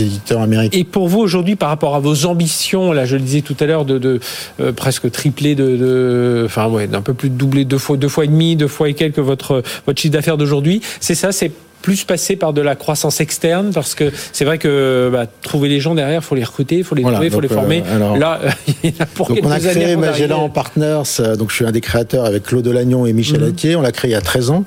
éditeurs 0.00 0.42
américains. 0.42 0.78
Et 0.78 0.84
pour 0.84 1.08
vous 1.08 1.18
aujourd'hui, 1.18 1.56
par 1.56 1.70
rapport 1.70 1.96
à 1.96 1.98
vos 1.98 2.24
ambitions, 2.26 2.92
là 2.92 3.04
je 3.04 3.16
le 3.16 3.22
disais 3.22 3.40
tout 3.40 3.56
à 3.58 3.66
l'heure, 3.66 3.84
de, 3.84 4.20
euh, 4.60 4.72
presque 4.72 5.10
tripler, 5.10 5.56
de, 5.56 6.44
enfin 6.46 6.68
ouais, 6.68 6.86
d'un 6.86 7.02
peu 7.02 7.14
plus 7.14 7.30
de 7.30 7.34
doubler, 7.34 7.64
deux 7.64 7.78
fois, 7.78 7.96
deux 7.96 8.06
fois 8.06 8.24
et 8.24 8.28
demi, 8.28 8.54
deux 8.54 8.68
fois 8.68 8.88
et 8.88 8.94
quelques 8.94 9.18
votre 9.18 9.64
votre 9.86 10.00
chiffre 10.00 10.12
d'affaires 10.12 10.36
d'aujourd'hui, 10.36 10.82
c'est 11.00 11.16
ça, 11.16 11.32
c'est 11.32 11.50
plus 11.82 12.04
passer 12.04 12.36
par 12.36 12.52
de 12.52 12.62
la 12.62 12.76
croissance 12.76 13.20
externe 13.20 13.72
parce 13.74 13.94
que 13.94 14.10
c'est 14.32 14.44
vrai 14.44 14.58
que 14.58 15.10
bah, 15.12 15.26
trouver 15.42 15.68
les 15.68 15.80
gens 15.80 15.94
derrière, 15.94 16.20
il 16.20 16.24
faut 16.24 16.34
les 16.34 16.44
recruter, 16.44 16.78
il 16.78 16.84
faut 16.84 16.94
les 16.94 17.02
trouver, 17.02 17.26
il 17.26 17.32
faut 17.32 17.40
les 17.40 17.48
former. 17.48 17.82
Euh, 17.86 18.16
Là, 18.16 18.40
pour 19.14 19.28
donc 19.28 19.40
on 19.42 19.50
a 19.50 19.58
créé 19.58 19.96
Magellan 19.96 20.48
Partners, 20.48 21.02
euh, 21.20 21.36
donc 21.36 21.50
je 21.50 21.56
suis 21.56 21.66
un 21.66 21.72
des 21.72 21.80
créateurs 21.80 22.24
avec 22.24 22.44
Claude 22.44 22.66
Lagnon 22.66 23.06
et 23.06 23.12
Michel 23.12 23.40
mmh. 23.40 23.76
on 23.76 23.82
l'a 23.82 23.92
créé 23.92 24.10
il 24.10 24.14
y 24.14 24.16
a 24.16 24.20
13 24.20 24.50
ans. 24.50 24.64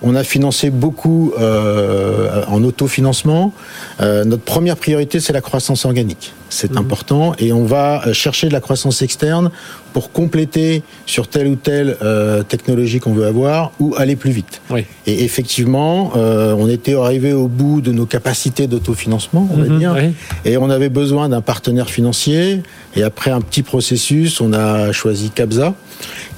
On 0.00 0.14
a 0.14 0.22
financé 0.22 0.70
beaucoup 0.70 1.32
euh, 1.40 2.42
en 2.46 2.62
autofinancement. 2.62 3.52
Euh, 4.00 4.24
notre 4.24 4.44
première 4.44 4.76
priorité, 4.76 5.18
c'est 5.18 5.32
la 5.32 5.40
croissance 5.40 5.84
organique. 5.84 6.34
C'est 6.50 6.72
mhm. 6.72 6.78
important. 6.78 7.34
Et 7.38 7.52
on 7.52 7.64
va 7.64 8.06
euh, 8.06 8.12
chercher 8.12 8.48
de 8.48 8.52
la 8.52 8.60
croissance 8.60 9.02
externe 9.02 9.50
pour 9.92 10.12
compléter 10.12 10.82
sur 11.06 11.28
telle 11.28 11.46
ou 11.48 11.56
telle 11.56 11.96
euh, 12.02 12.42
technologie 12.42 13.00
qu'on 13.00 13.12
veut 13.12 13.26
avoir 13.26 13.72
ou 13.80 13.94
aller 13.96 14.16
plus 14.16 14.30
vite. 14.30 14.60
Oui. 14.70 14.84
Et 15.06 15.24
effectivement, 15.24 16.12
euh, 16.16 16.54
on 16.58 16.68
était 16.68 16.94
arrivé 16.94 17.32
au 17.32 17.48
bout 17.48 17.80
de 17.80 17.92
nos 17.92 18.06
capacités 18.06 18.66
d'autofinancement, 18.66 19.48
on 19.52 19.56
va 19.56 19.68
mhm, 19.68 19.78
dire. 19.78 19.96
Et 20.44 20.56
on 20.56 20.70
avait 20.70 20.90
besoin 20.90 21.28
d'un 21.28 21.40
partenaire 21.40 21.90
financier. 21.90 22.62
Et 22.96 23.02
après 23.02 23.30
un 23.30 23.40
petit 23.40 23.62
processus, 23.62 24.40
on 24.40 24.52
a 24.52 24.92
choisi 24.92 25.30
Capza 25.30 25.74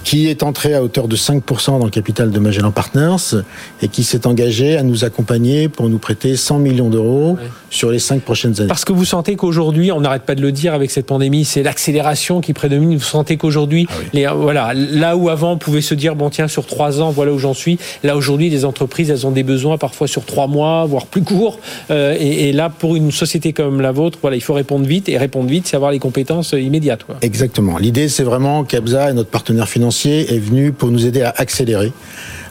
qui 0.05 0.29
est 0.29 0.43
entré 0.43 0.75
à 0.75 0.83
hauteur 0.83 1.09
de 1.09 1.17
5% 1.17 1.79
dans 1.79 1.85
le 1.85 1.91
capital 1.91 2.31
de 2.31 2.39
Magellan 2.39 2.73
Partners 2.73 3.43
et 3.83 3.89
qui 3.89 4.03
s'est 4.03 4.27
engagé 4.27 4.77
à 4.77 4.83
nous 4.83 5.05
accompagner 5.05 5.69
pour 5.69 5.89
nous 5.89 5.99
prêter 5.99 6.37
100 6.37 6.59
millions 6.59 6.89
d'euros 6.89 7.37
sur 7.69 7.91
les 7.91 7.99
cinq 7.99 8.23
prochaines 8.23 8.59
années. 8.59 8.69
Parce 8.69 8.85
que 8.85 8.93
vous 8.93 9.05
sentez 9.05 9.37
qu'aujourd'hui, 9.37 9.93
on 10.01 10.03
n'arrête 10.03 10.23
pas 10.23 10.35
de 10.35 10.41
le 10.41 10.51
dire 10.51 10.73
avec 10.73 10.91
cette 10.91 11.05
pandémie, 11.05 11.45
c'est 11.45 11.63
l'accélération 11.63 12.41
qui 12.41 12.55
prédomine. 12.55 12.97
Vous 12.97 13.05
sentez 13.05 13.37
qu'aujourd'hui, 13.37 13.87
ah 14.17 14.33
voilà, 14.33 14.73
là 14.75 15.15
où 15.15 15.29
avant 15.29 15.53
on 15.53 15.59
pouvait 15.59 15.83
se 15.83 15.93
dire 15.93 16.17
bon 16.17 16.31
tiens 16.31 16.49
sur 16.49 16.65
trois 16.65 17.03
ans, 17.03 17.11
voilà 17.11 17.33
où 17.33 17.39
j'en 17.39 17.53
suis. 17.53 17.79
Là 18.03 18.17
aujourd'hui, 18.17 18.49
les 18.49 18.65
entreprises, 18.65 19.11
elles 19.11 19.27
ont 19.27 19.31
des 19.31 19.43
besoins 19.43 19.77
parfois 19.77 20.09
sur 20.09 20.25
trois 20.25 20.47
mois, 20.47 20.87
voire 20.87 21.05
plus 21.05 21.23
courts. 21.23 21.59
Euh, 21.91 22.17
et, 22.19 22.53
là, 22.53 22.71
pour 22.71 22.97
une 22.97 23.13
société 23.13 23.53
comme 23.53 23.83
la 23.83 23.93
vôtre, 23.93 24.19
voilà, 24.23 24.37
il 24.37 24.41
faut 24.41 24.55
répondre 24.55 24.87
vite 24.87 25.11
et 25.11 25.19
répondre 25.19 25.51
vite, 25.51 25.67
c'est 25.67 25.77
avoir 25.77 25.91
les 25.91 25.99
compétences 25.99 26.53
immédiates. 26.53 27.05
Exactement. 27.21 27.77
L'idée, 27.77 28.09
c'est 28.09 28.23
vraiment 28.25 28.65
qu'Abza 28.65 29.11
et 29.11 29.13
notre 29.13 29.31
partenaire 29.31 29.69
financier 29.69 30.35
est 30.35 30.39
venu 30.39 30.73
pour 30.73 30.91
nous 30.91 31.05
aider 31.05 31.21
à 31.21 31.35
accélérer 31.37 31.93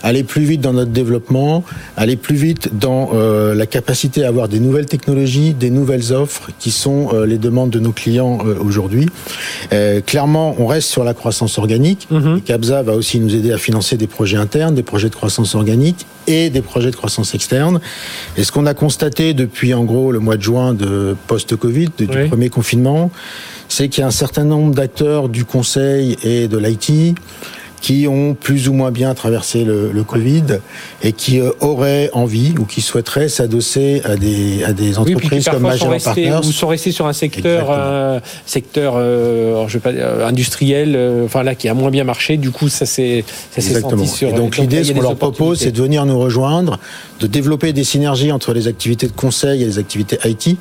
aller 0.04 0.24
plus 0.24 0.44
vite 0.44 0.62
dans 0.62 0.74
notre 0.74 0.92
développement, 0.92 1.64
aller 1.98 2.16
plus 2.16 2.36
vite 2.36 2.70
dans 2.78 3.12
euh, 3.14 3.54
la 3.54 3.66
capacité 3.66 4.24
à 4.24 4.28
avoir 4.28 4.48
des 4.48 4.60
nouvelles 4.60 4.86
technologies, 4.86 5.54
des 5.54 5.70
nouvelles 5.70 6.14
offres 6.14 6.50
qui 6.60 6.72
sont 6.72 7.10
euh, 7.14 7.26
les 7.26 7.38
demandes 7.38 7.70
de 7.70 7.80
nos 7.80 7.92
clients 7.92 8.40
euh, 8.46 8.56
aujourd'hui. 8.60 9.08
clairement, 10.06 10.56
on 10.60 10.68
reste 10.68 10.90
sur 10.90 11.04
la 11.04 11.14
croissance 11.14 11.58
organique. 11.58 12.08
Mm 12.12 12.40
Capza 12.46 12.82
va 12.84 12.94
aussi 12.94 13.20
nous 13.20 13.36
aider 13.36 13.52
à 13.52 13.58
financer 13.58 13.98
des 13.98 14.08
projets 14.08 14.38
internes, 14.38 14.76
des 14.76 14.84
projets 14.84 15.10
de 15.10 15.16
croissance 15.16 15.56
organique 15.56 16.06
et 16.28 16.50
des 16.50 16.62
projets 16.62 16.92
de 16.92 16.96
croissance 16.96 17.34
externe. 17.34 17.80
Et 18.38 18.44
ce 18.44 18.52
qu'on 18.52 18.66
a 18.66 18.74
constaté 18.74 19.34
depuis 19.34 19.74
en 19.74 19.84
gros 19.84 20.12
le 20.12 20.20
mois 20.20 20.38
de 20.38 20.42
juin 20.42 20.74
de 20.74 21.16
post-Covid, 21.28 21.90
du 21.98 22.08
premier 22.28 22.50
confinement, 22.50 23.12
c'est 23.68 23.90
qu'il 23.90 24.02
y 24.02 24.04
a 24.04 24.08
un 24.08 24.12
certain 24.12 24.44
nombre 24.44 24.74
d'acteurs 24.74 25.30
du 25.30 25.46
conseil 25.46 26.18
et 26.24 26.48
de 26.48 26.58
l'IT 26.58 27.16
qui 27.82 28.08
ont 28.08 28.34
plus 28.34 28.68
ou 28.68 28.74
moins 28.74 28.92
bien 28.92 29.13
traversé 29.13 29.63
le, 29.63 29.92
le 29.92 30.04
Covid 30.04 30.60
et 31.02 31.13
qui 31.13 31.39
euh, 31.39 31.52
auraient 31.62 32.10
envie 32.13 32.54
ou 32.60 32.65
qui 32.65 32.82
souhaiteraient 32.82 33.30
s'adosser 33.30 34.02
à 34.06 34.15
des, 34.15 34.63
à 34.63 34.74
des 34.74 34.98
entreprises 34.98 35.48
comme 35.48 35.63
Magellan 35.63 35.98
Partners. 36.00 36.39
Ou 36.44 36.52
sont 36.52 36.68
restés 36.68 36.92
sur 36.92 37.08
un 37.08 37.13
secteur, 37.13 37.68
euh, 37.70 38.20
secteur 38.46 38.94
euh, 38.98 39.68
je 39.68 39.78
pas, 39.78 39.92
euh, 39.92 40.28
industriel, 40.28 40.98
enfin 41.26 41.44
là, 41.44 41.56
qui 41.56 41.70
a 41.70 41.74
moins 41.74 41.92
bien 41.92 42.04
marché. 42.04 42.38
Du 42.38 42.52
coup, 42.52 42.70
ça 42.70 42.86
s'est 42.86 43.24
senti 43.58 44.08
sur. 44.08 44.30
Et 44.30 44.34
donc 44.34 44.58
l'idée, 44.58 44.84
ce 44.84 44.94
qu'on 44.94 45.02
leur 45.02 45.15
propose, 45.15 45.60
c'est 45.60 45.72
de 45.72 45.82
venir 45.82 46.06
nous 46.06 46.20
rejoindre, 46.20 46.80
de 47.20 47.28
développer 47.28 47.74
des 47.74 47.84
synergies 47.84 48.32
entre 48.32 48.54
les 48.54 48.68
activités 48.68 49.08
de 49.08 49.13
conseil 49.13 49.63
et 49.63 49.65
les 49.65 49.80
activités 49.80 50.18
IT 50.26 50.58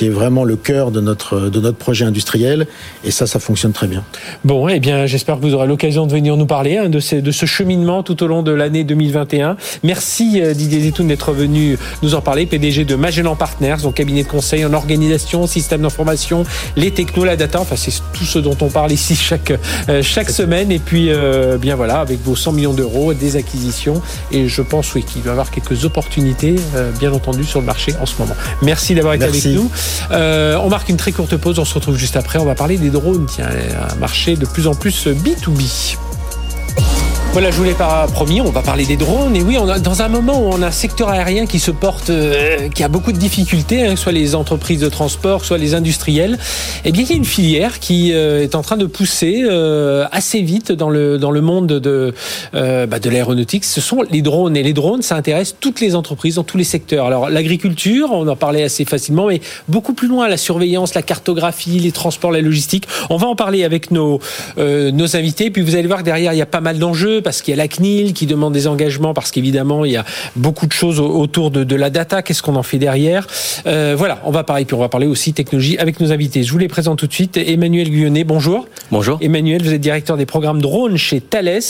qui 0.00 0.06
est 0.06 0.08
vraiment 0.08 0.44
le 0.44 0.56
cœur 0.56 0.92
de 0.92 1.02
notre, 1.02 1.50
de 1.50 1.60
notre 1.60 1.76
projet 1.76 2.06
industriel. 2.06 2.66
Et 3.04 3.10
ça, 3.10 3.26
ça 3.26 3.38
fonctionne 3.38 3.72
très 3.72 3.86
bien. 3.86 4.02
Bon, 4.46 4.66
eh 4.66 4.80
bien, 4.80 5.04
j'espère 5.04 5.36
que 5.36 5.42
vous 5.42 5.52
aurez 5.52 5.66
l'occasion 5.66 6.06
de 6.06 6.12
venir 6.12 6.38
nous 6.38 6.46
parler 6.46 6.78
hein, 6.78 6.88
de, 6.88 7.00
ces, 7.00 7.20
de 7.20 7.30
ce 7.30 7.44
cheminement 7.44 8.02
tout 8.02 8.22
au 8.22 8.26
long 8.26 8.42
de 8.42 8.50
l'année 8.50 8.82
2021. 8.82 9.58
Merci 9.82 10.40
euh, 10.40 10.54
Didier 10.54 10.80
Zitoun 10.80 11.06
d'être 11.06 11.32
venu 11.32 11.76
nous 12.02 12.14
en 12.14 12.22
parler, 12.22 12.46
PDG 12.46 12.86
de 12.86 12.94
Magellan 12.94 13.36
Partners, 13.36 13.76
donc 13.82 13.96
cabinet 13.96 14.22
de 14.22 14.28
conseil 14.28 14.64
en 14.64 14.72
organisation, 14.72 15.46
système 15.46 15.82
d'information, 15.82 16.44
les 16.76 16.92
technos, 16.92 17.26
la 17.26 17.36
data. 17.36 17.60
Enfin, 17.60 17.76
c'est 17.76 17.92
tout 18.14 18.24
ce 18.24 18.38
dont 18.38 18.56
on 18.62 18.70
parle 18.70 18.92
ici 18.92 19.14
chaque, 19.14 19.52
euh, 19.90 20.02
chaque 20.02 20.30
semaine. 20.30 20.72
Et 20.72 20.78
puis, 20.78 21.08
euh, 21.10 21.58
bien 21.58 21.76
voilà, 21.76 22.00
avec 22.00 22.24
vos 22.24 22.36
100 22.36 22.52
millions 22.52 22.72
d'euros, 22.72 23.12
des 23.12 23.36
acquisitions. 23.36 24.00
Et 24.32 24.48
je 24.48 24.62
pense, 24.62 24.94
oui, 24.94 25.02
qu'il 25.02 25.20
va 25.20 25.28
y 25.28 25.32
avoir 25.32 25.50
quelques 25.50 25.84
opportunités, 25.84 26.56
bien 26.98 27.12
entendu, 27.12 27.44
sur 27.44 27.60
le 27.60 27.66
marché 27.66 27.92
en 28.00 28.06
ce 28.06 28.14
moment. 28.18 28.34
Merci 28.62 28.94
d'avoir 28.94 29.12
été 29.12 29.24
avec 29.24 29.44
nous. 29.44 29.70
Euh, 30.10 30.56
on 30.56 30.68
marque 30.68 30.88
une 30.88 30.96
très 30.96 31.12
courte 31.12 31.36
pause, 31.36 31.58
on 31.58 31.64
se 31.64 31.74
retrouve 31.74 31.96
juste 31.96 32.16
après. 32.16 32.38
On 32.38 32.44
va 32.44 32.54
parler 32.54 32.78
des 32.78 32.90
drones, 32.90 33.26
tiens, 33.26 33.48
un 33.48 33.94
marché 33.96 34.36
de 34.36 34.46
plus 34.46 34.66
en 34.66 34.74
plus 34.74 35.06
B2B. 35.06 35.96
Voilà, 37.32 37.52
je 37.52 37.56
vous 37.56 37.62
l'ai 37.62 37.74
pas 37.74 38.08
promis, 38.08 38.40
on 38.40 38.50
va 38.50 38.60
parler 38.60 38.84
des 38.84 38.96
drones. 38.96 39.36
Et 39.36 39.42
oui, 39.42 39.56
on 39.56 39.68
a, 39.68 39.78
dans 39.78 40.02
un 40.02 40.08
moment 40.08 40.40
où 40.42 40.52
on 40.52 40.62
a 40.62 40.66
un 40.66 40.70
secteur 40.72 41.10
aérien 41.10 41.46
qui 41.46 41.60
se 41.60 41.70
porte, 41.70 42.10
euh, 42.10 42.68
qui 42.70 42.82
a 42.82 42.88
beaucoup 42.88 43.12
de 43.12 43.18
difficultés, 43.18 43.86
hein, 43.86 43.94
soit 43.94 44.10
les 44.10 44.34
entreprises 44.34 44.80
de 44.80 44.88
transport, 44.88 45.44
soit 45.44 45.56
les 45.56 45.74
industriels, 45.74 46.38
eh 46.84 46.90
bien, 46.90 47.04
il 47.04 47.08
y 47.08 47.12
a 47.12 47.16
une 47.16 47.24
filière 47.24 47.78
qui 47.78 48.12
euh, 48.12 48.42
est 48.42 48.56
en 48.56 48.62
train 48.62 48.76
de 48.76 48.84
pousser 48.84 49.44
euh, 49.44 50.06
assez 50.10 50.42
vite 50.42 50.72
dans 50.72 50.90
le, 50.90 51.18
dans 51.18 51.30
le 51.30 51.40
monde 51.40 51.68
de, 51.68 52.12
bah, 52.52 52.98
de 52.98 53.10
l'aéronautique. 53.10 53.64
Ce 53.64 53.80
sont 53.80 54.02
les 54.10 54.22
drones. 54.22 54.56
Et 54.56 54.64
les 54.64 54.72
drones, 54.72 55.02
ça 55.02 55.14
intéresse 55.14 55.54
toutes 55.60 55.80
les 55.80 55.94
entreprises 55.94 56.34
dans 56.34 56.44
tous 56.44 56.58
les 56.58 56.64
secteurs. 56.64 57.06
Alors, 57.06 57.30
l'agriculture, 57.30 58.10
on 58.10 58.26
en 58.26 58.36
parlait 58.36 58.64
assez 58.64 58.84
facilement, 58.84 59.28
mais 59.28 59.40
beaucoup 59.68 59.94
plus 59.94 60.08
loin, 60.08 60.28
la 60.28 60.36
surveillance, 60.36 60.94
la 60.94 61.02
cartographie, 61.02 61.78
les 61.78 61.92
transports, 61.92 62.32
la 62.32 62.40
logistique. 62.40 62.88
On 63.08 63.18
va 63.18 63.28
en 63.28 63.36
parler 63.36 63.62
avec 63.62 63.92
nos, 63.92 64.18
nos 64.58 65.16
invités. 65.16 65.52
Puis 65.52 65.62
vous 65.62 65.76
allez 65.76 65.86
voir 65.86 66.00
que 66.00 66.04
derrière, 66.04 66.32
il 66.32 66.38
y 66.38 66.42
a 66.42 66.46
pas 66.46 66.60
mal 66.60 66.80
d'enjeux 66.80 67.19
enjeux 67.20 67.22
parce 67.22 67.42
qu'il 67.42 67.52
y 67.52 67.54
a 67.54 67.62
la 67.62 67.68
CNIL 67.68 68.12
qui 68.12 68.26
demande 68.26 68.52
des 68.52 68.66
engagements 68.66 69.14
parce 69.14 69.30
qu'évidemment 69.30 69.84
il 69.84 69.92
y 69.92 69.96
a 69.96 70.04
beaucoup 70.36 70.66
de 70.66 70.72
choses 70.72 71.00
autour 71.00 71.50
de, 71.50 71.64
de 71.64 71.76
la 71.76 71.90
data. 71.90 72.22
Qu'est-ce 72.22 72.42
qu'on 72.42 72.56
en 72.56 72.62
fait 72.62 72.78
derrière? 72.78 73.26
Euh, 73.66 73.94
Voilà, 73.96 74.20
on 74.24 74.30
va 74.30 74.44
parler 74.44 74.64
puis 74.64 74.74
on 74.74 74.80
va 74.80 74.88
parler 74.88 75.06
aussi 75.06 75.32
technologie 75.32 75.78
avec 75.78 76.00
nos 76.00 76.12
invités. 76.12 76.42
Je 76.42 76.52
vous 76.52 76.58
les 76.58 76.68
présente 76.68 76.98
tout 76.98 77.06
de 77.06 77.12
suite. 77.12 77.36
Emmanuel 77.36 77.90
Guyonnet, 77.90 78.24
bonjour. 78.24 78.66
Bonjour. 78.90 79.18
Emmanuel, 79.20 79.62
vous 79.62 79.72
êtes 79.72 79.80
directeur 79.80 80.16
des 80.16 80.26
programmes 80.26 80.60
drone 80.60 80.96
chez 80.96 81.20
Thales. 81.20 81.60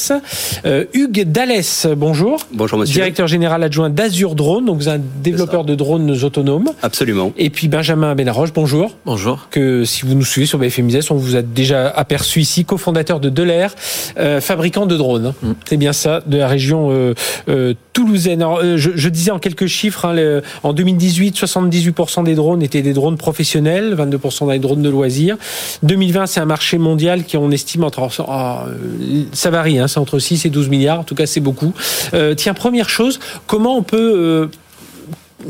Euh, 0.64 0.84
Hugues 0.94 1.24
Dallès, 1.26 1.86
bonjour. 1.96 2.38
Bonjour 2.52 2.78
monsieur. 2.78 2.94
Directeur 2.94 3.26
général 3.26 3.62
adjoint 3.62 3.90
d'Azure 3.90 4.34
Drone, 4.34 4.66
donc 4.66 4.76
vous 4.78 4.88
êtes 4.88 5.00
un 5.00 5.02
développeur 5.22 5.64
de 5.64 5.74
drones 5.74 6.10
autonomes. 6.24 6.70
Absolument. 6.82 7.32
Et 7.36 7.50
puis 7.50 7.68
Benjamin 7.68 8.14
Benaroche, 8.14 8.52
bonjour. 8.52 8.96
Bonjour. 9.06 9.48
Que 9.50 9.84
si 9.84 10.04
vous 10.04 10.14
nous 10.14 10.24
suivez 10.24 10.46
sur 10.46 10.58
BFM 10.58 10.88
on 11.10 11.14
vous 11.14 11.36
a 11.36 11.42
déjà 11.42 11.88
aperçu 11.88 12.40
ici, 12.40 12.64
cofondateur 12.64 13.20
de 13.20 13.28
Delair, 13.28 13.74
euh, 14.18 14.40
fabricant 14.40 14.86
de 14.86 14.96
drones. 14.96 15.32
C'est 15.64 15.76
bien 15.76 15.92
ça, 15.92 16.22
de 16.26 16.36
la 16.36 16.48
région 16.48 16.90
euh, 16.90 17.14
euh, 17.48 17.74
toulousaine. 17.92 18.42
Euh, 18.42 18.76
je, 18.76 19.08
disais 19.08 19.30
en 19.30 19.38
quelques 19.38 19.66
chiffres, 19.66 20.04
hein, 20.04 20.40
en 20.62 20.72
2018, 20.72 21.36
78% 21.36 22.24
des 22.24 22.34
drones 22.34 22.62
étaient 22.62 22.82
des 22.82 22.92
drones 22.92 23.16
professionnels, 23.16 23.94
22% 23.96 24.50
des 24.50 24.58
drones 24.58 24.82
de 24.82 24.88
loisirs. 24.88 25.36
2020, 25.82 26.26
c'est 26.26 26.40
un 26.40 26.44
marché 26.44 26.78
mondial 26.78 27.24
qui 27.24 27.36
on 27.36 27.50
estime 27.50 27.84
entre, 27.84 28.00
oh, 28.02 29.22
ça 29.32 29.50
varie, 29.50 29.78
hein, 29.78 29.88
c'est 29.88 29.98
entre 29.98 30.18
6 30.18 30.46
et 30.46 30.50
12 30.50 30.68
milliards. 30.68 31.00
En 31.00 31.04
tout 31.04 31.14
cas, 31.14 31.26
c'est 31.26 31.40
beaucoup. 31.40 31.72
Euh, 32.14 32.34
tiens, 32.34 32.54
première 32.54 32.88
chose, 32.88 33.18
comment 33.46 33.76
on 33.76 33.82
peut 33.82 34.48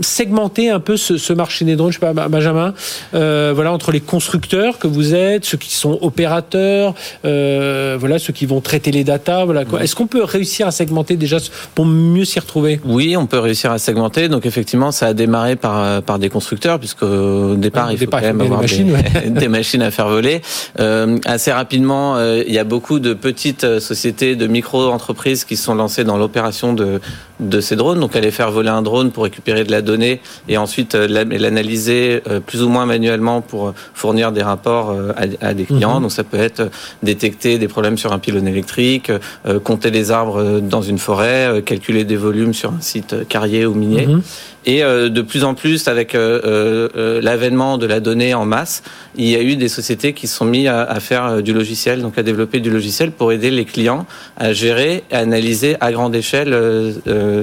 segmenter 0.00 0.70
un 0.70 0.80
peu 0.80 0.96
ce, 0.96 1.16
ce, 1.16 1.32
marché 1.32 1.64
des 1.64 1.76
drones, 1.76 1.92
je 1.92 1.98
sais 1.98 2.12
pas, 2.12 2.28
Benjamin, 2.28 2.74
euh, 3.14 3.52
voilà, 3.54 3.72
entre 3.72 3.92
les 3.92 4.00
constructeurs 4.00 4.78
que 4.78 4.86
vous 4.86 5.14
êtes, 5.14 5.44
ceux 5.44 5.58
qui 5.58 5.74
sont 5.74 5.98
opérateurs, 6.02 6.94
euh, 7.24 7.96
voilà, 7.98 8.18
ceux 8.18 8.32
qui 8.32 8.46
vont 8.46 8.60
traiter 8.60 8.90
les 8.90 9.04
datas, 9.04 9.44
voilà. 9.44 9.64
Quoi. 9.64 9.82
Est-ce 9.82 9.94
qu'on 9.94 10.06
peut 10.06 10.24
réussir 10.24 10.66
à 10.66 10.70
segmenter 10.70 11.16
déjà 11.16 11.38
pour 11.74 11.86
mieux 11.86 12.24
s'y 12.24 12.38
retrouver? 12.38 12.80
Oui, 12.84 13.16
on 13.16 13.26
peut 13.26 13.38
réussir 13.38 13.72
à 13.72 13.78
segmenter. 13.78 14.28
Donc 14.28 14.46
effectivement, 14.46 14.92
ça 14.92 15.08
a 15.08 15.14
démarré 15.14 15.56
par 15.56 16.02
par 16.02 16.18
des 16.18 16.28
constructeurs, 16.28 16.78
puisque 16.78 17.02
au 17.02 17.54
départ, 17.54 17.86
ouais, 17.86 17.94
il 17.94 17.98
faut 17.98 18.04
départ, 18.04 18.20
quand 18.20 18.26
même 18.26 18.40
avoir 18.40 18.60
des 18.60 18.64
machines, 18.64 18.86
des, 18.86 18.92
ouais. 18.92 19.30
des, 19.30 19.48
machines 19.48 19.82
à 19.82 19.90
faire 19.90 20.08
voler. 20.08 20.42
Euh, 20.78 21.18
assez 21.24 21.52
rapidement, 21.52 22.16
euh, 22.16 22.42
il 22.46 22.52
y 22.52 22.58
a 22.58 22.64
beaucoup 22.64 22.98
de 22.98 23.14
petites 23.14 23.78
sociétés, 23.78 24.36
de 24.36 24.46
micro-entreprises 24.46 25.44
qui 25.44 25.56
sont 25.56 25.74
lancées 25.74 26.04
dans 26.04 26.16
l'opération 26.16 26.72
de 26.72 27.00
de 27.40 27.60
ces 27.60 27.76
drones. 27.76 28.00
Donc 28.00 28.16
aller 28.16 28.30
faire 28.30 28.50
voler 28.50 28.68
un 28.68 28.82
drone 28.82 29.10
pour 29.10 29.24
récupérer 29.24 29.64
de 29.64 29.70
la 29.70 29.82
donnée 29.82 30.20
et 30.48 30.58
ensuite 30.58 30.94
l'analyser 30.94 32.22
plus 32.46 32.62
ou 32.62 32.68
moins 32.68 32.86
manuellement 32.86 33.40
pour 33.40 33.74
fournir 33.94 34.32
des 34.32 34.42
rapports 34.42 34.94
à, 35.40 35.54
des 35.54 35.64
clients. 35.64 35.98
Mmh. 35.98 36.02
Donc 36.02 36.12
ça 36.12 36.24
peut 36.24 36.38
être 36.38 36.70
détecter 37.02 37.58
des 37.58 37.68
problèmes 37.68 37.98
sur 37.98 38.12
un 38.12 38.18
pylône 38.18 38.48
électrique, 38.48 39.10
euh, 39.46 39.58
compter 39.60 39.90
les 39.90 40.10
arbres 40.10 40.60
dans 40.60 40.82
une 40.82 40.98
forêt, 40.98 41.46
euh, 41.46 41.60
calculer 41.60 42.04
des 42.04 42.16
volumes 42.16 42.54
sur 42.54 42.70
un 42.70 42.80
site 42.80 43.28
carrier 43.28 43.66
ou 43.66 43.74
minier. 43.74 44.06
Mmh. 44.06 44.22
Et 44.66 44.82
euh, 44.82 45.08
de 45.08 45.22
plus 45.22 45.44
en 45.44 45.54
plus, 45.54 45.88
avec 45.88 46.14
euh, 46.14 46.88
euh, 46.94 47.20
l'avènement 47.22 47.78
de 47.78 47.86
la 47.86 48.00
donnée 48.00 48.34
en 48.34 48.44
masse, 48.44 48.82
il 49.16 49.26
y 49.26 49.34
a 49.36 49.42
eu 49.42 49.56
des 49.56 49.68
sociétés 49.68 50.12
qui 50.12 50.26
se 50.26 50.36
sont 50.36 50.44
mis 50.44 50.68
à, 50.68 50.82
à, 50.82 51.00
faire 51.00 51.42
du 51.42 51.52
logiciel, 51.52 52.02
donc 52.02 52.18
à 52.18 52.22
développer 52.22 52.60
du 52.60 52.70
logiciel 52.70 53.10
pour 53.10 53.32
aider 53.32 53.50
les 53.50 53.64
clients 53.64 54.06
à 54.36 54.52
gérer, 54.52 55.04
à 55.10 55.18
analyser 55.18 55.76
à 55.80 55.92
grande 55.92 56.14
échelle 56.14 56.50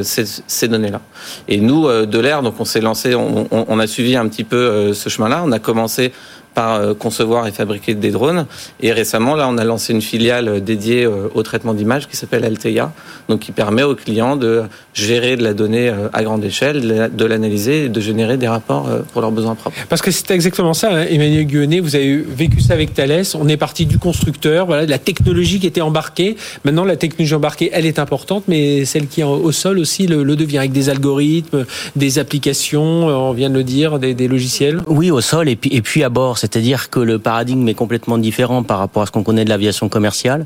ces, 0.04 0.26
ces 0.48 0.68
données-là. 0.68 1.02
Et 1.48 1.60
nous, 1.60 1.88
de 1.88 2.20
l'air, 2.20 2.42
donc 2.42 2.56
on 2.60 2.66
s'est 2.66 2.82
lancé, 2.82 3.16
on, 3.16 3.80
a 3.80 3.88
suivi 3.88 4.16
un 4.16 4.28
petit 4.28 4.44
peu 4.44 4.94
ce 4.94 5.10
chemin-là. 5.10 5.44
On 5.46 5.52
a 5.52 5.60
commencé 5.60 6.12
par 6.58 6.98
concevoir 6.98 7.46
et 7.46 7.52
fabriquer 7.52 7.94
des 7.94 8.10
drones. 8.10 8.48
Et 8.82 8.92
récemment, 8.92 9.36
là, 9.36 9.48
on 9.48 9.60
a 9.60 9.64
lancé 9.64 9.94
une 9.94 10.02
filiale 10.02 10.64
dédiée 10.64 11.06
au 11.06 11.44
traitement 11.44 11.76
d'images 11.76 12.08
qui 12.08 12.18
s'appelle 12.18 12.44
Altea, 12.44 12.92
donc 13.30 13.42
qui 13.42 13.52
permet 13.52 13.84
aux 13.84 13.94
clients 13.94 14.36
de 14.36 14.64
gérer 14.96 15.38
de 15.38 15.44
la 15.44 15.54
donnée 15.54 15.94
à 16.14 16.24
grande 16.24 16.44
échelle, 16.44 17.12
de 17.14 17.26
l'analyser 17.26 17.86
et 17.86 17.90
de 17.90 18.02
générer 18.02 18.38
des 18.38 18.48
rapports 18.48 18.90
pour 19.12 19.22
leurs 19.22 19.32
besoins 19.32 19.54
propres. 19.54 19.78
Parce 19.88 20.02
que 20.02 20.10
c'est 20.10 20.32
exactement 20.32 20.74
ça, 20.74 20.90
hein, 20.92 21.06
Emmanuel 21.08 21.46
Guenet, 21.46 21.80
vous 21.80 21.96
avez 21.96 22.18
vécu 22.18 22.60
ça 22.60 22.74
avec 22.74 22.96
Thales. 22.96 23.24
On 23.36 23.48
est 23.48 23.58
parti 23.58 23.86
du 23.86 24.00
constructeur, 24.00 24.66
voilà, 24.66 24.88
de 24.88 24.92
la 24.92 24.98
technologie 24.98 25.60
qui 25.60 25.68
était 25.68 25.82
embarquée. 25.82 26.38
Maintenant, 26.66 26.86
la 26.86 26.96
technologie 26.96 27.36
embarquée, 27.36 27.70
elle 27.72 27.86
est 27.86 28.00
importante, 28.00 28.46
mais 28.48 28.84
celle 28.86 29.06
qui 29.06 29.22
est 29.22 29.26
au 29.26 29.52
sol 29.52 29.78
aussi 29.78 30.08
le, 30.08 30.24
le 30.24 30.36
devient 30.36 30.58
avec 30.58 30.72
des 30.72 30.90
algorithmes, 30.90 31.66
des 31.96 32.18
applications, 32.18 33.08
on 33.08 33.34
vient 33.34 33.52
de 33.52 33.56
le 33.56 33.64
dire, 33.64 34.00
des, 34.00 34.16
des 34.16 34.28
logiciels. 34.28 34.82
Oui, 34.88 35.12
au 35.12 35.22
sol 35.22 35.50
et 35.50 35.56
puis, 35.56 35.70
et 35.72 35.84
puis 35.84 36.04
à 36.04 36.10
bord. 36.10 36.40
C'est-à-dire 36.50 36.90
que 36.90 37.00
le 37.00 37.20
paradigme 37.20 37.68
est 37.68 37.74
complètement 37.74 38.18
différent 38.18 38.64
par 38.64 38.80
rapport 38.80 39.04
à 39.04 39.06
ce 39.06 39.12
qu'on 39.12 39.24
connaît 39.24 39.44
de 39.44 39.50
l'aviation 39.50 39.90
commerciale. 39.90 40.46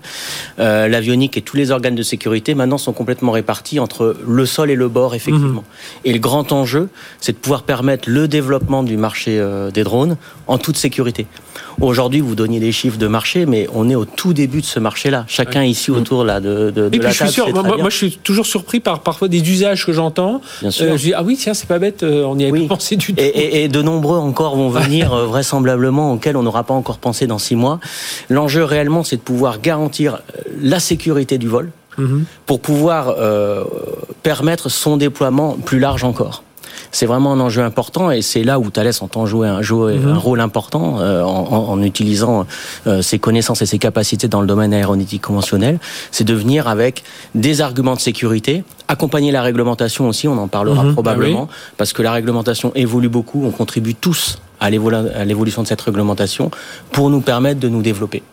Euh, 0.60 0.88
L'avionique 0.88 1.38
et 1.38 1.42
tous 1.42 1.58
les 1.58 1.72
organes 1.72 1.96
de 1.96 2.04
sécurité 2.04 2.56
maintenant 2.56 2.78
sont 2.78 2.94
complètement 2.94 3.32
répartis 3.32 3.80
entre 3.80 4.18
le 4.28 4.46
sol 4.46 4.72
et 4.72 4.76
le 4.76 4.88
bord, 4.88 5.14
effectivement. 5.14 5.62
Mmh. 5.62 6.06
Et 6.06 6.14
le 6.14 6.20
grand 6.20 6.52
enjeu, 6.52 6.90
c'est 7.20 7.34
de 7.34 7.38
pouvoir 7.38 7.64
permettre 7.64 8.10
le 8.10 8.28
développement 8.28 8.84
du 8.84 8.98
marché 8.98 9.38
euh, 9.40 9.70
des 9.70 9.84
drones 9.84 10.18
en 10.48 10.58
toute 10.58 10.78
sécurité. 10.78 11.28
Aujourd'hui, 11.80 12.20
vous 12.20 12.36
donniez 12.36 12.60
des 12.60 12.72
chiffres 12.72 12.98
de 12.98 13.08
marché, 13.08 13.46
mais 13.46 13.68
on 13.74 13.90
est 13.90 13.96
au 13.96 14.06
tout 14.06 14.34
début 14.34 14.62
de 14.62 14.66
ce 14.66 14.80
marché-là. 14.80 15.26
Chacun 15.28 15.64
ici 15.64 15.92
autour 15.92 16.24
là, 16.24 16.40
de, 16.40 16.72
de, 16.72 16.90
de 16.90 16.98
la 16.98 17.14
table. 17.14 17.14
Je 17.14 17.24
suis 17.24 17.30
sûr, 17.30 17.54
moi, 17.54 17.78
moi, 17.78 17.90
je 17.90 17.96
suis 17.96 18.18
toujours 18.18 18.46
surpris 18.46 18.80
par 18.80 19.00
parfois 19.02 19.28
des 19.28 19.40
usages 19.40 19.86
que 19.86 19.94
j'entends. 19.94 20.42
Euh, 20.64 20.70
je 20.70 20.96
dis, 20.96 21.14
ah 21.14 21.24
oui, 21.24 21.38
tiens, 21.38 21.54
c'est 21.54 21.68
pas 21.68 21.80
bête, 21.80 22.04
euh, 22.04 22.24
on 22.24 22.36
n'y 22.36 22.44
avait 22.44 22.52
oui. 22.52 22.68
pas 22.68 22.76
pensé 22.76 22.98
du 22.98 23.14
tout. 23.14 23.20
Et, 23.20 23.26
et, 23.26 23.64
et, 23.64 23.68
de 23.68 23.82
nombreux 23.82 24.18
encore 24.18 24.56
vont 24.56 24.70
venir 24.70 25.14
euh, 25.14 25.26
vraisemblablement 25.92 26.14
auxquels 26.14 26.38
on 26.38 26.44
n'aura 26.44 26.64
pas 26.64 26.74
encore 26.74 26.98
pensé 26.98 27.28
dans 27.28 27.40
six 27.40 27.56
mois. 27.56 27.80
L'enjeu 28.30 28.64
réellement, 28.64 29.04
c'est 29.04 29.18
de 29.18 29.22
pouvoir 29.22 29.60
garantir 29.62 30.16
euh, 30.16 30.42
la 30.62 30.80
sécurité 30.80 31.38
du 31.38 31.48
vol 31.48 31.72
-hmm. 31.98 32.24
pour 32.46 32.60
pouvoir 32.60 33.04
euh, 33.10 33.64
permettre 34.24 34.70
son 34.70 34.98
déploiement 34.98 35.58
plus 35.66 35.80
large 35.80 36.04
encore 36.04 36.44
c'est 36.92 37.06
vraiment 37.06 37.34
un 37.34 37.40
enjeu 37.40 37.64
important 37.64 38.12
et 38.12 38.22
c'est 38.22 38.44
là 38.44 38.60
où 38.60 38.70
Thales 38.70 38.92
entend 39.02 39.26
jouer 39.26 39.48
un, 39.48 39.62
jouer 39.62 39.98
mmh. 39.98 40.08
un 40.08 40.18
rôle 40.18 40.42
important 40.42 41.00
euh, 41.00 41.24
en, 41.24 41.70
en, 41.70 41.82
utilisant 41.82 42.46
euh, 42.88 43.02
ses 43.02 43.20
connaissances 43.20 43.62
et 43.62 43.66
ses 43.66 43.80
capacités 43.80 44.28
dans 44.28 44.42
le 44.42 44.48
domaine 44.48 44.74
aéronautique 44.74 45.22
conventionnel, 45.22 45.80
c'est 46.12 46.24
de 46.24 46.34
venir 46.34 46.68
avec 46.68 47.04
des 47.34 47.62
arguments 47.62 47.96
de 47.96 48.02
sécurité, 48.02 48.64
accompagner 48.88 49.32
la 49.32 49.42
réglementation 49.42 50.08
aussi, 50.08 50.28
on 50.28 50.38
en 50.38 50.48
parlera 50.48 50.84
mmh. 50.84 50.94
probablement, 50.94 51.48
ah 51.50 51.54
oui. 51.54 51.74
parce 51.78 51.94
que 51.94 52.02
la 52.02 52.12
réglementation 52.12 52.72
évolue 52.76 53.10
beaucoup, 53.10 53.46
on 53.46 53.52
contribue 53.52 53.96
tous 53.96 54.40
à 54.62 54.70
l'évolution 54.70 55.64
de 55.64 55.68
cette 55.68 55.82
réglementation 55.82 56.52
pour 56.92 57.10
nous 57.10 57.20
permettre 57.20 57.60
de 57.60 57.68
nous 57.68 57.82
développer. 57.82 58.24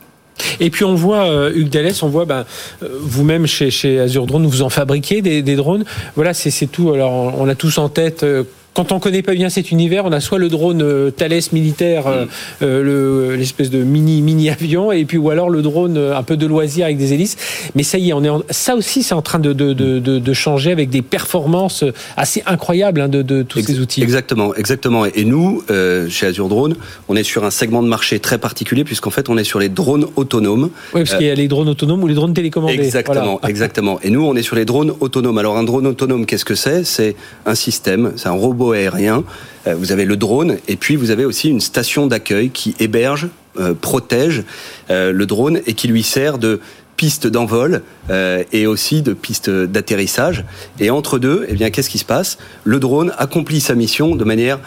Et 0.61 0.71
puis 0.71 0.85
on 0.85 0.95
voit, 0.95 1.25
euh, 1.25 1.53
Hugues 1.53 1.71
Dallès, 1.71 2.01
on 2.03 2.09
voit 2.09 2.25
ben, 2.25 2.45
vous-même 2.81 3.47
chez, 3.47 3.99
Azure 3.99 4.27
Drone, 4.27 4.47
vous 4.47 4.62
en 4.62 4.69
fabriquez 4.69 5.21
des, 5.21 5.43
des 5.43 5.57
drones. 5.57 5.85
Voilà, 6.14 6.35
c'est 6.35 6.67
tout. 6.67 6.93
Alors 6.93 7.11
on 7.12 7.49
a 7.49 7.55
tous 7.55 7.79
en 7.79 7.88
tête 7.88 8.23
euh, 8.23 8.45
quand 8.79 8.93
on 8.93 9.01
connaît 9.01 9.23
pas 9.23 9.35
bien 9.35 9.49
cet 9.49 9.73
univers, 9.73 10.05
on 10.05 10.12
a 10.12 10.21
soit 10.21 10.38
le 10.38 10.49
drone 10.49 10.83
euh, 10.83 11.11
Thales 11.11 11.41
militaire, 11.51 12.07
euh, 12.07 12.27
euh, 12.62 13.37
l'espèce 13.37 13.71
de 13.71 13.83
mini 13.83 14.23
mini 14.23 14.51
avion, 14.51 14.93
et 14.93 15.05
puis 15.05 15.19
ou 15.19 15.31
alors 15.31 15.51
le 15.51 15.62
drone 15.62 15.99
un 15.99 16.23
peu 16.23 16.37
de 16.37 16.47
loisir 16.47 16.85
avec 16.85 16.97
des 16.97 17.12
hélices. 17.12 17.37
Mais 17.75 17.83
ça 17.83 17.99
y 17.99 18.11
est, 18.11 18.12
on 18.12 18.23
est 18.23 18.29
en, 18.29 18.45
ça 18.51 18.77
aussi 18.77 19.03
c'est 19.03 19.17
en 19.17 19.23
train 19.23 19.41
de, 19.41 19.53
de, 19.53 19.73
de, 19.73 19.99
de, 19.99 20.33
changer 20.33 20.71
avec 20.71 20.91
des 20.91 21.03
performances 21.03 21.83
assez 22.17 22.45
incroyables 22.47 23.01
hein, 23.01 23.09
de, 23.09 23.23
de, 23.23 23.43
tous 23.43 23.59
Ex 23.59 23.67
ces 23.67 23.81
outils. 23.81 24.01
Exactement, 24.01 24.55
exactement. 24.55 25.07
Et 25.07 25.25
nous, 25.25 25.64
euh, 25.73 26.09
chez 26.09 26.27
Azure 26.27 26.47
Drone, 26.47 26.77
on 27.09 27.17
est 27.17 27.25
sur 27.25 27.45
un 27.45 27.51
segment 27.51 27.83
de 27.83 27.88
marché 27.88 28.21
très 28.21 28.38
particulier 28.38 28.85
puisqu'en 28.85 29.11
fait 29.11 29.29
on 29.29 29.37
est 29.37 29.43
sur 29.43 29.59
les 29.59 29.71
drones 29.71 30.07
autonomes. 30.14 30.71
Oui, 30.95 31.01
parce 31.03 31.17
qu'il 31.17 31.27
y 31.27 31.31
a 31.31 31.35
les 31.35 31.49
drones 31.49 31.69
autonomes 31.69 32.05
ou 32.05 32.07
les 32.07 32.14
drones 32.14 32.33
télécommandés. 32.33 32.75
Exactement, 32.75 33.38
voilà. 33.41 33.41
exactement. 33.49 33.99
Et 34.05 34.11
nous, 34.11 34.25
on 34.25 34.37
est 34.37 34.43
sur 34.43 34.55
les 34.55 34.64
drones 34.64 34.95
autonomes. 35.01 35.38
Alors 35.38 35.57
un 35.57 35.64
drone 35.64 35.88
autonome, 35.88 36.27
qu'est-ce 36.27 36.45
que 36.45 36.55
c'est? 36.55 36.85
C'est 36.85 37.17
un 37.45 37.57
système, 37.57 38.12
c'est 38.14 38.29
un 38.29 38.33
robot 38.33 38.67
aérien. 38.72 39.24
Euh, 39.66 39.74
vous 39.74 39.92
avez 39.92 40.04
le 40.04 40.16
drone 40.16 40.59
et 40.68 40.76
puis 40.76 40.96
vous 40.96 41.11
avez 41.11 41.24
aussi 41.24 41.48
une 41.48 41.61
station 41.61 42.07
d'accueil 42.07 42.50
qui 42.50 42.74
héberge, 42.78 43.28
euh, 43.59 43.74
protège 43.74 44.44
euh, 44.90 45.11
le 45.11 45.26
drone 45.26 45.61
et 45.66 45.72
qui 45.72 45.88
lui 45.88 46.04
sert 46.04 46.38
de 46.38 46.61
piste 46.96 47.26
d'envol 47.26 47.83
euh, 48.09 48.44
et 48.52 48.68
aussi 48.68 49.02
de 49.02 49.14
piste 49.14 49.50
d'atterrissage. 49.50 50.44
Et 50.78 50.90
entre 50.90 51.18
deux, 51.18 51.44
eh 51.48 51.54
bien, 51.54 51.70
qu'est-ce 51.70 51.90
qui 51.90 51.98
se 51.98 52.04
passe? 52.04 52.38
Le 52.62 52.78
drone 52.78 53.12
accomplit 53.18 53.61
sa 53.61 53.74
mission 53.74 54.14
de 54.16 54.24
manière 54.24 54.61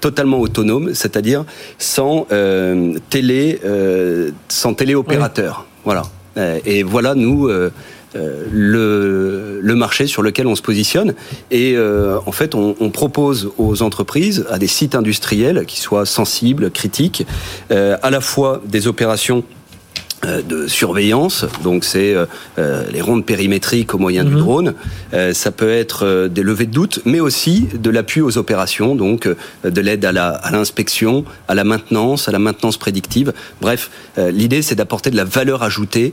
totalement 0.00 0.40
autonome, 0.40 0.94
c'est-à-dire 0.94 1.44
sans 1.76 2.26
télé, 3.10 3.60
sans 4.48 4.72
téléopérateur. 4.72 5.66
Oui. 5.84 5.92
Voilà. 6.36 6.60
Et 6.64 6.82
voilà 6.82 7.14
nous. 7.14 7.50
Euh, 8.16 8.44
le, 8.50 9.60
le, 9.62 9.74
marché 9.76 10.08
sur 10.08 10.22
lequel 10.22 10.48
on 10.48 10.56
se 10.56 10.62
positionne. 10.62 11.14
Et 11.52 11.74
euh, 11.76 12.18
en 12.26 12.32
fait, 12.32 12.56
on, 12.56 12.74
on, 12.80 12.90
propose 12.90 13.52
aux 13.56 13.82
entreprises, 13.82 14.44
à 14.50 14.58
des 14.58 14.66
sites 14.66 14.96
industriels 14.96 15.64
qui 15.64 15.80
soient 15.80 16.06
sensibles, 16.06 16.72
critiques, 16.72 17.24
euh, 17.70 17.96
à 18.02 18.10
la 18.10 18.20
fois 18.20 18.62
des 18.66 18.88
opérations 18.88 19.44
de 20.22 20.66
surveillance, 20.66 21.46
donc 21.64 21.82
c'est 21.82 22.14
euh, 22.14 22.26
euh, 22.58 22.84
les 22.92 23.00
rondes 23.00 23.24
périmétriques 23.24 23.94
au 23.94 23.98
moyen 23.98 24.22
du 24.22 24.32
mhm. 24.32 24.38
drone. 24.38 24.74
ça 25.32 25.50
peut 25.50 25.70
être 25.70 26.28
des 26.28 26.42
levées 26.42 26.66
de 26.66 26.72
doute, 26.72 27.00
mais 27.04 27.20
aussi 27.20 27.68
de 27.72 27.90
l'appui 27.90 28.20
aux 28.20 28.36
opérations, 28.38 28.94
donc 28.94 29.28
de 29.64 29.80
l'aide 29.80 30.04
à 30.04 30.12
l'inspection, 30.52 31.24
à, 31.48 31.54
la 31.54 31.64
maintenance, 31.64 32.28
à 32.28 32.32
la 32.32 32.38
maintenance 32.38 32.76
prédictive. 32.76 33.32
Bref, 33.60 33.90
l'idée 34.18 34.62
c'est 34.62 34.74
d'apporter 34.74 35.10
de 35.10 35.16
la 35.16 35.24
valeur 35.24 35.62
ajoutée 35.62 36.12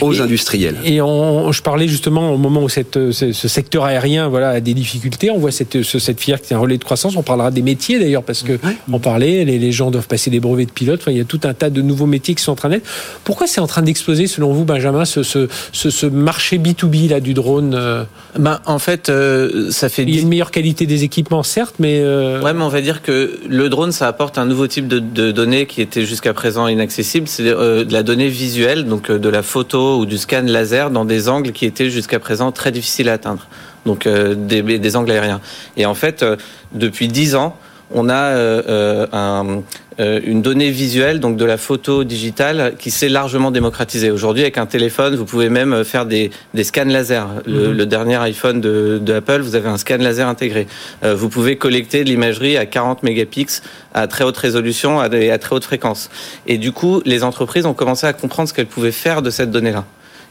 aux 0.00 0.20
industriels. 0.20 0.76
Et 0.84 1.00
on, 1.00 1.52
je 1.52 1.62
parlais 1.62 1.88
justement 1.88 2.32
au 2.32 2.38
moment 2.38 2.62
où 2.62 2.68
cette, 2.68 3.12
ce, 3.12 3.32
secteur 3.32 3.84
aérien 3.84 4.28
voilà 4.28 4.50
a 4.50 4.60
des 4.60 4.74
difficultés. 4.74 5.30
On 5.30 5.38
voit 5.38 5.52
cette, 5.52 5.82
cette 5.82 6.20
filière 6.20 6.40
qui 6.42 6.52
est 6.52 6.56
un 6.56 6.60
relais 6.60 6.78
de 6.78 6.84
croissance. 6.84 7.16
On 7.16 7.22
parlera 7.22 7.50
des 7.50 7.62
métiers 7.62 7.98
d'ailleurs 7.98 8.24
parce 8.24 8.42
que 8.42 8.58
on 8.90 8.98
parlait, 8.98 9.44
les, 9.44 9.58
les, 9.58 9.72
gens 9.72 9.90
doivent 9.90 10.08
passer 10.08 10.30
des 10.30 10.40
brevets 10.40 10.66
de 10.66 10.72
pilote. 10.72 11.00
Enfin, 11.00 11.12
il 11.12 11.18
y 11.18 11.20
a 11.20 11.24
tout 11.24 11.40
un 11.44 11.54
tas 11.54 11.70
de 11.70 11.82
nouveaux 11.82 12.06
métiers 12.06 12.34
qui 12.34 12.42
sont 12.42 12.52
en 12.52 12.56
train 12.56 12.68
d'être. 12.68 12.86
Pourquoi 13.24 13.46
c'est 13.46 13.60
en 13.60 13.66
train 13.66 13.82
d'exploser, 13.82 14.26
selon 14.26 14.52
vous, 14.52 14.64
Benjamin, 14.64 15.04
ce, 15.04 15.22
ce, 15.22 15.48
ce, 15.72 16.06
marché 16.06 16.58
B2B 16.58 17.08
là, 17.08 17.20
du 17.20 17.34
drone 17.34 17.74
euh? 17.74 18.04
Ben, 18.38 18.60
En 18.66 18.78
fait, 18.78 19.08
euh, 19.08 19.70
ça 19.70 19.88
fait... 19.88 20.02
Il 20.02 20.14
y 20.14 20.18
a 20.18 20.22
une 20.22 20.28
meilleure 20.28 20.50
qualité 20.50 20.86
des 20.86 21.04
équipements, 21.04 21.42
certes, 21.42 21.76
mais... 21.78 22.00
Euh... 22.00 22.40
Ouais, 22.42 22.52
mais 22.52 22.62
on 22.62 22.68
va 22.68 22.80
dire 22.80 23.02
que 23.02 23.38
le 23.48 23.68
drone, 23.68 23.92
ça 23.92 24.06
apporte 24.06 24.38
un 24.38 24.46
nouveau 24.46 24.66
type 24.66 24.86
de, 24.86 24.98
de 25.00 25.32
données 25.32 25.66
qui 25.66 25.82
était 25.82 26.04
jusqu'à 26.04 26.34
présent 26.34 26.68
inaccessible. 26.68 27.26
C'est 27.28 27.46
euh, 27.46 27.84
de 27.84 27.92
la 27.92 28.02
donnée 28.02 28.28
visuelle, 28.28 28.84
donc 28.84 29.10
de 29.10 29.28
la 29.28 29.42
photo 29.42 29.98
ou 29.98 30.06
du 30.06 30.18
scan 30.18 30.42
laser 30.42 30.90
dans 30.90 31.04
des 31.04 31.28
angles 31.28 31.52
qui 31.52 31.66
étaient 31.66 31.90
jusqu'à 31.90 32.20
présent 32.20 32.52
très 32.52 32.70
difficiles 32.70 33.08
à 33.08 33.14
atteindre. 33.14 33.48
Donc 33.86 34.08
des, 34.08 34.62
des 34.62 34.96
angles 34.96 35.12
aériens. 35.12 35.40
Et 35.76 35.86
en 35.86 35.94
fait, 35.94 36.24
depuis 36.72 37.06
dix 37.06 37.36
ans, 37.36 37.56
on 37.94 38.08
a 38.08 39.08
un 39.12 39.62
euh, 39.98 40.20
une 40.24 40.42
donnée 40.42 40.70
visuelle, 40.70 41.20
donc 41.20 41.38
de 41.38 41.44
la 41.46 41.56
photo 41.56 42.04
digitale, 42.04 42.74
qui 42.78 42.90
s'est 42.90 43.08
largement 43.08 43.50
démocratisée. 43.50 44.10
Aujourd'hui, 44.10 44.42
avec 44.42 44.58
un 44.58 44.66
téléphone, 44.66 45.16
vous 45.16 45.24
pouvez 45.24 45.48
même 45.48 45.84
faire 45.84 46.04
des, 46.04 46.30
des 46.52 46.64
scans 46.64 46.84
laser. 46.84 47.26
Le, 47.46 47.72
mhm. 47.72 47.84
dernier 47.86 48.16
iPhone 48.16 48.60
de, 48.60 49.00
de, 49.02 49.12
Apple, 49.14 49.40
vous 49.40 49.54
avez 49.54 49.68
un 49.68 49.78
scan 49.78 49.96
laser 49.96 50.28
intégré. 50.28 50.66
Euh, 51.02 51.14
vous 51.14 51.30
pouvez 51.30 51.56
collecter 51.56 52.04
de 52.04 52.10
l'imagerie 52.10 52.58
à 52.58 52.66
40 52.66 53.02
mégapixels 53.04 53.64
à 53.94 54.06
très 54.06 54.24
haute 54.24 54.36
résolution 54.36 55.02
et 55.10 55.30
à 55.30 55.38
très 55.38 55.56
haute 55.56 55.64
fréquence. 55.64 56.10
Et 56.46 56.58
du 56.58 56.72
coup, 56.72 57.00
les 57.06 57.24
entreprises 57.24 57.64
ont 57.64 57.74
commencé 57.74 58.06
à 58.06 58.12
comprendre 58.12 58.48
ce 58.48 58.54
qu'elles 58.54 58.66
pouvaient 58.66 58.92
faire 58.92 59.22
de 59.22 59.30
cette 59.30 59.50
donnée-là. 59.50 59.84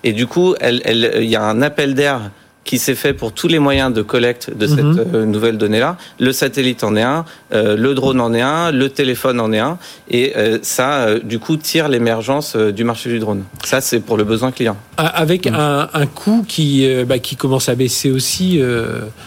Et 0.03 0.13
du 0.13 0.27
coup, 0.27 0.53
il 0.61 1.23
y 1.23 1.35
a 1.35 1.43
un 1.43 1.61
appel 1.63 1.95
d'air 1.95 2.29
qui 2.65 2.79
s'est 2.79 2.95
fait 2.95 3.13
pour 3.13 3.31
tous 3.31 3.47
les 3.47 3.59
moyens 3.59 3.93
de 3.93 4.01
collecte 4.01 4.51
de 4.53 4.65
cette 4.67 4.79
mhm. 4.79 5.05
euh, 5.13 5.25
nouvelle 5.25 5.57
donnée-là. 5.57 5.97
Le 6.19 6.33
satellite 6.33 6.83
en 6.83 6.95
est 6.95 7.03
un, 7.03 7.23
euh, 7.53 7.77
le 7.77 7.93
drone 7.93 8.19
en 8.19 8.33
est 8.33 8.41
un, 8.41 8.71
le 8.71 8.89
téléphone 8.89 9.39
en 9.39 9.53
est 9.53 9.59
un, 9.59 9.77
et 10.09 10.33
euh, 10.35 10.57
ça, 10.63 11.19
du 11.19 11.37
coup, 11.37 11.57
tire 11.57 11.87
l'émergence 11.87 12.57
du 12.57 12.83
marché 12.83 13.09
du 13.09 13.19
drone. 13.19 13.43
Ça, 13.63 13.81
c'est 13.81 13.99
pour 13.99 14.17
le 14.17 14.23
besoin 14.23 14.51
client. 14.51 14.75
Avec 14.97 15.47
mhm. 15.47 15.55
un, 15.55 15.89
un, 15.93 16.05
coût 16.07 16.43
qui, 16.47 16.87
bah, 17.07 17.19
qui 17.19 17.35
commence 17.35 17.69
à 17.69 17.75
baisser 17.75 18.09
aussi. 18.09 18.59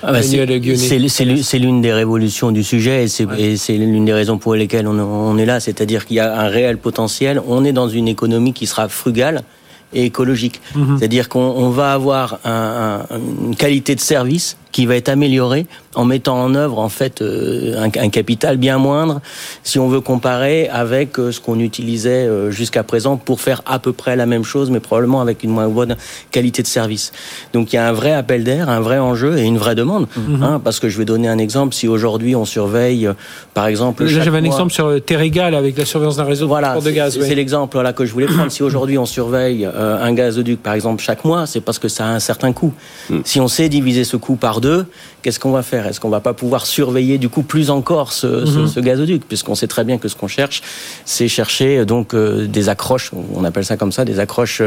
Ah 0.03 0.13
bah 0.13 0.23
c'est 0.23 1.59
l'une 1.59 1.81
des 1.81 1.93
révolutions 1.93 2.51
du 2.51 2.65
sujet, 2.65 3.05
et 3.05 3.57
c'est 3.57 3.77
l'une 3.77 4.05
des 4.05 4.13
raisons 4.13 4.39
pour 4.39 4.57
lesquelles 4.57 4.89
on, 4.89 4.99
on 4.99 5.39
est 5.39 5.47
là, 5.47 5.61
c'est-à-dire 5.61 6.07
qu'il 6.07 6.17
y 6.17 6.21
a 6.21 6.41
un 6.41 6.49
réel 6.49 6.77
potentiel. 6.79 7.41
On 7.47 7.65
est 7.65 7.73
dans 7.73 7.89
une 7.89 8.09
économie 8.09 8.53
qui 8.53 8.67
sera 8.67 8.89
frugale 8.89 9.45
et 9.93 10.05
écologique. 10.05 10.61
Mhm. 10.75 10.99
C'est-à-dire 10.99 11.29
qu'on 11.29 11.71
va 11.71 11.93
avoir 11.93 12.39
un, 12.45 13.05
une 13.11 13.57
qualité 13.57 13.95
de 13.95 14.01
service 14.01 14.57
qui 14.73 14.87
va 14.87 14.97
être 14.97 15.09
améliorée 15.09 15.67
en 15.95 16.05
mettant 16.05 16.41
en 16.41 16.55
œuvre 16.55 16.79
en 16.79 16.89
fait 16.89 17.23
euh, 17.23 17.75
un, 17.83 18.09
capital 18.09 18.57
bien 18.57 18.79
moindre 18.79 19.21
si 19.65 19.79
on 19.79 19.89
veut 19.89 20.01
comparer 20.01 20.69
avec 20.69 21.19
euh, 21.19 21.33
ce 21.33 21.41
qu'on 21.41 21.59
utilisait 21.59 22.27
euh, 22.27 22.51
jusqu'à 22.51 22.85
présent 22.85 23.17
pour 23.17 23.41
faire 23.41 23.63
à 23.67 23.79
peu 23.79 23.93
près 23.93 24.15
la 24.15 24.27
même 24.27 24.45
chose 24.45 24.71
mais 24.71 24.81
probablement 24.81 25.21
avec 25.21 25.43
une 25.43 25.51
moins 25.51 25.69
bonne 25.69 25.97
qualité 26.31 26.63
de 26.63 26.67
service. 26.67 27.13
Donc 27.53 27.73
il 27.73 27.77
y 27.77 27.79
a 27.79 27.89
un 27.89 27.93
vrai 27.93 28.13
appel 28.13 28.45
d'air, 28.45 28.69
un 28.69 28.81
vrai 28.81 28.99
enjeu 28.99 29.39
et 29.39 29.43
une 29.43 29.59
vraie 29.59 29.75
demande. 29.75 30.07
Mhm. 30.17 30.43
Hein, 30.43 30.61
parce 30.63 30.79
que 30.79 30.89
je 30.89 30.99
vais 30.99 31.05
donner 31.05 31.29
un 31.29 31.39
exemple. 31.39 31.75
Si 31.75 31.89
aujourd'hui 31.89 32.37
on 32.37 32.45
surveille 32.45 33.09
par 33.55 33.67
exemple... 33.67 34.07
J'avais 34.07 34.39
un 34.39 34.45
exemple 34.45 34.73
sur 34.73 35.03
Terregal 35.05 35.55
avec 35.55 35.77
la 35.77 35.85
surveillance 35.85 36.17
d'un 36.17 36.25
réseau 36.25 36.47
voilà, 36.47 36.79
de 36.79 36.91
gaz. 36.91 37.19
C'est 37.21 37.35
l'exemple 37.35 37.81
là 37.81 37.93
que 37.93 38.05
je 38.05 38.13
voulais 38.13 38.27
prendre. 38.27 38.53
si 38.53 38.63
aujourd'hui 38.63 38.99
on 38.99 39.07
surveille 39.07 39.67
un 39.67 40.13
gazoduc 40.13 40.63
par 40.63 40.75
exemple 40.75 41.03
chaque 41.03 41.25
mois, 41.25 41.47
c'est 41.47 41.61
parce 41.61 41.79
que 41.79 41.89
ça 41.89 42.07
a 42.07 42.11
un 42.11 42.21
certain 42.21 42.53
coût. 42.53 42.73
Hmm. 43.11 43.21
Si 43.25 43.41
on 43.41 43.49
sait 43.49 43.69
diviser 43.69 44.05
ce 44.05 44.17
coût 44.17 44.37
par 44.37 44.58
deux, 44.61 44.87
qu'est-ce 45.23 45.41
qu'on 45.41 45.51
va 45.51 45.63
faire? 45.63 45.87
Est-ce 45.87 46.01
qu'on 46.01 46.09
va 46.09 46.21
pas 46.21 46.35
pouvoir 46.35 46.67
surveiller 46.67 47.19
du 47.19 47.29
coup 47.29 47.43
plus 47.43 47.71
encore 47.71 48.13
ce, 48.13 48.47
ce, 48.47 48.79
mhm. 48.79 48.85
gazoduc? 48.85 49.25
Puisqu'on 49.27 49.55
sait 49.55 49.67
très 49.67 49.85
bien 49.85 49.99
que 49.99 50.09
ce 50.09 50.17
qu'on 50.17 50.29
cherche, 50.29 50.63
c'est 51.05 51.29
chercher 51.29 51.85
donc 51.85 52.15
euh, 52.15 52.47
des 52.47 52.69
accroches, 52.69 53.11
on 53.35 53.45
appelle 53.45 53.65
ça 53.65 53.77
comme 53.77 53.93
ça, 53.93 54.05
des 54.05 54.21
accroches 54.21 54.63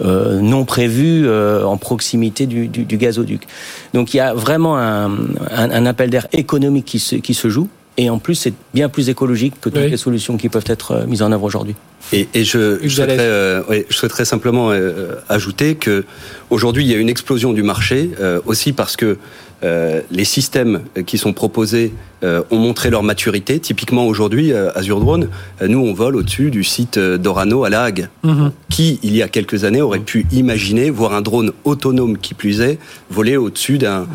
euh, 0.00 0.40
non 0.40 0.64
prévues 0.64 1.26
euh, 1.26 1.64
en 1.64 1.76
proximité 1.76 2.46
du, 2.46 2.68
du, 2.68 2.84
du, 2.84 2.96
gazoduc. 2.96 3.46
Donc 3.94 4.14
il 4.14 4.18
y 4.18 4.20
a 4.20 4.34
vraiment 4.34 4.78
un, 4.78 5.10
un, 5.50 5.86
appel 5.86 6.10
d'air 6.10 6.26
économique 6.32 6.84
qui 6.84 6.98
se, 6.98 7.16
qui 7.16 7.34
se 7.34 7.48
joue. 7.48 7.68
Et 7.98 8.10
en 8.10 8.18
plus, 8.18 8.36
c'est 8.36 8.54
bien 8.72 8.88
plus 8.88 9.08
écologique 9.08 9.54
que 9.60 9.68
toutes 9.68 9.90
les 9.90 9.96
solutions 9.96 10.36
qui 10.36 10.48
peuvent 10.48 10.64
être 10.68 11.04
mises 11.08 11.20
en 11.20 11.32
œuvre 11.32 11.42
aujourd'hui. 11.42 11.74
Et, 12.12 12.28
et 12.32 12.44
je, 12.44 12.78
je, 12.82 12.88
souhaiterais, 12.88 13.18
euh, 13.18 13.82
je, 13.90 13.94
souhaiterais, 13.94 14.24
simplement 14.24 14.70
euh, 14.70 15.16
ajouter 15.28 15.74
que 15.74 16.04
aujourd'hui 16.48 16.84
il 16.84 16.90
y 16.90 16.94
a 16.94 16.96
une 16.96 17.08
explosion 17.08 17.52
du 17.52 17.62
marché 17.62 18.10
euh, 18.20 18.40
aussi 18.46 18.72
parce 18.72 18.96
que 18.96 19.18
euh, 19.62 20.00
les 20.10 20.24
systèmes 20.24 20.84
qui 21.06 21.18
sont 21.18 21.32
proposés 21.32 21.92
euh, 22.24 22.42
ont 22.50 22.58
montré 22.58 22.90
leur 22.90 23.02
maturité. 23.02 23.58
Typiquement 23.60 24.06
aujourd'hui, 24.06 24.52
euh, 24.52 24.70
Azure 24.74 25.00
Drone, 25.00 25.28
nous 25.66 25.78
on 25.78 25.94
vole 25.94 26.16
au-dessus 26.16 26.50
du 26.50 26.64
site 26.64 26.98
d'Orano 26.98 27.64
à 27.64 27.70
La 27.70 27.82
Hague, 27.82 28.08
mhm. 28.24 28.52
qui 28.68 28.98
il 29.02 29.16
y 29.16 29.22
a 29.22 29.28
quelques 29.28 29.64
années 29.64 29.80
aurait 29.80 30.00
pu 30.00 30.26
imaginer 30.32 30.90
voir 30.90 31.12
un 31.12 31.20
drone 31.20 31.52
autonome 31.64 32.18
qui 32.18 32.34
plus 32.34 32.60
est 32.60 32.78
voler 33.10 33.36
au-dessus 33.36 33.78
d'un 33.78 34.06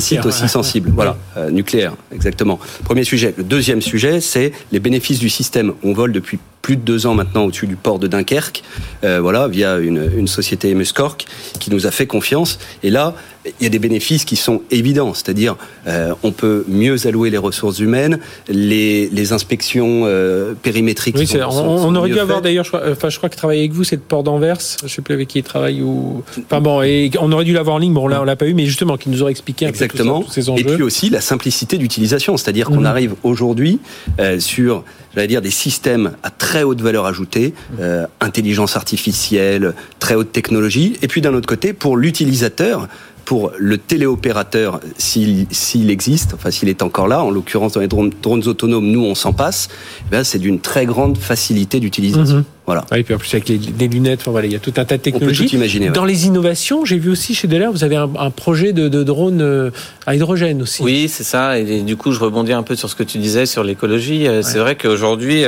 site 0.00 0.26
aussi 0.26 0.48
sensible. 0.48 0.92
Voilà, 0.94 1.16
nucléaire, 1.50 1.94
exactement. 2.12 2.58
Premier 2.84 3.04
sujet. 3.04 3.34
Le 3.36 3.44
deuxième 3.44 3.80
sujet, 3.80 4.20
c'est 4.20 4.52
les 4.72 4.80
bénéfices 4.80 5.18
du 5.18 5.28
système. 5.28 5.72
On 5.82 5.92
vole 5.92 6.12
depuis 6.12 6.38
plus 6.62 6.76
de 6.76 6.82
deux 6.82 7.06
ans 7.06 7.14
maintenant 7.14 7.44
au-dessus 7.44 7.66
du 7.66 7.76
port 7.76 7.98
de 7.98 8.06
Dunkerque, 8.06 8.62
voilà, 9.02 9.48
via 9.48 9.78
une, 9.78 10.10
une 10.16 10.28
société 10.28 10.74
Muscork 10.74 11.26
qui 11.58 11.70
nous 11.70 11.86
a 11.86 11.90
fait 11.90 12.06
confiance. 12.06 12.58
Et 12.82 12.90
là, 12.90 13.14
il 13.44 13.64
y 13.64 13.66
a 13.66 13.70
des 13.70 13.78
bénéfices 13.78 14.24
qui 14.24 14.36
sont 14.36 14.62
évidents, 14.70 15.14
c'est-à-dire 15.14 15.56
euh, 15.86 16.14
on 16.22 16.32
peut 16.32 16.64
mieux 16.68 17.06
allouer 17.06 17.29
les 17.30 17.38
ressources 17.38 17.78
humaines, 17.78 18.18
les, 18.48 19.08
les 19.08 19.32
inspections 19.32 20.02
euh, 20.04 20.54
périmétriques. 20.54 21.16
Oui, 21.18 21.26
sont, 21.26 21.38
on, 21.38 21.94
aurait 21.94 22.10
dû 22.10 22.18
avoir 22.18 22.42
d'ailleurs, 22.42 22.64
je, 22.64 22.76
enfin, 22.92 23.08
je 23.08 23.16
crois 23.16 23.28
que 23.28 23.36
travaille 23.36 23.60
avec 23.60 23.72
vous, 23.72 23.84
c'est 23.84 23.96
le 23.96 24.02
port 24.02 24.22
d'Anvers, 24.22 24.58
je 24.80 24.84
ne 24.84 24.88
sais 24.88 25.02
plus 25.02 25.14
avec 25.14 25.28
qui 25.28 25.38
il 25.38 25.44
travaille 25.44 25.82
ou. 25.82 26.22
Enfin 26.44 26.60
bon, 26.60 26.82
et 26.82 27.10
on 27.20 27.32
aurait 27.32 27.44
dû 27.44 27.52
l'avoir 27.52 27.76
en 27.76 27.78
ligne, 27.78 27.94
bon 27.94 28.06
là 28.06 28.20
on 28.20 28.24
l'a 28.24 28.36
pas 28.36 28.46
eu, 28.46 28.54
mais 28.54 28.66
justement 28.66 28.96
qui 28.96 29.08
nous 29.08 29.22
aurait 29.22 29.30
expliqué 29.30 29.66
un 29.66 29.68
Exactement. 29.68 30.20
peu 30.20 30.26
tous 30.26 30.32
ces 30.32 30.50
enjeux. 30.50 30.60
Et 30.60 30.74
puis 30.74 30.82
aussi 30.82 31.10
la 31.10 31.20
simplicité 31.20 31.78
d'utilisation, 31.78 32.36
c'est-à-dire 32.36 32.66
qu'on 32.66 32.80
mhm. 32.80 32.86
arrive 32.86 33.14
aujourd'hui 33.22 33.80
euh, 34.18 34.38
sur 34.40 34.84
j'allais 35.14 35.26
dire 35.26 35.42
des 35.42 35.50
systèmes 35.50 36.12
à 36.22 36.30
très 36.30 36.62
haute 36.62 36.80
valeur 36.80 37.06
ajoutée, 37.06 37.54
euh, 37.80 38.06
intelligence 38.20 38.76
artificielle, 38.76 39.74
très 39.98 40.14
haute 40.14 40.32
technologie, 40.32 40.96
et 41.02 41.08
puis 41.08 41.20
d'un 41.20 41.34
autre 41.34 41.48
côté, 41.48 41.72
pour 41.72 41.96
l'utilisateur, 41.96 42.88
pour 43.30 43.52
le 43.58 43.78
téléopérateur, 43.78 44.80
s'il 44.98 45.88
existe, 45.88 46.34
enfin 46.34 46.50
s'il 46.50 46.68
est 46.68 46.82
encore 46.82 47.06
là, 47.06 47.22
en 47.22 47.30
l'occurrence 47.30 47.74
dans 47.74 47.80
les 47.80 47.86
drones, 47.86 48.12
autonomes, 48.24 48.90
nous 48.90 49.04
on 49.04 49.14
s'en 49.14 49.32
passe, 49.32 49.68
eh 50.10 50.24
c'est 50.24 50.40
d'une 50.40 50.58
très 50.58 50.84
grande 50.84 51.16
facilité 51.16 51.78
d'utilisation. 51.78 52.38
Mhm. 52.38 52.44
Voilà. 52.70 52.84
Ah, 52.92 53.00
et 53.00 53.02
puis 53.02 53.12
en 53.12 53.18
plus 53.18 53.34
avec 53.34 53.48
les, 53.48 53.88
lunettes, 53.88 54.22
voilà, 54.26 54.46
il 54.46 54.52
y 54.52 54.54
a 54.54 54.60
tout 54.60 54.72
un 54.76 54.84
tas 54.84 54.96
de 54.96 55.02
technologies. 55.02 55.40
On 55.40 55.42
peut 55.42 55.48
tout 55.48 55.56
imaginer. 55.56 55.88
Dans 55.88 56.04
les 56.04 56.28
innovations, 56.28 56.84
j'ai 56.84 56.98
vu 56.98 57.10
aussi 57.10 57.34
chez 57.34 57.48
Delair, 57.48 57.72
vous 57.72 57.82
avez 57.82 57.96
un, 57.96 58.30
projet 58.30 58.72
de, 58.72 59.02
drone 59.02 59.42
euh, 59.42 59.72
à 60.06 60.14
hydrogène 60.14 60.62
aussi. 60.62 60.80
Oui, 60.80 61.08
c'est 61.08 61.24
ça. 61.24 61.58
Et, 61.58 61.80
du 61.80 61.96
coup, 61.96 62.12
je 62.12 62.20
rebondis 62.20 62.52
un 62.52 62.62
peu 62.62 62.76
sur 62.76 62.88
ce 62.88 62.94
que 62.94 63.02
tu 63.02 63.18
disais 63.18 63.44
sur 63.44 63.64
l'écologie. 63.64 64.28
Euh, 64.28 64.42
c'est 64.42 64.60
vrai 64.60 64.76
qu'aujourd'hui, 64.76 65.42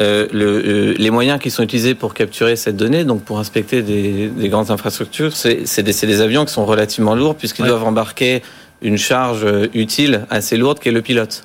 euh, 0.00 0.94
les 0.96 1.10
moyens 1.10 1.40
qui 1.40 1.50
sont 1.50 1.64
utilisés 1.64 1.96
pour 1.96 2.14
capturer 2.14 2.54
cette 2.54 2.76
donnée, 2.76 3.02
donc 3.02 3.24
pour 3.24 3.40
inspecter 3.40 3.82
des, 3.82 4.30
grandes 4.48 4.70
infrastructures, 4.70 5.32
c'est 5.34 5.82
des, 5.82 6.06
des, 6.06 6.20
avions 6.20 6.44
qui 6.44 6.52
sont 6.52 6.64
relativement 6.64 7.16
lourds 7.16 7.34
puisqu'ils 7.34 7.66
doivent 7.66 7.88
embarquer 7.88 8.40
une 8.82 8.98
charge 8.98 9.44
utile 9.74 10.26
assez 10.30 10.56
lourde 10.56 10.78
qui 10.78 10.90
est 10.90 10.92
le 10.92 11.02
pilote. 11.02 11.42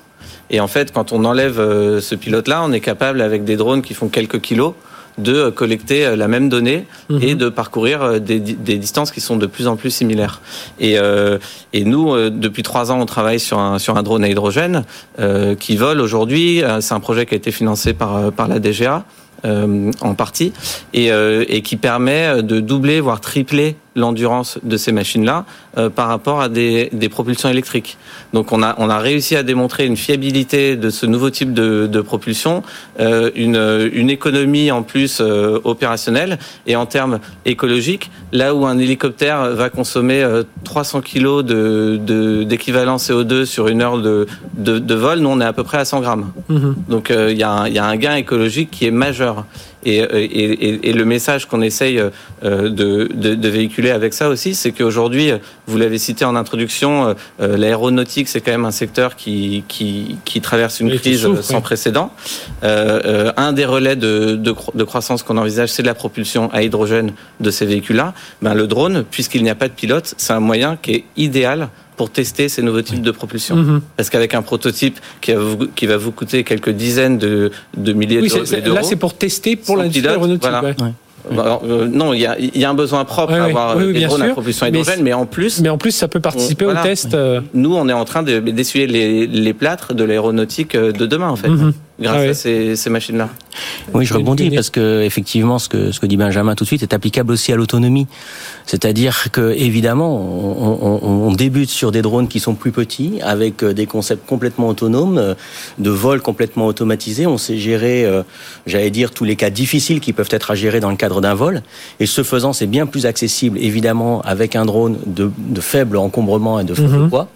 Et 0.50 0.60
en 0.60 0.68
fait, 0.68 0.92
quand 0.92 1.10
on 1.10 1.24
enlève 1.24 1.56
ce 1.56 2.14
pilote-là, 2.14 2.62
on 2.64 2.70
est 2.70 2.78
capable, 2.78 3.20
avec 3.20 3.42
des 3.42 3.56
drones 3.56 3.82
qui 3.82 3.94
font 3.94 4.06
quelques 4.06 4.40
kilos, 4.40 4.74
de 5.18 5.50
collecter 5.50 6.06
euh, 6.06 6.16
la 6.16 6.28
même 6.28 6.48
donnée 6.48 6.86
mhm. 7.08 7.22
et 7.22 7.34
de 7.34 7.48
parcourir 7.48 8.02
euh, 8.02 8.18
des, 8.18 8.40
des, 8.40 8.76
distances 8.76 9.10
qui 9.10 9.20
sont 9.20 9.36
de 9.36 9.46
plus 9.46 9.66
en 9.66 9.76
plus 9.76 9.90
similaires. 9.90 10.40
Et, 10.80 10.98
euh, 10.98 11.38
et 11.72 11.84
nous, 11.84 12.30
depuis 12.30 12.62
trois 12.62 12.90
ans, 12.90 13.00
on 13.00 13.06
travaille 13.06 13.40
sur 13.40 13.58
un, 13.58 13.78
sur 13.78 13.96
un 13.96 14.02
drone 14.02 14.24
à 14.24 14.28
hydrogène 14.28 14.84
qui 15.58 15.76
vole 15.76 16.00
aujourd'hui. 16.00 16.62
C'est 16.80 16.94
un 16.94 17.00
projet 17.00 17.26
qui 17.26 17.34
a 17.34 17.36
été 17.36 17.50
financé 17.50 17.92
par, 17.92 18.32
par 18.32 18.48
la 18.48 18.58
DGA. 18.58 19.04
en 19.44 20.14
partie 20.14 20.52
et, 20.92 21.08
et, 21.08 21.62
qui 21.62 21.76
permet 21.76 22.42
de 22.42 22.60
doubler 22.60 23.00
voire 23.00 23.20
tripler 23.20 23.76
l'endurance 23.94 24.58
de 24.62 24.76
ces 24.76 24.92
machines-là 24.92 25.44
euh, 25.78 25.90
par 25.90 26.08
rapport 26.08 26.40
à 26.40 26.48
des, 26.48 26.88
des, 26.92 27.08
propulsions 27.08 27.48
électriques. 27.48 27.96
Donc 28.32 28.52
on 28.52 28.62
a, 28.62 28.74
on 28.78 28.90
a 28.90 28.98
réussi 28.98 29.36
à 29.36 29.42
démontrer 29.42 29.86
une 29.86 29.96
fiabilité 29.96 30.76
de 30.76 30.90
ce 30.90 31.06
nouveau 31.06 31.30
type 31.30 31.52
de, 31.52 31.86
de 31.86 32.00
propulsion, 32.00 32.62
euh, 33.00 33.30
une, 33.34 33.90
une 33.92 34.10
économie 34.10 34.70
en 34.70 34.82
plus 34.82 35.20
euh, 35.20 35.60
opérationnelle 35.64 36.38
et 36.66 36.76
en 36.76 36.86
termes 36.86 37.20
écologiques, 37.44 38.10
là 38.32 38.54
où 38.54 38.66
un 38.66 38.78
hélicoptère 38.78 39.50
va 39.50 39.70
consommer 39.70 40.26
300 40.64 41.00
kg 41.00 41.42
de, 41.42 42.44
d'équivalent 42.44 42.96
CO2 42.96 43.44
sur 43.44 43.68
une 43.68 43.82
heure 43.82 43.98
de, 43.98 44.26
de, 44.54 44.78
de, 44.78 44.94
vol, 44.94 45.20
nous 45.20 45.28
on 45.28 45.40
est 45.40 45.44
à 45.44 45.52
peu 45.52 45.64
près 45.64 45.78
à 45.78 45.84
100 45.84 46.00
grammes. 46.00 46.32
Mmh. 46.48 46.72
Donc 46.88 47.10
il 47.10 47.36
y, 47.36 47.42
a 47.42 47.68
y 47.68 47.78
a 47.78 47.84
un 47.84 47.96
gain 47.96 48.16
écologique 48.16 48.70
qui 48.70 48.86
est 48.86 48.90
majeur. 48.90 49.44
Et, 49.84 49.98
et, 49.98 50.88
et, 50.88 50.92
le 50.92 51.04
message 51.04 51.46
qu'on 51.46 51.60
essaye 51.60 51.98
euh, 51.98 52.10
de, 52.42 53.08
de, 53.14 53.34
de, 53.34 53.48
véhiculer 53.48 53.90
avec 53.90 54.14
ça 54.14 54.28
aussi, 54.28 54.54
c'est 54.54 54.72
qu'aujourd'hui, 54.72 55.32
vous 55.66 55.78
l'avez 55.78 55.98
cité 55.98 56.24
en 56.24 56.36
introduction, 56.36 57.14
euh, 57.40 57.56
l'aéronautique, 57.56 58.28
c'est 58.28 58.40
quand 58.40 58.52
même 58.52 58.64
un 58.64 58.70
secteur 58.70 59.16
qui, 59.16 59.64
qui, 59.68 60.16
qui 60.24 60.40
traverse 60.40 60.80
une 60.80 60.96
crise 60.98 61.28
sans 61.42 61.60
précédent. 61.60 62.12
Euh, 62.62 63.32
un 63.36 63.52
des 63.52 63.64
relais 63.64 63.96
de, 63.96 64.36
de 64.36 64.84
croissance 64.84 65.22
qu'on 65.22 65.36
envisage, 65.36 65.70
c'est 65.70 65.82
la 65.82 65.94
propulsion 65.94 66.50
à 66.52 66.62
hydrogène 66.62 67.12
de 67.40 67.50
ces 67.50 67.66
véhicules-là. 67.66 68.14
Ben, 68.42 68.54
le 68.54 68.66
drone, 68.66 69.04
puisqu'il 69.10 69.42
n'y 69.42 69.50
a 69.50 69.54
pas 69.54 69.68
de 69.68 69.74
pilote, 69.74 70.14
c'est 70.16 70.32
un 70.32 70.40
moyen 70.40 70.76
qui 70.80 70.92
est 70.92 71.04
idéal 71.16 71.68
pour 71.96 72.10
tester 72.10 72.48
ces 72.48 72.62
nouveaux 72.62 72.82
types 72.82 73.02
de 73.02 73.10
propulsion. 73.10 73.56
Mhm. 73.56 73.80
Parce 73.96 74.10
qu'avec 74.10 74.34
un 74.34 74.42
prototype 74.42 74.98
qui 75.20 75.32
va, 75.32 75.40
vous, 75.40 75.56
qui 75.74 75.86
va 75.86 75.96
vous 75.96 76.12
coûter 76.12 76.44
quelques 76.44 76.70
dizaines 76.70 77.18
de, 77.18 77.50
de 77.76 77.92
milliers 77.92 78.20
oui, 78.20 78.28
d'euros. 78.28 78.74
Là, 78.74 78.82
c'est 78.82 78.96
pour 78.96 79.14
tester 79.14 79.56
pour 79.56 79.76
l'industrie 79.76 80.08
aéronautique. 80.08 80.50
Voilà. 81.30 81.60
Euh, 81.64 81.86
non, 81.86 82.12
il 82.12 82.20
y 82.20 82.26
a, 82.26 82.38
y 82.38 82.64
a, 82.64 82.70
un 82.70 82.74
besoin 82.74 83.04
propre 83.04 83.32
à 83.32 83.44
avoir 83.44 83.78
des 83.78 84.04
drones 84.04 84.22
à 84.22 84.28
propulsion 84.28 84.66
hydrogène, 84.66 85.02
mais, 85.02 85.12
en 85.12 85.26
plus. 85.26 85.60
Mais 85.60 85.70
en 85.70 85.78
plus, 85.78 85.92
ça 85.92 86.08
peut 86.08 86.20
participer 86.20 86.66
au 86.66 86.74
test. 86.74 87.14
Euh. 87.14 87.40
Nous, 87.54 87.74
on 87.74 87.88
est 87.88 87.94
en 87.94 88.04
train 88.04 88.22
d'essuyer 88.22 88.86
les, 88.86 89.26
les 89.26 89.54
plâtres 89.54 89.94
de 89.94 90.04
l'aéronautique 90.04 90.74
euh, 90.74 90.92
de 90.92 91.06
demain, 91.06 91.28
en 91.28 91.36
fait. 91.36 91.48
Mhm 91.48 91.72
grâce 92.00 92.22
ah 92.26 92.30
à 92.30 92.34
ces, 92.34 92.76
ces 92.76 92.90
machines-là. 92.90 93.28
Oui, 93.92 94.04
je 94.04 94.14
rebondis 94.14 94.50
parce 94.50 94.70
que 94.70 95.02
effectivement, 95.02 95.58
ce 95.58 95.68
que 95.68 95.92
ce 95.92 96.00
que 96.00 96.06
dit 96.06 96.16
Benjamin 96.16 96.54
tout 96.54 96.64
de 96.64 96.66
suite 96.66 96.82
est 96.82 96.92
applicable 96.92 97.32
aussi 97.32 97.52
à 97.52 97.56
l'autonomie. 97.56 98.06
C'est-à-dire 98.66 99.30
que 99.30 99.52
évidemment, 99.52 100.16
on, 100.16 100.78
on, 100.82 101.28
on, 101.28 101.32
débute 101.32 101.70
sur 101.70 101.92
des 101.92 102.02
drones 102.02 102.28
qui 102.28 102.40
sont 102.40 102.54
plus 102.54 102.72
petits, 102.72 103.20
avec 103.22 103.62
euh, 103.62 103.72
des 103.74 103.86
concepts 103.86 104.26
complètement 104.26 104.68
autonomes, 104.68 105.18
euh, 105.18 105.34
de 105.78 105.90
vol 105.90 106.20
complètement 106.22 106.66
automatisé. 106.66 107.26
On 107.26 107.38
sait 107.38 107.58
gérer, 107.58 108.04
euh, 108.04 108.22
j'allais 108.66 108.90
dire, 108.90 109.10
tous 109.10 109.24
les 109.24 109.36
cas 109.36 109.50
difficiles 109.50 110.00
qui 110.00 110.12
peuvent 110.12 110.28
être 110.30 110.50
à 110.50 110.54
gérer 110.54 110.80
dans 110.80 110.90
le 110.90 110.96
cadre 110.96 111.20
d'un 111.20 111.34
vol. 111.34 111.62
Et 112.00 112.06
ce 112.06 112.22
faisant, 112.22 112.52
c'est 112.52 112.66
bien 112.66 112.86
plus 112.86 113.06
accessible, 113.06 113.58
évidemment, 113.58 114.22
avec 114.22 114.56
un 114.56 114.64
drone 114.64 114.98
de, 115.06 115.30
de 115.36 115.60
faible 115.60 115.96
encombrement 115.96 116.58
et 116.58 116.64
de 116.64 116.74
faible 116.74 116.96
mhm. 116.96 117.10
poids, 117.10 117.28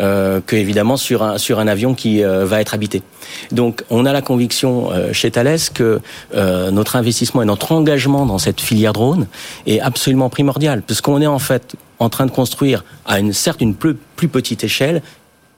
euh, 0.00 0.40
que 0.44 0.56
évidemment 0.56 0.96
sur 0.96 1.22
un 1.22 1.38
sur 1.38 1.60
un 1.60 1.68
avion 1.68 1.94
qui 1.94 2.22
va 2.22 2.60
être 2.60 2.74
habité. 2.74 3.02
Donc, 3.52 3.84
on 3.90 4.06
a 4.06 4.12
la 4.12 4.22
conviction 4.22 4.90
euh, 4.92 5.12
chez 5.12 5.30
Thales 5.30 5.58
que 5.74 6.00
euh, 6.34 6.70
notre 6.70 6.96
investissement 6.96 7.42
et 7.42 7.44
notre 7.44 7.72
engagement 7.72 8.26
dans 8.26 8.38
cette 8.38 8.60
filière 8.60 8.92
drone 8.92 9.26
est 9.66 9.80
absolument 9.80 10.28
primordial, 10.28 10.82
puisqu'on 10.82 11.20
est 11.20 11.26
en 11.26 11.38
fait 11.38 11.74
en 11.98 12.08
train 12.08 12.26
de 12.26 12.30
construire 12.30 12.84
à 13.06 13.18
une 13.18 13.32
certes 13.32 13.60
une 13.60 13.74
plus, 13.74 13.94
plus 13.94 14.28
petite 14.28 14.64
échelle 14.64 15.02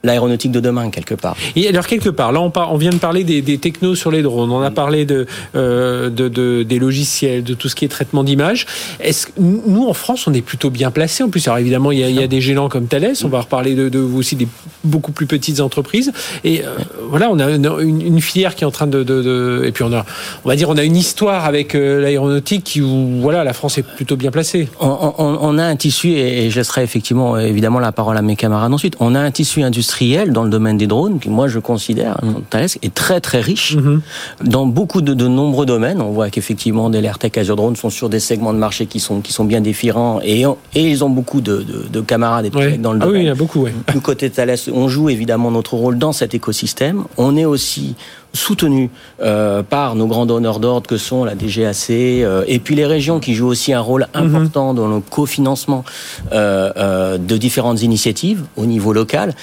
l'aéronautique 0.04 0.50
de 0.50 0.60
demain 0.60 0.90
quelque 0.90 1.14
part. 1.14 1.36
Et 1.56 1.68
alors 1.68 1.86
quelque 1.86 2.08
part, 2.08 2.32
là 2.32 2.40
on, 2.40 2.52
on 2.54 2.76
vient 2.76 2.90
de 2.90 2.96
parler 2.96 3.24
des, 3.24 3.42
des, 3.42 3.58
technos 3.58 3.94
sur 3.94 4.10
les 4.10 4.22
drones, 4.22 4.50
on 4.50 4.62
a 4.62 4.70
parlé 4.70 5.04
de, 5.04 5.26
euh, 5.54 6.10
de, 6.10 6.28
de, 6.28 6.62
des 6.62 6.78
logiciels, 6.78 7.44
de 7.44 7.54
tout 7.54 7.68
ce 7.68 7.74
qui 7.74 7.84
est 7.84 7.88
traitement 7.88 8.24
d'image. 8.24 8.66
Est-ce 9.00 9.28
nous 9.38 9.86
en 9.86 9.94
France 9.94 10.26
on 10.26 10.34
est 10.34 10.42
plutôt 10.42 10.70
bien 10.70 10.90
placé 10.90 11.22
En 11.22 11.28
plus, 11.30 11.46
alors 11.46 11.58
évidemment 11.58 11.92
il 11.92 12.00
y 12.00 12.04
a, 12.04 12.08
il 12.08 12.16
y 12.16 12.22
a 12.22 12.26
des 12.26 12.40
géants 12.40 12.68
comme 12.68 12.86
Thales, 12.86 13.12
on 13.24 13.28
va 13.28 13.40
reparler 13.40 13.74
de, 13.74 13.88
de 13.88 14.00
aussi 14.00 14.36
des 14.36 14.48
beaucoup 14.84 15.12
plus 15.12 15.26
petites 15.26 15.60
entreprises. 15.60 16.12
Et 16.42 16.64
euh, 16.64 16.76
voilà, 17.08 17.30
on 17.30 17.38
a 17.38 17.50
une, 17.50 17.64
une, 17.80 18.20
filière 18.20 18.54
qui 18.54 18.64
est 18.64 18.66
en 18.66 18.70
train 18.72 18.86
de, 18.86 19.02
de, 19.02 19.62
et 19.64 19.72
puis 19.72 19.84
on 19.84 19.92
a, 19.92 20.04
on 20.44 20.48
va 20.48 20.56
dire, 20.56 20.68
on 20.68 20.76
a 20.76 20.82
une 20.82 20.96
histoire 20.96 21.44
avec 21.44 21.74
euh, 21.74 22.00
l'aéronautique 22.00 22.64
qui 22.64 22.80
où 22.80 23.20
voilà 23.20 23.44
la 23.44 23.52
France 23.52 23.78
est 23.78 23.82
plutôt 23.82 24.16
bien 24.16 24.30
placée. 24.30 24.68
On, 24.80 25.14
on, 25.18 25.38
on 25.40 25.58
a 25.58 25.64
un 25.64 25.76
tissu 25.76 26.08
et, 26.08 26.46
et 26.46 26.50
je 26.50 26.58
laisserai 26.58 26.82
effectivement 26.82 27.38
évidemment 27.38 27.78
la 27.78 27.92
parole 27.92 28.16
à 28.16 28.22
mes 28.22 28.36
camarades 28.36 28.72
ensuite. 28.72 28.96
On 28.98 29.14
a 29.14 29.20
un 29.20 29.30
tissu 29.30 29.62
industriel 29.62 29.91
dans 30.30 30.44
le 30.44 30.50
domaine 30.50 30.76
des 30.76 30.86
drones, 30.86 31.18
qui 31.18 31.28
moi 31.28 31.48
je 31.48 31.58
considère, 31.58 32.18
mm. 32.22 32.42
Thales, 32.50 32.68
est 32.82 32.94
très 32.94 33.20
très 33.20 33.40
riche 33.40 33.76
mm-hmm. 33.76 34.00
dans 34.44 34.66
beaucoup 34.66 35.00
de, 35.00 35.14
de, 35.14 35.28
nombreux 35.28 35.66
domaines. 35.66 36.00
On 36.00 36.10
voit 36.10 36.30
qu'effectivement, 36.30 36.90
des 36.90 37.00
l'AirTech 37.00 37.36
Azure 37.38 37.56
Drone 37.56 37.76
sont 37.76 37.90
sur 37.90 38.08
des 38.08 38.20
segments 38.20 38.52
de 38.52 38.58
marché 38.58 38.86
qui 38.86 39.00
sont, 39.00 39.20
qui 39.20 39.32
sont 39.32 39.44
bien 39.44 39.60
différents 39.60 40.20
et, 40.22 40.44
et 40.74 40.90
ils 40.90 41.04
ont 41.04 41.10
beaucoup 41.10 41.40
de, 41.40 41.58
de, 41.58 41.86
de 41.90 42.00
camarades 42.00 42.46
et 42.46 42.50
de 42.50 42.76
dans 42.76 42.92
le 42.92 43.00
ah 43.02 43.06
domaine. 43.06 43.20
Oui, 43.20 43.24
il 43.24 43.26
y 43.26 43.30
a 43.30 43.34
beaucoup, 43.34 43.60
ouais. 43.60 43.74
Du 43.92 44.00
côté 44.00 44.28
de 44.28 44.34
Thales, 44.34 44.56
on 44.72 44.88
joue 44.88 45.08
évidemment 45.08 45.50
notre 45.50 45.74
rôle 45.74 45.98
dans 45.98 46.12
cet 46.12 46.34
écosystème. 46.34 47.04
On 47.16 47.36
est 47.36 47.44
aussi 47.44 47.94
soutenu 48.32 48.90
euh, 49.20 49.62
par 49.62 49.94
nos 49.94 50.06
grands 50.06 50.26
donneurs 50.26 50.60
d'ordre 50.60 50.86
que 50.86 50.96
sont 50.96 51.24
la 51.24 51.34
DGAC 51.34 51.90
euh, 51.90 52.44
et 52.46 52.58
puis 52.58 52.74
les 52.74 52.86
régions 52.86 53.20
qui 53.20 53.34
jouent 53.34 53.48
aussi 53.48 53.72
un 53.72 53.80
rôle 53.80 54.06
mm-hmm. 54.14 54.18
important 54.18 54.74
dans 54.74 54.88
le 54.88 55.00
cofinancement 55.00 55.84
euh, 56.32 57.18
de 57.18 57.36
différentes 57.36 57.82
initiatives 57.82 58.44
au 58.56 58.66
niveau 58.66 58.92
local. 58.92 59.34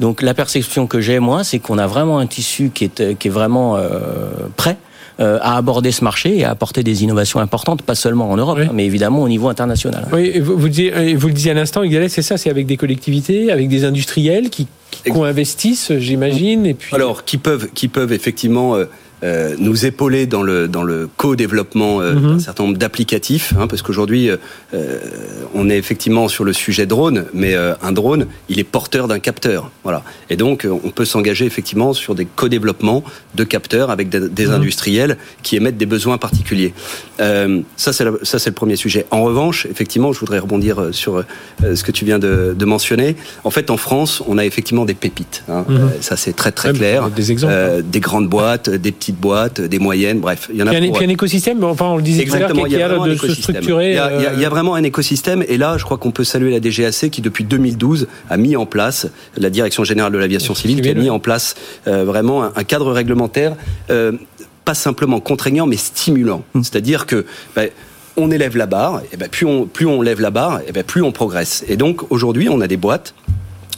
Donc 0.00 0.22
la 0.22 0.34
perception 0.34 0.86
que 0.86 1.00
j'ai, 1.00 1.18
moi, 1.18 1.44
c'est 1.44 1.58
qu'on 1.58 1.78
a 1.78 1.86
vraiment 1.86 2.18
un 2.18 2.26
tissu 2.26 2.70
qui 2.74 2.84
est, 2.84 3.18
qui 3.18 3.28
est 3.28 3.30
vraiment 3.30 3.76
euh, 3.76 4.30
prêt 4.56 4.78
euh, 5.20 5.38
à 5.42 5.58
aborder 5.58 5.92
ce 5.92 6.02
marché 6.02 6.38
et 6.38 6.44
à 6.44 6.50
apporter 6.50 6.82
des 6.82 7.02
innovations 7.02 7.40
importantes, 7.40 7.82
pas 7.82 7.94
seulement 7.94 8.30
en 8.30 8.36
Europe, 8.38 8.58
hein, 8.62 8.70
mais 8.72 8.86
évidemment 8.86 9.22
au 9.22 9.28
niveau 9.28 9.48
international. 9.48 10.08
Oui, 10.14 10.38
vous, 10.38 10.56
vous, 10.56 10.70
disiez, 10.70 11.14
vous 11.14 11.26
le 11.26 11.34
disiez 11.34 11.50
à 11.50 11.54
l'instant, 11.54 11.82
c'est 12.08 12.22
ça, 12.22 12.38
c'est 12.38 12.48
avec 12.48 12.66
des 12.66 12.78
collectivités, 12.78 13.52
avec 13.52 13.68
des 13.68 13.84
industriels 13.84 14.48
qui, 14.48 14.66
qui 14.90 15.10
investissent, 15.10 15.92
j'imagine, 15.98 16.64
et 16.64 16.72
puis. 16.72 16.94
Alors, 16.94 17.26
qui 17.26 17.36
peuvent, 17.36 17.68
qui 17.74 17.88
peuvent 17.88 18.12
effectivement. 18.12 18.76
Euh, 18.76 18.86
euh, 19.22 19.54
nous 19.58 19.86
épauler 19.86 20.26
dans 20.26 20.42
le 20.42 20.68
dans 20.68 20.82
le 20.82 21.08
co-développement 21.16 22.00
euh, 22.00 22.14
mhm. 22.14 22.32
d'un 22.32 22.38
certain 22.38 22.64
nombre 22.64 22.78
d'applicatifs, 22.78 23.52
hein, 23.58 23.66
parce 23.66 23.82
qu'aujourd'hui 23.82 24.30
euh, 24.30 24.98
on 25.54 25.68
est 25.68 25.76
effectivement 25.76 26.28
sur 26.28 26.44
le 26.44 26.52
sujet 26.52 26.86
drone, 26.86 27.26
mais 27.34 27.54
euh, 27.54 27.74
un 27.82 27.92
drone 27.92 28.26
il 28.48 28.58
est 28.58 28.64
porteur 28.64 29.08
d'un 29.08 29.18
capteur, 29.18 29.70
voilà. 29.84 30.02
Et 30.30 30.36
donc 30.36 30.66
on 30.70 30.90
peut 30.90 31.04
s'engager 31.04 31.44
effectivement 31.44 31.92
sur 31.92 32.14
des 32.14 32.24
co-développements 32.24 33.04
de 33.34 33.44
capteurs 33.44 33.90
avec 33.90 34.08
des, 34.08 34.46
mhm. 34.46 34.52
industriels 34.52 35.16
qui 35.42 35.56
émettent 35.56 35.78
des 35.78 35.86
besoins 35.86 36.18
particuliers. 36.18 36.72
ça 37.18 37.92
c'est 37.92 38.04
ça 38.22 38.38
c'est 38.38 38.50
le 38.50 38.54
premier 38.54 38.76
sujet. 38.76 39.06
En 39.10 39.22
revanche, 39.22 39.66
effectivement, 39.70 40.12
je 40.12 40.20
voudrais 40.20 40.38
rebondir 40.38 40.88
sur 40.92 41.24
ce 41.62 41.82
que 41.82 41.92
tu 41.92 42.04
viens 42.04 42.18
de, 42.18 42.54
de, 42.58 42.64
mentionner. 42.64 43.16
En 43.44 43.50
fait, 43.50 43.70
en 43.70 43.76
France, 43.76 44.22
on 44.26 44.38
a 44.38 44.44
effectivement 44.44 44.84
des 44.84 44.94
pépites. 44.94 45.44
Hein. 45.48 45.64
Mhm. 45.68 45.90
ça 46.00 46.16
c'est 46.16 46.34
très 46.34 46.52
très 46.52 46.72
clair. 46.72 47.10
Des 47.10 47.32
exemples. 47.32 47.52
Hein. 47.52 47.82
des 47.84 48.00
grandes 48.00 48.28
boîtes, 48.28 48.70
des 48.70 48.92
petits 48.92 49.09
boîtes, 49.16 49.60
des 49.60 49.78
moyennes, 49.78 50.20
bref. 50.20 50.48
Il 50.52 50.58
y 50.58 50.62
en 50.62 50.66
a. 50.66 50.74
Il 50.74 50.84
y 50.84 50.90
a 50.90 51.02
un, 51.02 51.08
écosystème, 51.08 51.62
enfin 51.64 51.86
on 51.86 51.96
le 51.96 52.02
disait 52.02 52.22
Exactement, 52.22 52.66
il 52.66 52.72
y 52.72 52.82
a, 52.82 52.88
de 52.88 53.14
se 53.14 53.34
structurer. 53.34 53.90
Il 53.90 53.94
y, 53.94 53.98
a, 53.98 54.16
il, 54.16 54.22
y 54.22 54.26
a, 54.26 54.34
il 54.34 54.40
y 54.40 54.44
a, 54.44 54.48
vraiment 54.48 54.74
un 54.74 54.82
écosystème 54.82 55.44
et 55.48 55.56
là 55.56 55.76
je 55.78 55.84
crois 55.84 55.98
qu'on 55.98 56.10
peut 56.10 56.24
saluer 56.24 56.50
la 56.50 56.60
DGAC 56.60 57.10
qui 57.10 57.20
depuis 57.20 57.44
2012 57.44 58.08
a 58.28 58.36
mis 58.36 58.56
en 58.56 58.66
place, 58.66 59.08
la 59.36 59.50
Direction 59.50 59.84
Générale 59.84 60.12
de 60.12 60.18
l'Aviation 60.18 60.54
Civile, 60.54 60.80
qui 60.80 60.88
a 60.88 60.94
mis 60.94 61.10
en 61.10 61.18
place 61.18 61.54
euh, 61.86 62.04
vraiment 62.04 62.44
un, 62.44 62.52
un, 62.56 62.64
cadre 62.64 62.92
réglementaire 62.92 63.56
euh, 63.90 64.12
pas 64.64 64.74
simplement 64.74 65.20
contraignant 65.20 65.66
mais 65.66 65.76
stimulant. 65.76 66.44
Mmh. 66.54 66.62
C'est-à-dire 66.62 67.06
que 67.06 67.26
bah, 67.56 67.62
on 68.16 68.30
élève 68.30 68.56
la 68.56 68.66
barre, 68.66 69.02
et 69.12 69.16
ben 69.16 69.28
plus 69.28 69.46
on 69.46 69.66
plus 69.66 69.86
on 69.86 70.02
lève 70.02 70.20
la 70.20 70.30
barre, 70.30 70.60
et 70.66 70.72
ben 70.72 70.84
plus 70.84 71.02
on 71.02 71.12
progresse. 71.12 71.64
Et 71.68 71.76
donc 71.76 72.10
aujourd'hui 72.10 72.48
on 72.48 72.60
a 72.60 72.66
des 72.66 72.76
boîtes 72.76 73.14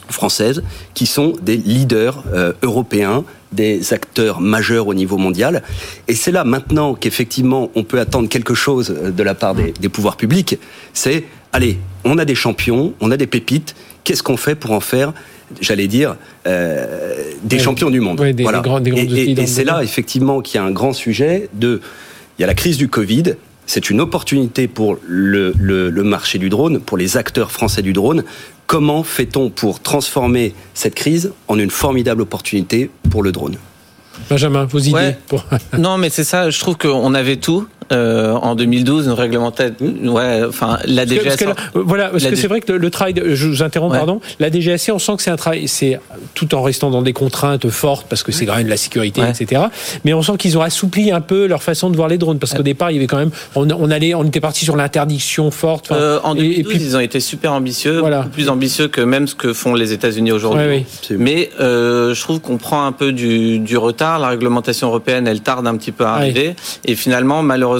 françaises 0.09 0.63
qui 0.93 1.05
sont 1.05 1.33
des 1.41 1.57
leaders 1.57 2.23
euh, 2.33 2.53
européens 2.61 3.23
des 3.53 3.93
acteurs 3.93 4.41
majeurs 4.41 4.87
au 4.87 4.93
niveau 4.93 5.17
mondial. 5.17 5.63
Et 6.07 6.15
c'est 6.15 6.31
là 6.31 6.43
maintenant 6.43 6.95
qu'effectivement 6.95 7.71
on 7.75 7.83
peut 7.83 7.99
attendre 7.99 8.29
quelque 8.29 8.53
chose 8.53 8.89
euh, 8.91 9.11
de 9.11 9.23
la 9.23 9.35
part 9.35 9.55
des, 9.55 9.73
des 9.79 9.89
pouvoirs 9.89 10.17
publics. 10.17 10.57
C'est, 10.93 11.25
allez, 11.51 11.77
on 12.03 12.17
a 12.17 12.25
des 12.25 12.35
champions, 12.35 12.93
on 12.99 13.11
a 13.11 13.17
des 13.17 13.27
pépites, 13.27 13.75
qu'est-ce 14.03 14.23
qu'on 14.23 14.37
fait 14.37 14.55
pour 14.55 14.71
en 14.71 14.79
faire 14.79 15.13
j'allais 15.61 15.87
dire, 15.87 16.15
euh, 16.47 17.15
des 17.43 17.59
champions 17.59 17.89
du 17.89 17.99
monde. 17.99 18.19
Des, 18.19 18.43
voilà. 18.43 18.59
des 18.59 18.63
grands, 18.63 18.79
des 18.79 18.91
et, 18.91 19.31
et, 19.31 19.41
et 19.41 19.47
c'est 19.47 19.63
là, 19.63 19.83
effectivement, 19.83 20.41
qu'il 20.41 20.59
y 20.59 20.63
a 20.63 20.63
un 20.63 20.71
grand 20.71 20.93
sujet 20.93 21.49
de... 21.53 21.81
Il 22.37 22.41
y 22.41 22.43
a 22.43 22.47
la 22.47 22.55
crise 22.55 22.77
du 22.77 22.87
Covid, 22.87 23.35
c'est 23.65 23.89
une 23.89 24.01
opportunité 24.01 24.67
pour 24.67 24.97
le, 25.07 25.53
le, 25.57 25.89
le, 25.89 26.03
marché 26.03 26.37
du 26.37 26.49
drone, 26.49 26.79
pour 26.79 26.97
les 26.97 27.17
acteurs 27.17 27.51
français 27.51 27.81
du 27.81 27.93
drone, 27.93 28.23
Comment 28.65 29.03
fait-on 29.03 29.49
pour 29.49 29.81
transformer 29.81 30.55
cette 30.73 30.95
crise 30.95 31.33
en 31.47 31.59
une 31.59 31.69
formidable 31.69 32.21
opportunité 32.21 32.89
pour 33.11 33.21
le 33.21 33.31
drone? 33.31 33.57
Benjamin, 34.29 34.65
vos 34.65 34.79
idées 34.79 34.93
ouais. 34.93 35.17
pour... 35.27 35.45
Non, 35.77 35.97
mais 35.97 36.09
c'est 36.09 36.23
ça. 36.23 36.49
Je 36.49 36.59
trouve 36.59 36.77
qu'on 36.77 37.13
avait 37.13 37.37
tout. 37.37 37.67
Euh, 37.91 38.33
en 38.33 38.55
2012, 38.55 39.07
une 39.07 39.11
réglementation. 39.13 39.73
Ouais, 40.03 40.41
enfin 40.47 40.79
la 40.85 41.05
DGAC. 41.05 41.45
voilà, 41.73 42.09
parce 42.09 42.25
que 42.25 42.35
c'est 42.35 42.47
vrai 42.47 42.61
que 42.61 42.71
le, 42.71 42.89
travail. 42.89 43.15
je 43.25 43.47
vous 43.47 43.63
interromps, 43.63 43.95
pardon. 43.95 44.21
La 44.39 44.49
DGAC, 44.49 44.89
on 44.91 44.99
sent 44.99 45.15
que 45.17 45.23
c'est 45.23 45.31
un 45.31 45.35
travail, 45.35 45.67
c'est 45.67 45.99
tout 46.33 46.53
en 46.55 46.61
restant 46.61 46.89
dans 46.89 47.01
des 47.01 47.13
contraintes 47.13 47.69
fortes 47.69 48.07
parce 48.09 48.23
que 48.23 48.31
c'est 48.31 48.45
quand 48.45 48.55
même 48.55 48.65
de 48.65 48.69
la 48.69 48.77
sécurité, 48.77 49.21
etc. 49.21 49.63
Mais 50.03 50.13
on 50.13 50.21
sent 50.21 50.37
qu'ils 50.37 50.57
ont 50.57 50.61
assoupli 50.61 51.11
un 51.11 51.21
peu 51.21 51.45
leur 51.45 51.63
façon 51.63 51.89
de 51.89 51.95
voir 51.95 52.07
les 52.07 52.17
drones 52.17 52.39
parce 52.39 52.53
qu'au 52.53 52.63
départ, 52.63 52.91
il 52.91 52.95
y 52.95 52.97
avait 52.97 53.07
quand 53.07 53.17
même, 53.17 53.31
on, 53.55 53.91
allait, 53.91 54.15
on 54.15 54.23
était 54.23 54.39
parti 54.39 54.65
sur 54.65 54.75
l'interdiction 54.75 55.51
forte. 55.51 55.91
Euh, 55.91 56.19
en 56.23 56.35
2012, 56.35 56.59
et, 56.59 56.63
puis, 56.63 56.77
ils 56.77 56.95
ont 56.95 56.99
été 56.99 57.19
super 57.19 57.53
ambitieux, 57.53 57.99
voilà. 57.99 58.23
plus 58.31 58.49
ambitieux 58.49 58.87
que 58.87 59.01
même 59.01 59.27
ce 59.27 59.35
que 59.35 59.53
font 59.53 59.73
les 59.73 59.93
États-Unis 59.93 60.31
aujourd'hui. 60.31 60.85
Mais 61.11 61.49
euh, 61.59 62.13
je 62.13 62.21
trouve 62.21 62.39
qu'on 62.39 62.57
prend 62.57 62.85
un 62.85 62.91
peu 62.91 63.11
du, 63.11 63.59
du, 63.59 63.77
retard. 63.77 64.19
La 64.19 64.29
réglementation 64.29 64.87
européenne, 64.87 65.27
elle 65.27 65.41
tarde 65.41 65.67
un 65.67 65.75
petit 65.77 65.91
peu 65.91 66.05
à 66.05 66.13
arriver. 66.13 66.55
Et 66.85 66.95
finalement, 66.95 67.43
malheureusement, 67.43 67.72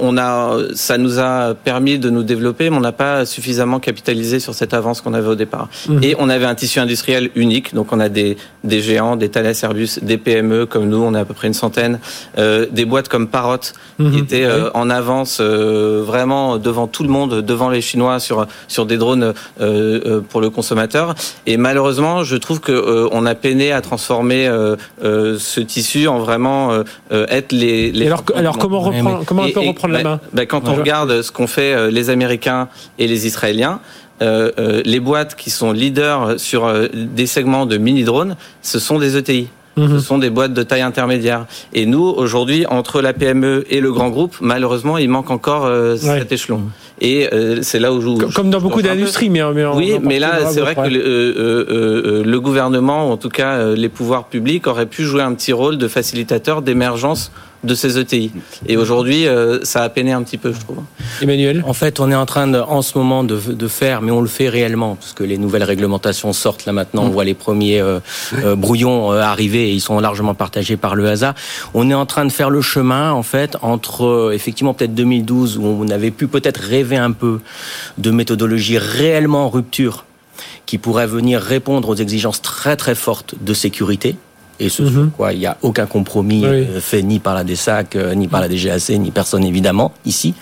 on 0.00 0.18
a, 0.18 0.56
ça 0.74 0.98
nous 0.98 1.18
a 1.18 1.54
permis 1.54 1.98
de 1.98 2.10
nous 2.10 2.22
développer, 2.22 2.70
mais 2.70 2.76
on 2.76 2.80
n'a 2.80 2.92
pas 2.92 3.26
suffisamment 3.26 3.80
capitalisé 3.80 4.40
sur 4.40 4.54
cette 4.54 4.74
avance 4.74 5.00
qu'on 5.00 5.14
avait 5.14 5.28
au 5.28 5.34
départ. 5.34 5.68
Mhm. 5.88 6.02
Et 6.02 6.16
on 6.18 6.28
avait 6.28 6.44
un 6.46 6.54
tissu 6.54 6.78
industriel 6.80 7.30
unique. 7.34 7.74
Donc 7.74 7.92
on 7.92 8.00
a 8.00 8.08
des, 8.08 8.36
des 8.62 8.80
géants, 8.80 9.16
des 9.16 9.28
Thales 9.28 9.54
Airbus, 9.62 10.00
des 10.02 10.18
PME 10.18 10.66
comme 10.66 10.88
nous, 10.88 11.02
on 11.02 11.14
a 11.14 11.20
à 11.20 11.24
peu 11.24 11.34
près 11.34 11.48
une 11.48 11.54
centaine, 11.54 11.98
euh, 12.38 12.66
des 12.70 12.84
boîtes 12.84 13.08
comme 13.08 13.28
Parrot 13.28 13.58
qui 13.96 14.02
mhm. 14.02 14.18
étaient 14.18 14.44
euh, 14.44 14.70
en 14.74 14.90
avance 14.90 15.38
euh, 15.40 16.02
vraiment 16.04 16.58
devant 16.58 16.86
tout 16.86 17.02
le 17.02 17.08
monde, 17.08 17.40
devant 17.40 17.68
les 17.68 17.80
Chinois 17.80 18.20
sur 18.20 18.46
sur 18.68 18.86
des 18.86 18.96
drones 18.96 19.34
euh, 19.60 20.20
pour 20.28 20.40
le 20.40 20.50
consommateur. 20.50 21.14
Et 21.46 21.56
malheureusement, 21.56 22.24
je 22.24 22.36
trouve 22.36 22.60
que 22.60 23.08
on 23.12 23.26
a 23.26 23.34
peiné 23.34 23.72
à 23.72 23.80
transformer 23.80 24.50
ce 25.02 25.60
tissu 25.60 26.08
en 26.08 26.18
vraiment 26.18 26.72
être 27.10 27.52
les. 27.52 27.92
les 27.92 28.06
alors, 28.06 28.24
alors 28.34 28.58
comment 28.58 28.80
reprendre, 28.80 29.24
comment 29.36 29.48
on 29.48 29.52
peut 29.52 29.68
reprendre 29.68 29.94
la 29.94 30.02
bah, 30.02 30.10
main 30.10 30.20
bah, 30.32 30.46
Quand 30.46 30.68
on 30.68 30.74
regarde 30.74 31.22
ce 31.22 31.32
qu'ont 31.32 31.46
fait 31.46 31.90
les 31.90 32.10
Américains 32.10 32.68
et 32.98 33.06
les 33.06 33.26
Israéliens. 33.26 33.80
Euh, 34.22 34.80
les 34.84 35.00
boîtes 35.00 35.34
qui 35.34 35.50
sont 35.50 35.72
leaders 35.72 36.38
sur 36.38 36.72
des 36.92 37.26
segments 37.26 37.66
de 37.66 37.78
mini 37.78 38.04
drones, 38.04 38.36
ce 38.62 38.78
sont 38.78 39.00
des 39.00 39.16
ETI. 39.16 39.48
Ce 39.76 39.98
sont 39.98 40.18
des 40.18 40.30
boîtes 40.30 40.54
de 40.54 40.62
taille 40.62 40.82
intermédiaire. 40.82 41.46
Et 41.72 41.86
nous, 41.86 42.04
aujourd'hui, 42.04 42.64
entre 42.66 43.00
la 43.00 43.12
PME 43.12 43.64
et 43.70 43.80
le 43.80 43.92
grand 43.92 44.10
groupe, 44.10 44.36
malheureusement, 44.40 44.98
il 44.98 45.08
manque 45.08 45.30
encore 45.30 45.66
euh, 45.66 45.96
cet 45.96 46.30
échelon. 46.30 46.62
Et 47.00 47.28
euh, 47.32 47.58
c'est 47.62 47.80
là 47.80 47.92
où 47.92 48.00
je 48.00 48.32
comme 48.32 48.50
dans 48.50 48.60
beaucoup 48.60 48.82
d'industries, 48.82 49.30
mais, 49.30 49.40
mais 49.52 49.66
oui, 49.66 49.94
mais 50.00 50.20
là, 50.20 50.50
c'est 50.50 50.60
vrai 50.60 50.76
que 50.76 50.88
le, 50.88 51.02
euh, 51.04 52.22
le, 52.24 52.40
gouvernement, 52.40 53.10
en 53.10 53.16
tout 53.16 53.28
cas 53.28 53.74
les 53.74 53.88
pouvoirs 53.88 54.26
publics, 54.26 54.68
auraient 54.68 54.86
pu 54.86 55.02
jouer 55.02 55.22
un 55.22 55.34
petit 55.34 55.52
rôle 55.52 55.76
de 55.76 55.88
facilitateur 55.88 56.62
d'émergence 56.62 57.32
de 57.64 57.74
ces 57.74 57.98
ETI. 57.98 58.30
Et 58.66 58.76
aujourd'hui, 58.76 59.26
euh, 59.26 59.64
ça 59.64 59.82
a 59.82 59.88
peiné 59.88 60.12
un 60.12 60.22
petit 60.22 60.38
peu, 60.38 60.52
je 60.52 60.60
trouve. 60.60 60.78
Emmanuel? 61.20 61.64
En 61.66 61.72
fait, 61.72 62.00
on 62.00 62.10
est 62.10 62.14
en 62.14 62.26
train, 62.26 62.46
de, 62.46 62.58
en 62.58 62.82
ce 62.82 62.96
moment, 62.98 63.24
de, 63.24 63.36
de, 63.36 63.68
faire, 63.68 64.02
mais 64.02 64.10
on 64.10 64.20
le 64.20 64.28
fait 64.28 64.48
réellement, 64.48 64.96
parce 64.96 65.12
que 65.12 65.24
les 65.24 65.38
nouvelles 65.38 65.64
réglementations 65.64 66.32
sortent 66.32 66.66
là 66.66 66.72
maintenant. 66.72 67.04
On 67.04 67.10
voit 67.10 67.24
les 67.24 67.34
premiers 67.34 67.80
euh, 67.80 68.00
euh, 68.44 68.56
brouillons 68.56 69.12
arriver 69.12 69.70
et 69.70 69.72
ils 69.72 69.80
sont 69.80 69.98
largement 70.00 70.34
partagés 70.34 70.76
par 70.76 70.94
le 70.94 71.08
HASA. 71.08 71.34
On 71.72 71.90
est 71.90 71.94
en 71.94 72.06
train 72.06 72.24
de 72.24 72.32
faire 72.32 72.50
le 72.50 72.60
chemin, 72.60 73.12
en 73.12 73.22
fait, 73.22 73.56
entre 73.62 74.32
effectivement 74.34 74.74
peut-être 74.74 74.94
2012, 74.94 75.58
où 75.58 75.64
on 75.64 75.88
avait 75.88 76.10
pu 76.10 76.26
peut-être 76.26 76.58
rêver 76.58 76.96
un 76.96 77.12
peu 77.12 77.40
de 77.98 78.10
méthodologie 78.10 78.78
réellement 78.78 79.46
en 79.46 79.48
rupture 79.48 80.04
qui 80.66 80.78
pourrait 80.78 81.06
venir 81.06 81.40
répondre 81.40 81.88
aux 81.88 81.94
exigences 81.94 82.42
très 82.42 82.76
très 82.76 82.94
fortes 82.94 83.34
de 83.40 83.54
sécurité 83.54 84.16
et 84.60 84.68
ce 84.68 84.82
mhm. 84.82 85.10
quoi 85.10 85.32
il 85.32 85.40
n'y 85.40 85.46
a 85.46 85.56
aucun 85.62 85.86
compromis 85.86 86.44
euh, 86.44 86.80
fait 86.80 87.02
ni 87.02 87.18
par 87.18 87.34
la 87.34 87.44
DSAC, 87.44 87.96
euh, 87.96 88.14
ni 88.14 88.28
par 88.28 88.40
la 88.40 88.48
DGAC, 88.48 88.90
ni 88.90 89.10
personne 89.10 89.44
évidemment 89.44 89.92
ici. 90.04 90.34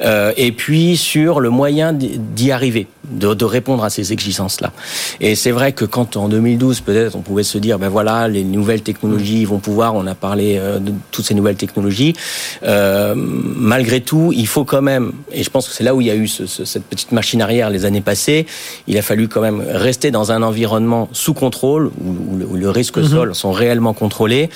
Euh, 0.00 0.32
et 0.36 0.52
puis 0.52 0.96
sur 0.96 1.40
le 1.40 1.50
moyen 1.50 1.92
d'y 1.92 2.50
arriver, 2.50 2.86
de, 3.04 3.34
de, 3.34 3.44
répondre 3.44 3.84
à 3.84 3.90
ces 3.90 4.12
exigences-là. 4.12 4.72
Et 5.20 5.34
c'est 5.34 5.50
vrai 5.50 5.72
que 5.72 5.84
quand 5.84 6.16
en 6.16 6.28
2012 6.28 6.80
peut-être 6.80 7.16
on 7.16 7.20
pouvait 7.20 7.42
se 7.42 7.58
dire 7.58 7.78
ben 7.78 7.88
voilà 7.88 8.28
les 8.28 8.44
nouvelles 8.44 8.82
technologies 8.82 9.44
vont 9.44 9.58
pouvoir, 9.58 9.94
on 9.94 10.06
a 10.06 10.14
parlé 10.14 10.58
de 10.58 10.92
toutes 11.10 11.24
ces 11.24 11.34
nouvelles 11.34 11.56
technologies. 11.56 12.14
malgré 12.62 14.00
tout, 14.00 14.32
il 14.34 14.46
faut 14.46 14.64
quand 14.64 14.82
même, 14.82 15.12
et 15.32 15.42
je 15.42 15.50
pense 15.50 15.68
que 15.68 15.74
c'est 15.74 15.84
là 15.84 15.94
où 15.94 16.00
il 16.00 16.06
y 16.06 16.10
a 16.10 16.14
eu 16.14 16.28
ce, 16.28 16.46
cette 16.46 16.84
petite 16.84 17.12
machine 17.12 17.42
arrière 17.42 17.70
les 17.70 17.84
années 17.84 18.00
passées, 18.00 18.46
il 18.86 18.96
a 18.98 19.02
fallu 19.02 19.28
quand 19.28 19.40
même 19.40 19.60
rester 19.60 20.10
dans 20.10 20.32
un 20.32 20.42
environnement 20.42 21.08
sous 21.12 21.34
contrôle 21.34 21.90
où, 22.00 22.36
le, 22.36 22.46
où 22.46 22.56
le, 22.56 22.70
risque 22.70 22.98
mhm. 22.98 23.08
sol 23.08 23.34
sont 23.34 23.52
réellement 23.52 23.94
contrôlés 23.94 24.50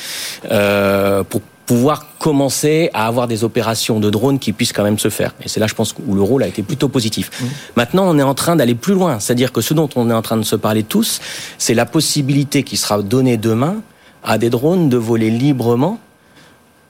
euh, 0.51 1.25
pour 1.25 1.41
pouvoir 1.67 2.07
commencer 2.19 2.91
à 2.95 3.07
avoir 3.07 3.27
des 3.27 3.43
opérations 3.43 3.99
de 3.99 4.09
drones 4.09 4.39
qui 4.39 4.53
puissent 4.53 4.73
quand 4.73 4.85
même 4.85 4.99
se 4.99 5.11
faire. 5.11 5.35
Et 5.43 5.49
c'est 5.49 5.61
là, 5.61 5.67
je 5.67 5.75
pense, 5.75 5.95
où 6.07 6.15
le 6.15 6.23
rôle 6.23 6.45
a 6.45 6.47
été 6.47 6.63
plutôt 6.63 6.89
positif. 6.89 7.31
Mmh. 7.31 7.45
Maintenant, 7.77 8.05
on 8.07 8.19
est 8.19 8.23
en 8.23 8.35
train 8.35 8.55
d'aller 8.57 8.77
plus 8.77 8.95
loin. 8.95 9.19
C'est-à-dire 9.19 9.53
que 9.53 9.61
ce 9.61 9.75
dont 9.75 9.89
on 9.97 10.09
est 10.09 10.15
en 10.15 10.23
train 10.23 10.37
de 10.37 10.45
se 10.45 10.57
parler 10.57 10.85
tous, 10.85 11.21
c'est 11.59 11.75
la 11.75 11.85
possibilité 11.85 12.63
qui 12.63 12.77
sera 12.77 13.03
donnée 13.03 13.37
demain 13.37 13.77
à 14.23 14.39
des 14.39 14.49
drones 14.49 14.89
de 14.89 14.97
voler 14.97 15.31
librement 15.31 15.99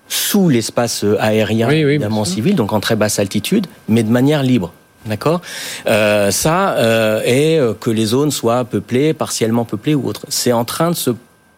sous 0.08 0.48
l'espace 0.48 1.04
aérien, 1.18 1.68
évidemment 1.70 2.24
civil, 2.24 2.54
donc 2.54 2.72
en 2.72 2.78
très 2.78 2.94
basse 2.94 3.18
altitude, 3.18 3.66
mais 3.88 4.02
de 4.04 4.10
manière 4.10 4.42
libre. 4.42 4.72
D'accord? 5.06 5.40
Euh, 5.86 6.30
Ça, 6.30 6.76
euh, 6.76 7.22
et 7.24 7.60
que 7.80 7.90
les 7.90 8.06
zones 8.06 8.30
soient 8.30 8.64
peuplées, 8.64 9.14
partiellement 9.14 9.64
peuplées 9.64 9.94
ou 9.94 10.06
autres. 10.06 10.26
C'est 10.28 10.52
en 10.52 10.64
train 10.64 10.90
de 10.90 10.96
se 10.96 11.10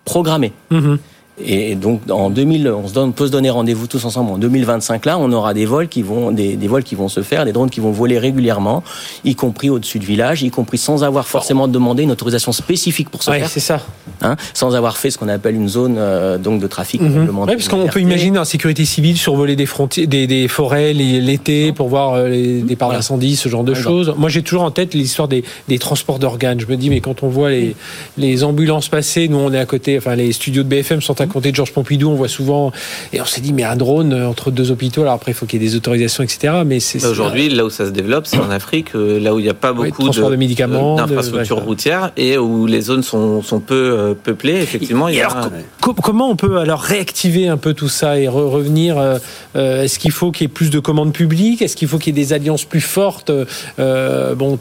programmé. 0.04 0.52
Mhm. 0.70 0.98
Et 1.44 1.74
donc 1.74 2.02
en 2.10 2.30
2000, 2.30 2.68
on 2.68 2.88
se 2.88 2.94
donne, 2.94 3.12
peut 3.12 3.26
se 3.26 3.32
donner 3.32 3.50
rendez-vous 3.50 3.86
tous 3.86 4.04
ensemble. 4.04 4.32
En 4.32 4.38
2025, 4.38 5.06
là, 5.06 5.18
on 5.18 5.30
aura 5.32 5.54
des 5.54 5.66
vols 5.66 5.88
qui 5.88 6.02
vont, 6.02 6.32
des, 6.32 6.56
des, 6.56 6.68
vols 6.68 6.82
qui 6.82 6.94
vont 6.94 7.08
se 7.08 7.22
faire, 7.22 7.44
des 7.44 7.52
drones 7.52 7.70
qui 7.70 7.80
vont 7.80 7.92
voler 7.92 8.18
régulièrement, 8.18 8.82
y 9.24 9.34
compris 9.34 9.70
au-dessus 9.70 9.98
de 9.98 10.04
villages, 10.04 10.42
y 10.42 10.50
compris 10.50 10.78
sans 10.78 11.04
avoir 11.04 11.26
forcément 11.26 11.68
demandé 11.68 12.02
une 12.02 12.10
autorisation 12.10 12.52
spécifique 12.52 13.08
pour 13.10 13.22
ce 13.22 13.30
ouais, 13.30 13.40
faire. 13.40 13.48
c'est 13.48 13.60
ça. 13.60 13.80
Hein, 14.20 14.36
sans 14.52 14.74
avoir 14.74 14.96
fait 14.96 15.10
ce 15.10 15.18
qu'on 15.18 15.28
appelle 15.28 15.54
une 15.54 15.68
zone 15.68 15.94
euh, 15.96 16.38
donc 16.38 16.60
de 16.60 16.66
trafic 16.66 17.00
mmh. 17.00 17.28
Oui, 17.30 17.46
parce 17.46 17.68
qu'on 17.68 17.86
peut 17.86 18.00
imaginer 18.00 18.38
en 18.38 18.44
sécurité 18.44 18.84
civile 18.84 19.16
survoler 19.16 19.54
des 19.54 19.66
frontières, 19.66 20.08
des, 20.08 20.26
des 20.26 20.48
forêts 20.48 20.92
l'été 20.92 21.72
pour 21.72 21.88
voir 21.88 22.14
euh, 22.14 22.28
les 22.28 22.62
départs 22.62 22.90
d'incendie, 22.90 23.36
ce 23.36 23.48
genre 23.48 23.64
de 23.64 23.74
choses. 23.74 24.14
Moi, 24.16 24.28
j'ai 24.28 24.42
toujours 24.42 24.62
en 24.62 24.70
tête 24.70 24.94
l'histoire 24.94 25.28
des, 25.28 25.44
des 25.68 25.78
transports 25.78 26.18
d'organes. 26.18 26.58
Je 26.60 26.66
me 26.66 26.76
dis, 26.76 26.90
mais 26.90 27.00
quand 27.00 27.22
on 27.22 27.28
voit 27.28 27.50
les, 27.50 27.76
les 28.16 28.42
ambulances 28.42 28.88
passer, 28.88 29.28
nous 29.28 29.38
on 29.38 29.52
est 29.52 29.58
à 29.58 29.66
côté, 29.66 29.98
enfin 29.98 30.16
les 30.16 30.32
studios 30.32 30.62
de 30.62 30.68
BFM 30.68 31.00
sont 31.00 31.20
à 31.20 31.26
de 31.28 31.54
Georges 31.54 31.72
Pompidou, 31.72 32.10
on 32.10 32.14
voit 32.14 32.28
souvent, 32.28 32.72
et 33.12 33.20
on 33.20 33.24
s'est 33.24 33.40
dit, 33.40 33.52
mais 33.52 33.64
un 33.64 33.76
drone 33.76 34.12
entre 34.12 34.50
deux 34.50 34.70
hôpitaux, 34.70 35.02
alors 35.02 35.14
après, 35.14 35.32
il 35.32 35.34
faut 35.34 35.46
qu'il 35.46 35.62
y 35.62 35.64
ait 35.64 35.68
des 35.68 35.76
autorisations, 35.76 36.22
etc. 36.22 36.62
Mais 36.66 36.80
c'est 36.80 37.00
bah, 37.00 37.10
aujourd'hui, 37.10 37.48
là 37.48 37.64
où 37.64 37.70
ça 37.70 37.86
se 37.86 37.90
développe, 37.90 38.26
c'est 38.26 38.38
en 38.38 38.50
Afrique, 38.50 38.94
euh, 38.94 39.18
là 39.20 39.34
où 39.34 39.38
il 39.38 39.44
n'y 39.44 39.48
a 39.48 39.54
pas 39.54 39.72
beaucoup 39.72 40.08
de, 40.08 40.30
de, 40.30 40.36
médicaments, 40.36 40.96
d'infrastructures 40.96 41.62
routières 41.62 42.12
et 42.16 42.38
où 42.38 42.66
les 42.66 42.80
zones 42.80 43.02
sont, 43.02 43.42
sont 43.42 43.60
peu 43.60 43.74
euh, 43.74 44.14
peuplées. 44.14 44.60
Effectivement, 44.60 45.08
il 45.08 45.16
y 45.16 45.20
a... 45.20 45.28
alors, 45.28 45.50
comment 45.80 46.30
on 46.30 46.36
peut 46.36 46.58
alors 46.58 46.80
réactiver 46.80 47.48
un 47.48 47.56
peu 47.56 47.74
tout 47.74 47.88
ça 47.88 48.18
et 48.18 48.28
revenir 48.28 48.96
euh, 48.98 49.82
Est-ce 49.82 49.98
qu'il 49.98 50.12
faut 50.12 50.30
qu'il 50.30 50.44
y 50.44 50.50
ait 50.50 50.52
plus 50.52 50.70
de 50.70 50.78
commandes 50.78 51.12
publiques? 51.12 51.62
Est-ce 51.62 51.76
qu'il 51.76 51.88
faut 51.88 51.98
qu'il 51.98 52.16
y 52.16 52.20
ait 52.20 52.24
des 52.24 52.32
alliances 52.32 52.64
plus 52.64 52.80
fortes? 52.80 53.30
Bon, 53.78 54.58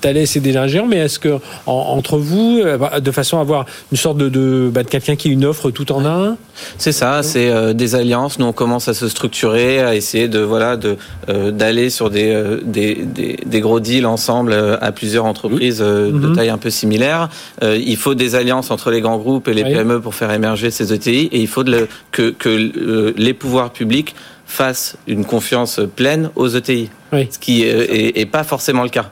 Thalès 0.00 0.36
est 0.36 0.40
déjà 0.40 0.62
un 0.62 0.66
géant, 0.66 0.86
mais 0.86 0.96
est-ce 0.96 1.18
que 1.18 1.38
entre 1.66 2.18
vous, 2.18 2.60
de 2.62 3.10
façon 3.10 3.38
à 3.38 3.40
avoir 3.40 3.66
une 3.92 3.98
sorte 3.98 4.18
de, 4.18 4.28
de, 4.28 4.70
bah, 4.72 4.82
de 4.82 4.88
quelqu'un 4.88 5.16
qui 5.16 5.28
a 5.28 5.32
une 5.32 5.44
offre 5.44 5.70
tout 5.70 5.92
en 5.92 6.04
un 6.04 6.07
c'est 6.76 6.92
ça, 6.92 7.22
c'est 7.22 7.50
euh, 7.50 7.72
des 7.72 7.94
alliances. 7.94 8.38
Nous, 8.38 8.46
on 8.46 8.52
commence 8.52 8.88
à 8.88 8.94
se 8.94 9.08
structurer, 9.08 9.80
à 9.80 9.94
essayer 9.94 10.28
de 10.28 10.40
voilà 10.40 10.76
de 10.76 10.96
euh, 11.28 11.50
d'aller 11.50 11.90
sur 11.90 12.10
des, 12.10 12.30
euh, 12.30 12.60
des, 12.62 12.94
des, 12.94 13.38
des 13.44 13.60
gros 13.60 13.80
deals 13.80 14.06
ensemble 14.06 14.54
à 14.80 14.92
plusieurs 14.92 15.24
entreprises 15.24 15.78
de 15.78 16.10
mhm. 16.10 16.36
taille 16.36 16.50
un 16.50 16.58
peu 16.58 16.70
similaire. 16.70 17.28
il 17.62 17.96
faut 17.96 18.14
des 18.14 18.34
alliances 18.34 18.70
entre 18.70 18.90
les 18.90 19.00
grands 19.00 19.18
groupes 19.18 19.48
et 19.48 19.54
les 19.54 19.64
PME 19.64 20.00
pour 20.00 20.14
faire 20.14 20.32
émerger 20.32 20.70
ces 20.70 20.92
ETI, 20.92 21.28
et 21.32 21.40
il 21.40 21.48
faut 21.48 21.64
de 21.64 21.70
le, 21.70 21.88
que 22.12 22.30
que 22.30 23.14
les 23.16 23.34
pouvoirs 23.34 23.70
publics 23.70 24.14
fassent 24.46 24.96
une 25.06 25.24
confiance 25.24 25.80
pleine 25.96 26.30
aux 26.36 26.48
ETI, 26.48 26.90
ce 27.12 27.38
qui 27.38 27.62
est, 27.62 28.18
est 28.18 28.26
pas 28.26 28.44
forcément 28.44 28.82
le 28.82 28.90
cas 28.90 29.10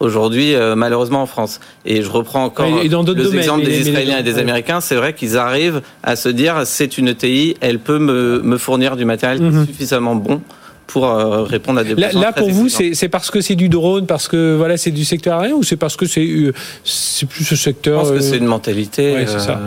aujourd'hui, 0.00 0.54
euh, 0.54 0.74
malheureusement 0.74 1.22
en 1.22 1.26
France. 1.26 1.60
Et 1.84 2.02
je 2.02 2.10
reprends 2.10 2.44
encore 2.44 2.66
et 2.66 2.88
dans 2.88 3.02
le 3.02 3.36
exemple 3.36 3.64
des 3.64 3.88
Israéliens 3.88 4.18
et 4.18 4.22
des 4.22 4.38
Américains. 4.38 4.80
C'est 4.80 4.96
vrai 4.96 5.14
qu'ils 5.14 5.36
arrivent 5.36 5.82
à 6.02 6.16
se 6.16 6.28
dire 6.28 6.62
c'est 6.64 6.98
une 6.98 7.08
ETI, 7.08 7.56
elle 7.60 7.78
peut 7.78 7.98
me, 7.98 8.40
me 8.42 8.58
fournir 8.58 8.96
du 8.96 9.04
matériel 9.04 9.40
mhm. 9.40 9.66
suffisamment 9.66 10.14
bon 10.14 10.40
pour 10.86 11.06
euh, 11.06 11.42
répondre 11.44 11.80
à 11.80 11.84
des 11.84 11.94
besoins. 11.94 12.20
Là, 12.20 12.32
pour 12.32 12.50
vous, 12.50 12.68
c'est 12.68 13.08
parce 13.08 13.30
que 13.30 13.40
c'est 13.40 13.54
du 13.54 13.68
drone, 13.68 14.06
parce 14.06 14.28
que 14.28 14.54
voilà, 14.56 14.76
c'est 14.76 14.90
du 14.90 15.04
secteur 15.04 15.40
aérien, 15.40 15.54
ou 15.56 15.62
c'est 15.62 15.76
parce 15.76 15.96
que 15.96 16.06
c'est 16.06 16.26
euh, 16.26 16.52
c'est 16.84 17.26
plus 17.28 17.44
ce 17.44 17.56
secteur. 17.56 18.04
Je 18.04 18.10
pense 18.10 18.18
que 18.18 18.24
c'est 18.24 18.38
une 18.38 18.46
mentalité. 18.46 19.14
Ouais, 19.14 19.26
c'est 19.26 19.40
ça. 19.40 19.60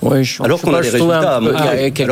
Ouais. 0.00 0.24
je, 0.24 0.42
alors 0.42 0.60
qu'on 0.60 0.74
a 0.74 0.80
des 0.80 0.90
résultats. 0.90 1.36
Alors 1.36 1.52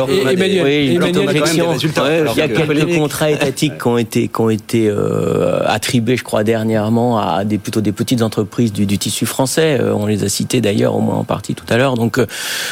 qu'on 0.07 0.27
a 0.27 0.33
des 0.33 0.61
résultats. 0.61 2.03
Il 2.33 2.37
y 2.37 2.41
a 2.41 2.47
quelques 2.47 2.95
contrats 2.95 3.31
étatiques 3.31 3.77
qui 3.77 3.87
ont 3.87 3.97
été 3.97 4.27
qui 4.27 4.41
ont 4.41 4.49
été 4.49 4.87
euh, 4.89 5.61
attribués, 5.65 6.17
je 6.17 6.23
crois, 6.23 6.43
dernièrement 6.43 7.19
à 7.19 7.43
des 7.45 7.57
plutôt 7.57 7.81
des 7.81 7.91
petites 7.91 8.21
entreprises 8.21 8.71
du, 8.71 8.85
du 8.85 8.97
tissu 8.97 9.25
français. 9.25 9.79
On 9.81 10.05
les 10.05 10.23
a 10.23 10.29
cités 10.29 10.61
d'ailleurs, 10.61 10.95
au 10.95 11.01
moins 11.01 11.15
en 11.15 11.23
partie 11.23 11.55
tout 11.55 11.65
à 11.69 11.77
l'heure. 11.77 11.95
Donc 11.95 12.19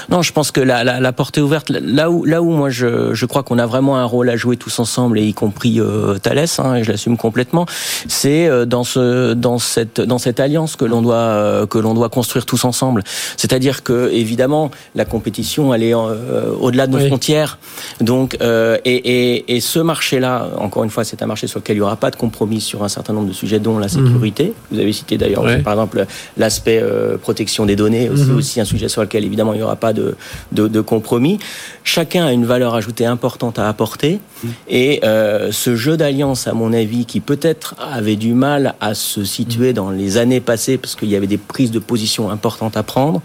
non, 0.10 0.22
je 0.22 0.32
pense 0.32 0.52
que 0.52 0.62
la, 0.62 0.84
la, 0.84 1.00
la 1.00 1.14
porte 1.14 1.38
est 1.38 1.42
ouverte. 1.42 1.70
Là 1.70 2.10
où 2.12 2.26
là 2.26 2.42
où 2.42 2.52
moi 2.52 2.70
je 2.70 3.14
je 3.14 3.26
crois 3.26 3.44
qu'on 3.44 3.58
a 3.60 3.66
vraiment 3.66 3.98
un 3.98 4.06
rôle 4.06 4.30
à 4.30 4.36
jouer 4.36 4.58
tous 4.58 4.80
ensemble, 4.80 5.20
et 5.20 5.24
y 5.24 5.34
compris 5.34 5.79
dit 5.80 6.20
Thales, 6.22 6.46
hein, 6.60 6.76
et 6.76 6.84
je 6.84 6.92
l'assume 6.92 7.18
complètement. 7.18 7.66
C'est 8.08 8.50
dans 8.66 8.84
ce 8.84 9.34
dans 9.34 9.60
cette 9.60 10.02
dans 10.02 10.18
cette 10.18 10.40
alliance 10.40 10.76
que 10.76 10.86
l'on 10.86 11.02
doit 11.02 11.66
que 11.70 11.78
l'on 11.78 11.94
doit 11.94 12.10
construire 12.10 12.46
tous 12.46 12.66
ensemble. 12.66 13.04
C'est-à-dire 13.38 13.84
que 13.84 14.10
évidemment 14.12 14.72
la 14.96 15.06
compétition 15.06 15.74
elle 15.74 15.84
est 15.84 15.94
au-delà 15.94 16.88
de 16.88 16.98
nos 16.98 17.06
frontières. 17.08 17.58
Donc 18.02 18.38
et, 18.42 18.80
et, 18.86 19.56
et 19.56 19.60
ce 19.60 19.80
marché-là, 19.80 20.50
encore 20.58 20.84
une 20.84 20.90
fois, 20.90 21.04
c'est 21.04 21.22
un 21.22 21.28
marché 21.28 21.48
sur 21.48 21.60
lequel 21.60 21.78
il 21.78 21.80
n'y 21.80 21.86
aura 21.86 21.96
pas 21.96 22.12
de 22.12 22.16
compromis 22.16 22.62
sur 22.62 22.84
un 22.84 22.90
certain 22.90 23.14
nombre 23.14 23.28
de 23.28 23.34
sujets, 23.34 23.60
dont 23.60 23.78
la 23.78 23.88
mhm. 23.88 24.08
sécurité. 24.08 24.54
Vous 24.72 24.80
avez 24.80 24.94
cité 24.94 25.18
d'ailleurs, 25.18 25.44
par 25.64 25.74
exemple, 25.74 26.06
l'aspect 26.38 26.84
protection 27.22 27.66
des 27.66 27.76
données, 27.76 28.10
c'est 28.16 28.26
mhm. 28.26 28.38
aussi 28.38 28.60
un 28.62 28.66
sujet 28.66 28.90
sur 28.90 29.02
lequel 29.02 29.26
évidemment 29.26 29.54
il 29.54 29.58
n'y 29.58 29.64
aura 29.64 29.76
pas 29.76 29.94
de, 29.94 30.16
de, 30.52 30.68
de 30.68 30.82
compromis. 30.82 31.40
Chacun 31.84 32.26
a 32.26 32.32
une 32.32 32.46
valeur 32.46 32.76
ajoutée 32.76 33.06
importante 33.06 33.60
à 33.60 33.68
apporter. 33.68 34.20
Et 34.68 35.02
euh, 35.04 35.52
ce 35.52 35.69
jeu 35.76 35.98
d'alliance, 35.98 36.48
à 36.48 36.54
mon 36.54 36.74
avis, 36.74 37.06
qui 37.06 37.20
peut-être 37.20 37.76
avait 37.80 38.16
du 38.16 38.34
mal 38.34 38.76
à 38.82 38.94
se 38.94 39.24
situer 39.24 39.74
dans 39.74 39.90
les 39.90 40.18
années 40.18 40.40
passées, 40.40 40.78
parce 40.78 40.96
qu'il 40.96 41.10
y 41.10 41.16
avait 41.16 41.28
des 41.28 41.38
prises 41.38 41.72
de 41.72 41.80
position 41.80 42.30
importantes 42.30 42.78
à 42.78 42.84
prendre. 42.84 43.22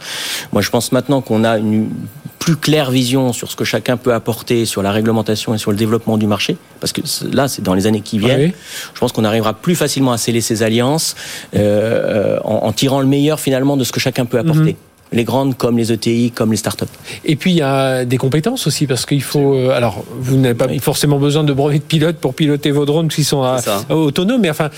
Moi, 0.53 0.63
je 0.63 0.71
pense 0.71 0.93
maintenant 0.93 1.21
qu'on 1.21 1.45
a 1.45 1.59
une 1.59 1.91
plus 2.39 2.57
claire 2.57 2.91
vision 2.91 3.33
sur 3.33 3.51
ce 3.51 3.57
que 3.57 3.65
chacun 3.65 3.97
peut 3.97 4.13
apporter 4.13 4.67
sur 4.67 4.83
la 4.83 4.93
réglementation 4.93 5.55
et 5.55 5.59
sur 5.59 5.71
le 5.71 5.79
développement 5.79 6.19
du 6.19 6.27
marché, 6.27 6.59
parce 6.79 6.93
que 6.93 7.01
là, 7.33 7.49
c'est 7.49 7.63
dans 7.63 7.73
les 7.73 7.87
années 7.87 8.03
qui 8.03 8.19
viennent. 8.19 8.53
Je 8.93 9.01
pense 9.01 9.13
qu'on 9.13 9.25
arrivera 9.25 9.55
plus 9.55 9.75
facilement 9.75 10.13
à 10.13 10.19
sceller 10.19 10.43
ces 10.43 10.63
alliances 10.63 11.17
euh, 11.57 12.39
en, 12.45 12.71
tirant 12.73 13.01
le 13.01 13.07
meilleur 13.07 13.41
finalement 13.41 13.79
de 13.79 13.85
ce 13.85 13.93
que 13.93 14.01
chacun 14.01 14.27
peut 14.27 14.39
apporter. 14.39 14.73
Mhm 14.73 14.94
les 15.15 15.25
grandes 15.25 15.57
comme 15.57 15.79
les 15.79 15.93
ETI, 15.93 16.31
comme 16.33 16.51
les 16.51 16.57
startups. 16.57 16.85
Et 17.25 17.37
puis 17.37 17.53
il 17.53 17.59
y 17.59 17.63
a 17.63 18.05
des 18.05 18.19
compétences 18.19 18.67
aussi 18.67 18.87
parce 18.87 19.07
qu'il 19.07 19.23
faut. 19.23 19.55
Euh, 19.55 19.71
alors 19.71 20.05
vous 20.19 20.37
n'avez 20.37 20.55
pas 20.55 20.69
forcément 20.81 21.19
besoin 21.19 21.45
de 21.45 21.53
brevet 21.53 21.79
de 21.79 21.85
pilote 21.85 22.17
pour 22.17 22.35
piloter 22.35 22.71
vos 22.71 22.85
drones 22.85 23.09
qui 23.09 23.25
sont 23.25 23.45
autonomes, 23.89 24.41
mais 24.43 24.51
enfin 24.51 24.71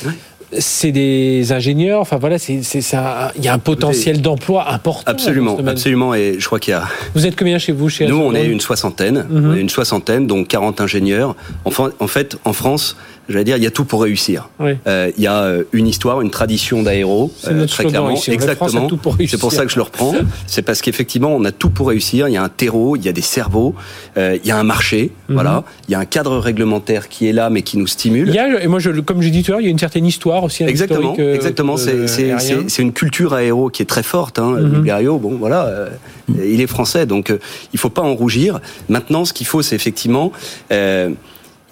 c'est 0.58 0.92
des 0.92 1.52
ingénieurs. 1.52 2.00
Enfin 2.00 2.18
voilà, 2.18 2.38
c'est 2.38 2.62
ça. 2.62 3.32
Il 3.36 3.44
y 3.44 3.48
a 3.48 3.54
un 3.54 3.58
potentiel 3.58 4.20
d'emploi 4.20 4.70
important. 4.72 5.10
Absolument, 5.10 5.58
absolument. 5.66 6.14
Et 6.14 6.36
je 6.38 6.46
crois 6.46 6.58
qu'il 6.58 6.72
y 6.72 6.74
a. 6.74 6.84
Vous 7.14 7.26
êtes 7.26 7.36
combien 7.36 7.58
chez 7.58 7.72
vous 7.72 7.88
chez 7.88 8.06
Nous, 8.06 8.16
on 8.16 8.34
est 8.34 8.46
une 8.46 8.60
soixantaine, 8.60 9.26
mhm. 9.28 9.56
une 9.56 9.68
soixantaine, 9.68 10.26
donc 10.26 10.48
40 10.48 10.80
ingénieurs. 10.80 11.34
Enfin, 11.64 11.90
en 11.98 12.06
fait, 12.06 12.36
en 12.44 12.52
France, 12.52 12.96
j'allais 13.28 13.44
dire, 13.44 13.56
il 13.56 13.62
y 13.62 13.66
a 13.66 13.70
tout 13.70 13.84
pour 13.84 14.02
réussir. 14.02 14.48
Euh, 14.60 15.10
il 15.16 15.22
y 15.22 15.26
a 15.26 15.42
euh, 15.42 15.64
une 15.72 15.86
histoire, 15.86 16.20
une 16.20 16.30
tradition 16.30 16.82
d'aéro, 16.82 17.32
euh, 17.46 17.66
très 17.66 17.84
clairement. 17.84 18.10
Exactement. 18.26 18.88
C'est 19.26 19.40
pour 19.40 19.52
ça 19.52 19.64
que 19.64 19.70
je 19.70 19.76
le 19.76 19.82
reprends. 19.82 20.14
C'est 20.46 20.62
parce 20.62 20.80
qu'effectivement, 20.80 21.34
on 21.34 21.44
a 21.44 21.52
tout 21.52 21.70
pour 21.70 21.88
réussir. 21.88 22.28
Il 22.28 22.34
y 22.34 22.36
a 22.36 22.42
un 22.42 22.48
terreau, 22.48 22.96
il 22.96 23.04
y 23.04 23.08
a 23.08 23.12
des 23.12 23.22
cerveaux, 23.22 23.74
il 24.16 24.40
y 24.44 24.50
a 24.50 24.58
un 24.58 24.64
marché, 24.64 25.12
mhm. 25.28 25.34
voilà. 25.34 25.64
Il 25.88 25.92
y 25.92 25.94
a 25.94 25.98
un 25.98 26.04
cadre 26.04 26.38
réglementaire 26.38 27.08
qui 27.08 27.26
est 27.26 27.32
là, 27.32 27.50
mais 27.50 27.62
qui 27.62 27.78
nous 27.78 27.86
stimule. 27.86 28.28
Il 28.28 28.34
y 28.34 28.38
a, 28.38 28.62
et 28.62 28.66
moi, 28.66 28.78
je, 28.78 28.90
comme 29.00 29.22
j'ai 29.22 29.30
dit 29.30 29.42
tout 29.42 29.52
à 29.52 29.54
l'heure, 29.54 29.60
il 29.60 29.64
y 29.64 29.68
a 29.68 29.70
une 29.70 29.78
certaine 29.78 30.06
histoire 30.06 30.44
aussi. 30.44 30.64
exactement, 30.64 31.16
exactement. 31.16 31.76
C'est 31.76 32.82
une 32.82 32.92
culture 32.92 33.34
aéro 33.34 33.70
qui 33.70 33.82
est 33.82 33.86
très 33.86 34.02
forte. 34.02 34.38
Hein. 34.38 34.56
Mm 34.60 34.86
bon, 35.06 35.36
voilà, 35.36 35.88
il 36.28 36.60
est 36.60 36.66
français, 36.66 37.06
donc 37.06 37.32
il 37.72 37.78
faut 37.78 37.90
pas 37.90 38.02
en 38.02 38.14
rougir. 38.14 38.60
Maintenant, 38.88 39.24
ce 39.24 39.32
qu'il 39.32 39.46
faut, 39.46 39.62
c'est 39.62 39.74
effectivement 39.74 40.32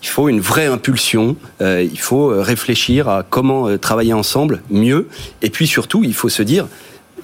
il 0.05 0.09
faut 0.09 0.29
une 0.29 0.41
vraie 0.41 0.67
impulsion, 0.67 1.35
euh, 1.63 1.83
il 1.83 1.99
faut 1.99 2.31
euh, 2.31 2.43
réfléchir 2.43 3.09
à 3.09 3.23
comment 3.23 3.69
euh, 3.69 3.79
travailler 3.79 4.13
ensemble 4.13 4.61
mieux, 4.69 5.09
et 5.41 5.49
puis 5.49 5.67
surtout, 5.67 6.05
il 6.05 6.13
faut 6.13 6.29
se 6.29 6.43
dire, 6.43 6.69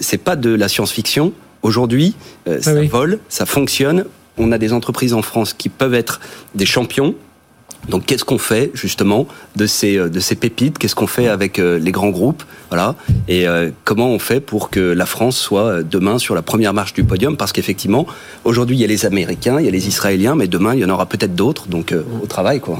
c'est 0.00 0.16
pas 0.16 0.34
de 0.34 0.48
la 0.48 0.66
science-fiction. 0.66 1.34
Aujourd'hui, 1.62 2.14
ça 2.60 2.72
vole, 2.84 3.18
ça 3.28 3.44
fonctionne. 3.44 4.06
On 4.38 4.50
a 4.50 4.56
des 4.56 4.72
entreprises 4.72 5.12
en 5.12 5.20
France 5.20 5.52
qui 5.52 5.68
peuvent 5.68 5.92
être 5.92 6.22
des 6.54 6.64
champions 6.64 7.14
donc 7.88 8.06
qu'est-ce 8.06 8.24
qu'on 8.24 8.38
fait 8.38 8.70
justement 8.74 9.26
de 9.56 9.66
ces 9.66 9.96
euh, 9.96 10.08
de 10.08 10.20
ces 10.20 10.36
pépites? 10.36 10.78
Qu'est-ce 10.78 10.94
qu'on 10.94 11.06
fait 11.06 11.28
avec 11.28 11.58
euh, 11.58 11.78
les 11.78 11.92
grands 11.92 12.10
groupes? 12.10 12.42
Voilà. 12.68 12.94
Et 13.26 13.48
euh, 13.48 13.70
comment 13.84 14.10
on 14.10 14.18
fait 14.18 14.40
pour 14.40 14.70
que 14.70 14.80
la 14.80 15.06
France 15.06 15.36
soit 15.36 15.82
demain 15.82 16.18
sur 16.18 16.34
la 16.34 16.42
première 16.42 16.74
marche 16.74 16.92
du 16.92 17.04
podium? 17.04 17.36
Parce 17.36 17.52
qu'effectivement, 17.52 18.06
aujourd'hui 18.44 18.76
il 18.76 18.80
y 18.80 18.84
a 18.84 18.88
les 18.88 19.06
Américains, 19.06 19.58
il 19.58 19.64
y 19.64 19.68
a 19.68 19.72
les 19.72 19.88
Israéliens, 19.88 20.34
mais 20.34 20.46
demain 20.46 20.74
il 20.74 20.80
y 20.80 20.84
en 20.84 20.90
aura 20.90 21.06
peut-être 21.06 21.34
d'autres. 21.34 21.68
Donc 21.68 21.94
au 22.22 22.26
travail 22.26 22.60
quoi. 22.60 22.78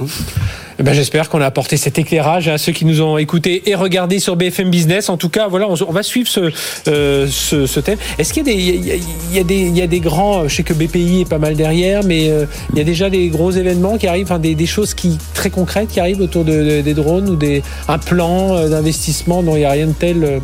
Eh 0.81 0.83
ben, 0.83 0.95
j'espère 0.95 1.29
qu'on 1.29 1.41
a 1.41 1.47
apporté 1.47 1.77
cet 1.77 1.99
éclairage 1.99 2.49
à 2.49 2.59
ceux 2.59 2.73
qui 2.73 2.87
nous 2.87 3.03
ont 3.03 3.19
écoutés 3.19 3.69
et 3.69 3.75
regardés 3.75 4.19
sur 4.19 4.37
BFM 4.37 4.71
Business. 4.71 5.11
En 5.11 5.17
tout 5.19 5.29
cas, 5.29 5.47
voilà, 5.47 5.69
on, 5.69 5.93
va 5.93 6.03
suivre 6.03 6.29
ce, 6.29 6.51
ce, 6.85 7.67
ce, 7.67 7.81
thème. 7.81 7.99
Est-ce 8.19 8.33
qu'il 8.33 8.47
y 8.47 8.51
a 8.51 8.55
des, 8.55 8.61
il 8.63 9.37
y 9.37 9.39
a, 9.39 9.45
des, 9.45 9.61
il 9.61 9.77
y 9.77 9.83
a 9.83 9.87
des 9.87 10.01
grands, 10.01 10.49
je 10.49 10.57
sais 10.57 10.63
que 10.63 10.73
BPI 10.73 11.21
est 11.21 11.29
pas 11.29 11.39
mal 11.39 11.55
derrière, 11.55 12.03
mais 12.05 12.31
il 12.73 12.79
y 12.79 12.81
a 12.81 12.85
déjà 12.85 13.11
des 13.11 13.29
gros 13.29 13.51
événements 13.51 13.99
qui 13.99 14.07
arrivent, 14.07 14.25
enfin 14.25 14.39
des, 14.39 14.55
des 14.55 14.67
choses 14.67 14.95
qui 14.95 15.19
très 15.35 15.51
concrètes 15.51 15.89
qui 15.89 16.01
arrivent 16.01 16.21
autour 16.21 16.45
de, 16.45 16.81
des 16.81 16.95
drones 16.95 17.29
ou 17.29 17.37
des 17.37 17.63
un 17.89 17.99
plan 17.99 18.55
euh, 18.55 18.69
d'investissement? 18.69 19.43
Dont 19.43 19.57
il 19.57 19.61
n'y 19.61 19.65
a 19.65 19.71
rien 19.71 19.87
de 19.87 19.93
tel. 19.93 20.25
Euh, 20.25 20.39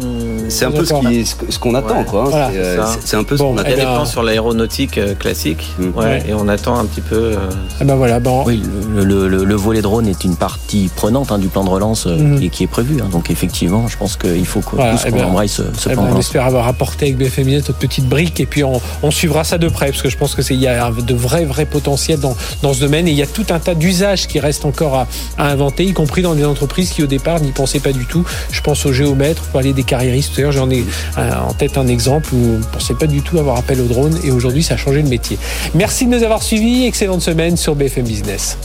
c'est 0.48 0.64
un 0.64 0.70
peu 0.70 0.84
ce 0.84 1.58
qu'on 1.58 1.74
attend, 1.74 2.04
quoi. 2.04 2.30
Hein. 2.32 2.50
Euh, 2.54 2.84
c'est 3.04 3.16
un 3.16 3.24
peu 3.24 3.36
ce 3.36 3.42
qu'on 3.42 3.56
attend. 3.56 3.70
Ça 3.70 3.76
dépend 3.76 4.04
sur 4.04 4.22
l'aéronautique 4.22 5.00
classique, 5.18 5.66
mm. 5.78 5.90
et 6.28 6.34
on 6.34 6.48
attend 6.48 6.78
un 6.78 6.84
petit 6.84 7.00
peu. 7.00 7.34
Ah 7.80 7.84
ben 7.84 7.96
voilà, 7.96 8.20
bon. 8.20 8.44
Oui, 8.46 8.62
le, 8.94 9.28
le, 9.28 9.54
volet 9.54 9.82
drone 9.82 10.06
est 10.06 10.24
une 10.26 10.36
partie 10.36 10.90
prenante 10.94 11.32
hein, 11.32 11.38
du 11.38 11.48
plan 11.48 11.64
de 11.64 11.70
relance 11.70 12.06
mm. 12.06 12.42
et 12.42 12.48
qui 12.48 12.64
est 12.64 12.68
prévu. 12.68 13.00
Hein. 13.00 13.08
donc 13.10 13.30
effectivement, 13.30 13.88
je 13.88 13.96
pense 13.96 14.16
qu'il 14.16 14.46
faut 14.46 14.60
qu'on 14.60 14.76
voilà, 14.76 14.96
eh 15.06 15.10
ben, 15.10 15.24
embrasse 15.24 15.62
ce, 15.78 15.88
plan 15.88 16.02
ben, 16.02 16.10
On 16.14 16.18
espère 16.18 16.44
avoir 16.44 16.68
apporté 16.68 17.06
avec 17.06 17.16
BFM 17.16 17.46
notre 17.48 17.74
petite 17.74 18.06
brique 18.08 18.40
et 18.40 18.46
puis 18.46 18.64
on, 18.64 18.80
on, 19.02 19.10
suivra 19.10 19.44
ça 19.44 19.56
de 19.58 19.68
près 19.68 19.86
parce 19.86 20.02
que 20.02 20.08
je 20.08 20.16
pense 20.16 20.34
que 20.34 20.42
c'est 20.42 20.54
il 20.54 20.60
y 20.60 20.66
a 20.66 20.90
de 20.90 21.14
vrais 21.14 21.44
vrais 21.44 21.66
potentiels 21.66 22.20
dans, 22.20 22.36
dans 22.62 22.72
ce 22.72 22.80
domaine 22.80 23.06
et 23.08 23.10
il 23.10 23.16
y 23.16 23.22
a 23.22 23.26
tout 23.26 23.46
un 23.50 23.58
tas 23.58 23.74
d'usages 23.74 24.26
qui 24.26 24.40
reste 24.40 24.64
encore 24.64 24.94
à, 24.94 25.06
inventer, 25.38 25.84
y 25.84 25.92
compris 25.92 26.22
dans 26.22 26.34
des 26.34 26.44
entreprises 26.44 26.90
qui 26.90 27.02
au 27.02 27.06
départ 27.06 27.40
n'y 27.40 27.52
pensaient 27.52 27.80
pas 27.80 27.92
du 27.92 28.06
tout. 28.06 28.24
Je 28.50 28.60
pense 28.60 28.84
aux 28.86 28.92
géomètres, 28.92 29.42
pour 29.42 29.60
aller 29.60 29.72
des 29.72 29.84
carriéristes. 29.84 30.34
D'ailleurs, 30.36 30.52
j'en 30.52 30.70
ai 30.70 30.84
euh, 31.18 31.30
en 31.48 31.52
tête 31.52 31.78
un 31.78 31.86
exemple 31.86 32.34
où 32.34 32.36
on 32.36 32.58
ne 32.58 32.64
pensait 32.64 32.94
pas 32.94 33.06
du 33.06 33.22
tout 33.22 33.38
avoir 33.38 33.58
appel 33.58 33.80
au 33.80 33.86
drone 33.86 34.18
et 34.24 34.30
aujourd'hui, 34.30 34.62
ça 34.62 34.74
a 34.74 34.76
changé 34.76 35.02
le 35.02 35.08
métier. 35.08 35.38
Merci 35.74 36.06
de 36.06 36.16
nous 36.16 36.22
avoir 36.22 36.42
suivis. 36.42 36.84
Excellente 36.86 37.22
semaine 37.22 37.56
sur 37.56 37.74
BFM 37.74 38.04
Business. 38.04 38.58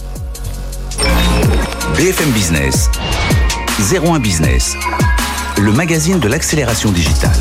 BFM 1.96 2.32
Business, 2.32 2.90
01 3.80 4.20
Business, 4.20 4.76
le 5.58 5.72
magazine 5.72 6.20
de 6.20 6.28
l'accélération 6.28 6.92
digitale. 6.92 7.40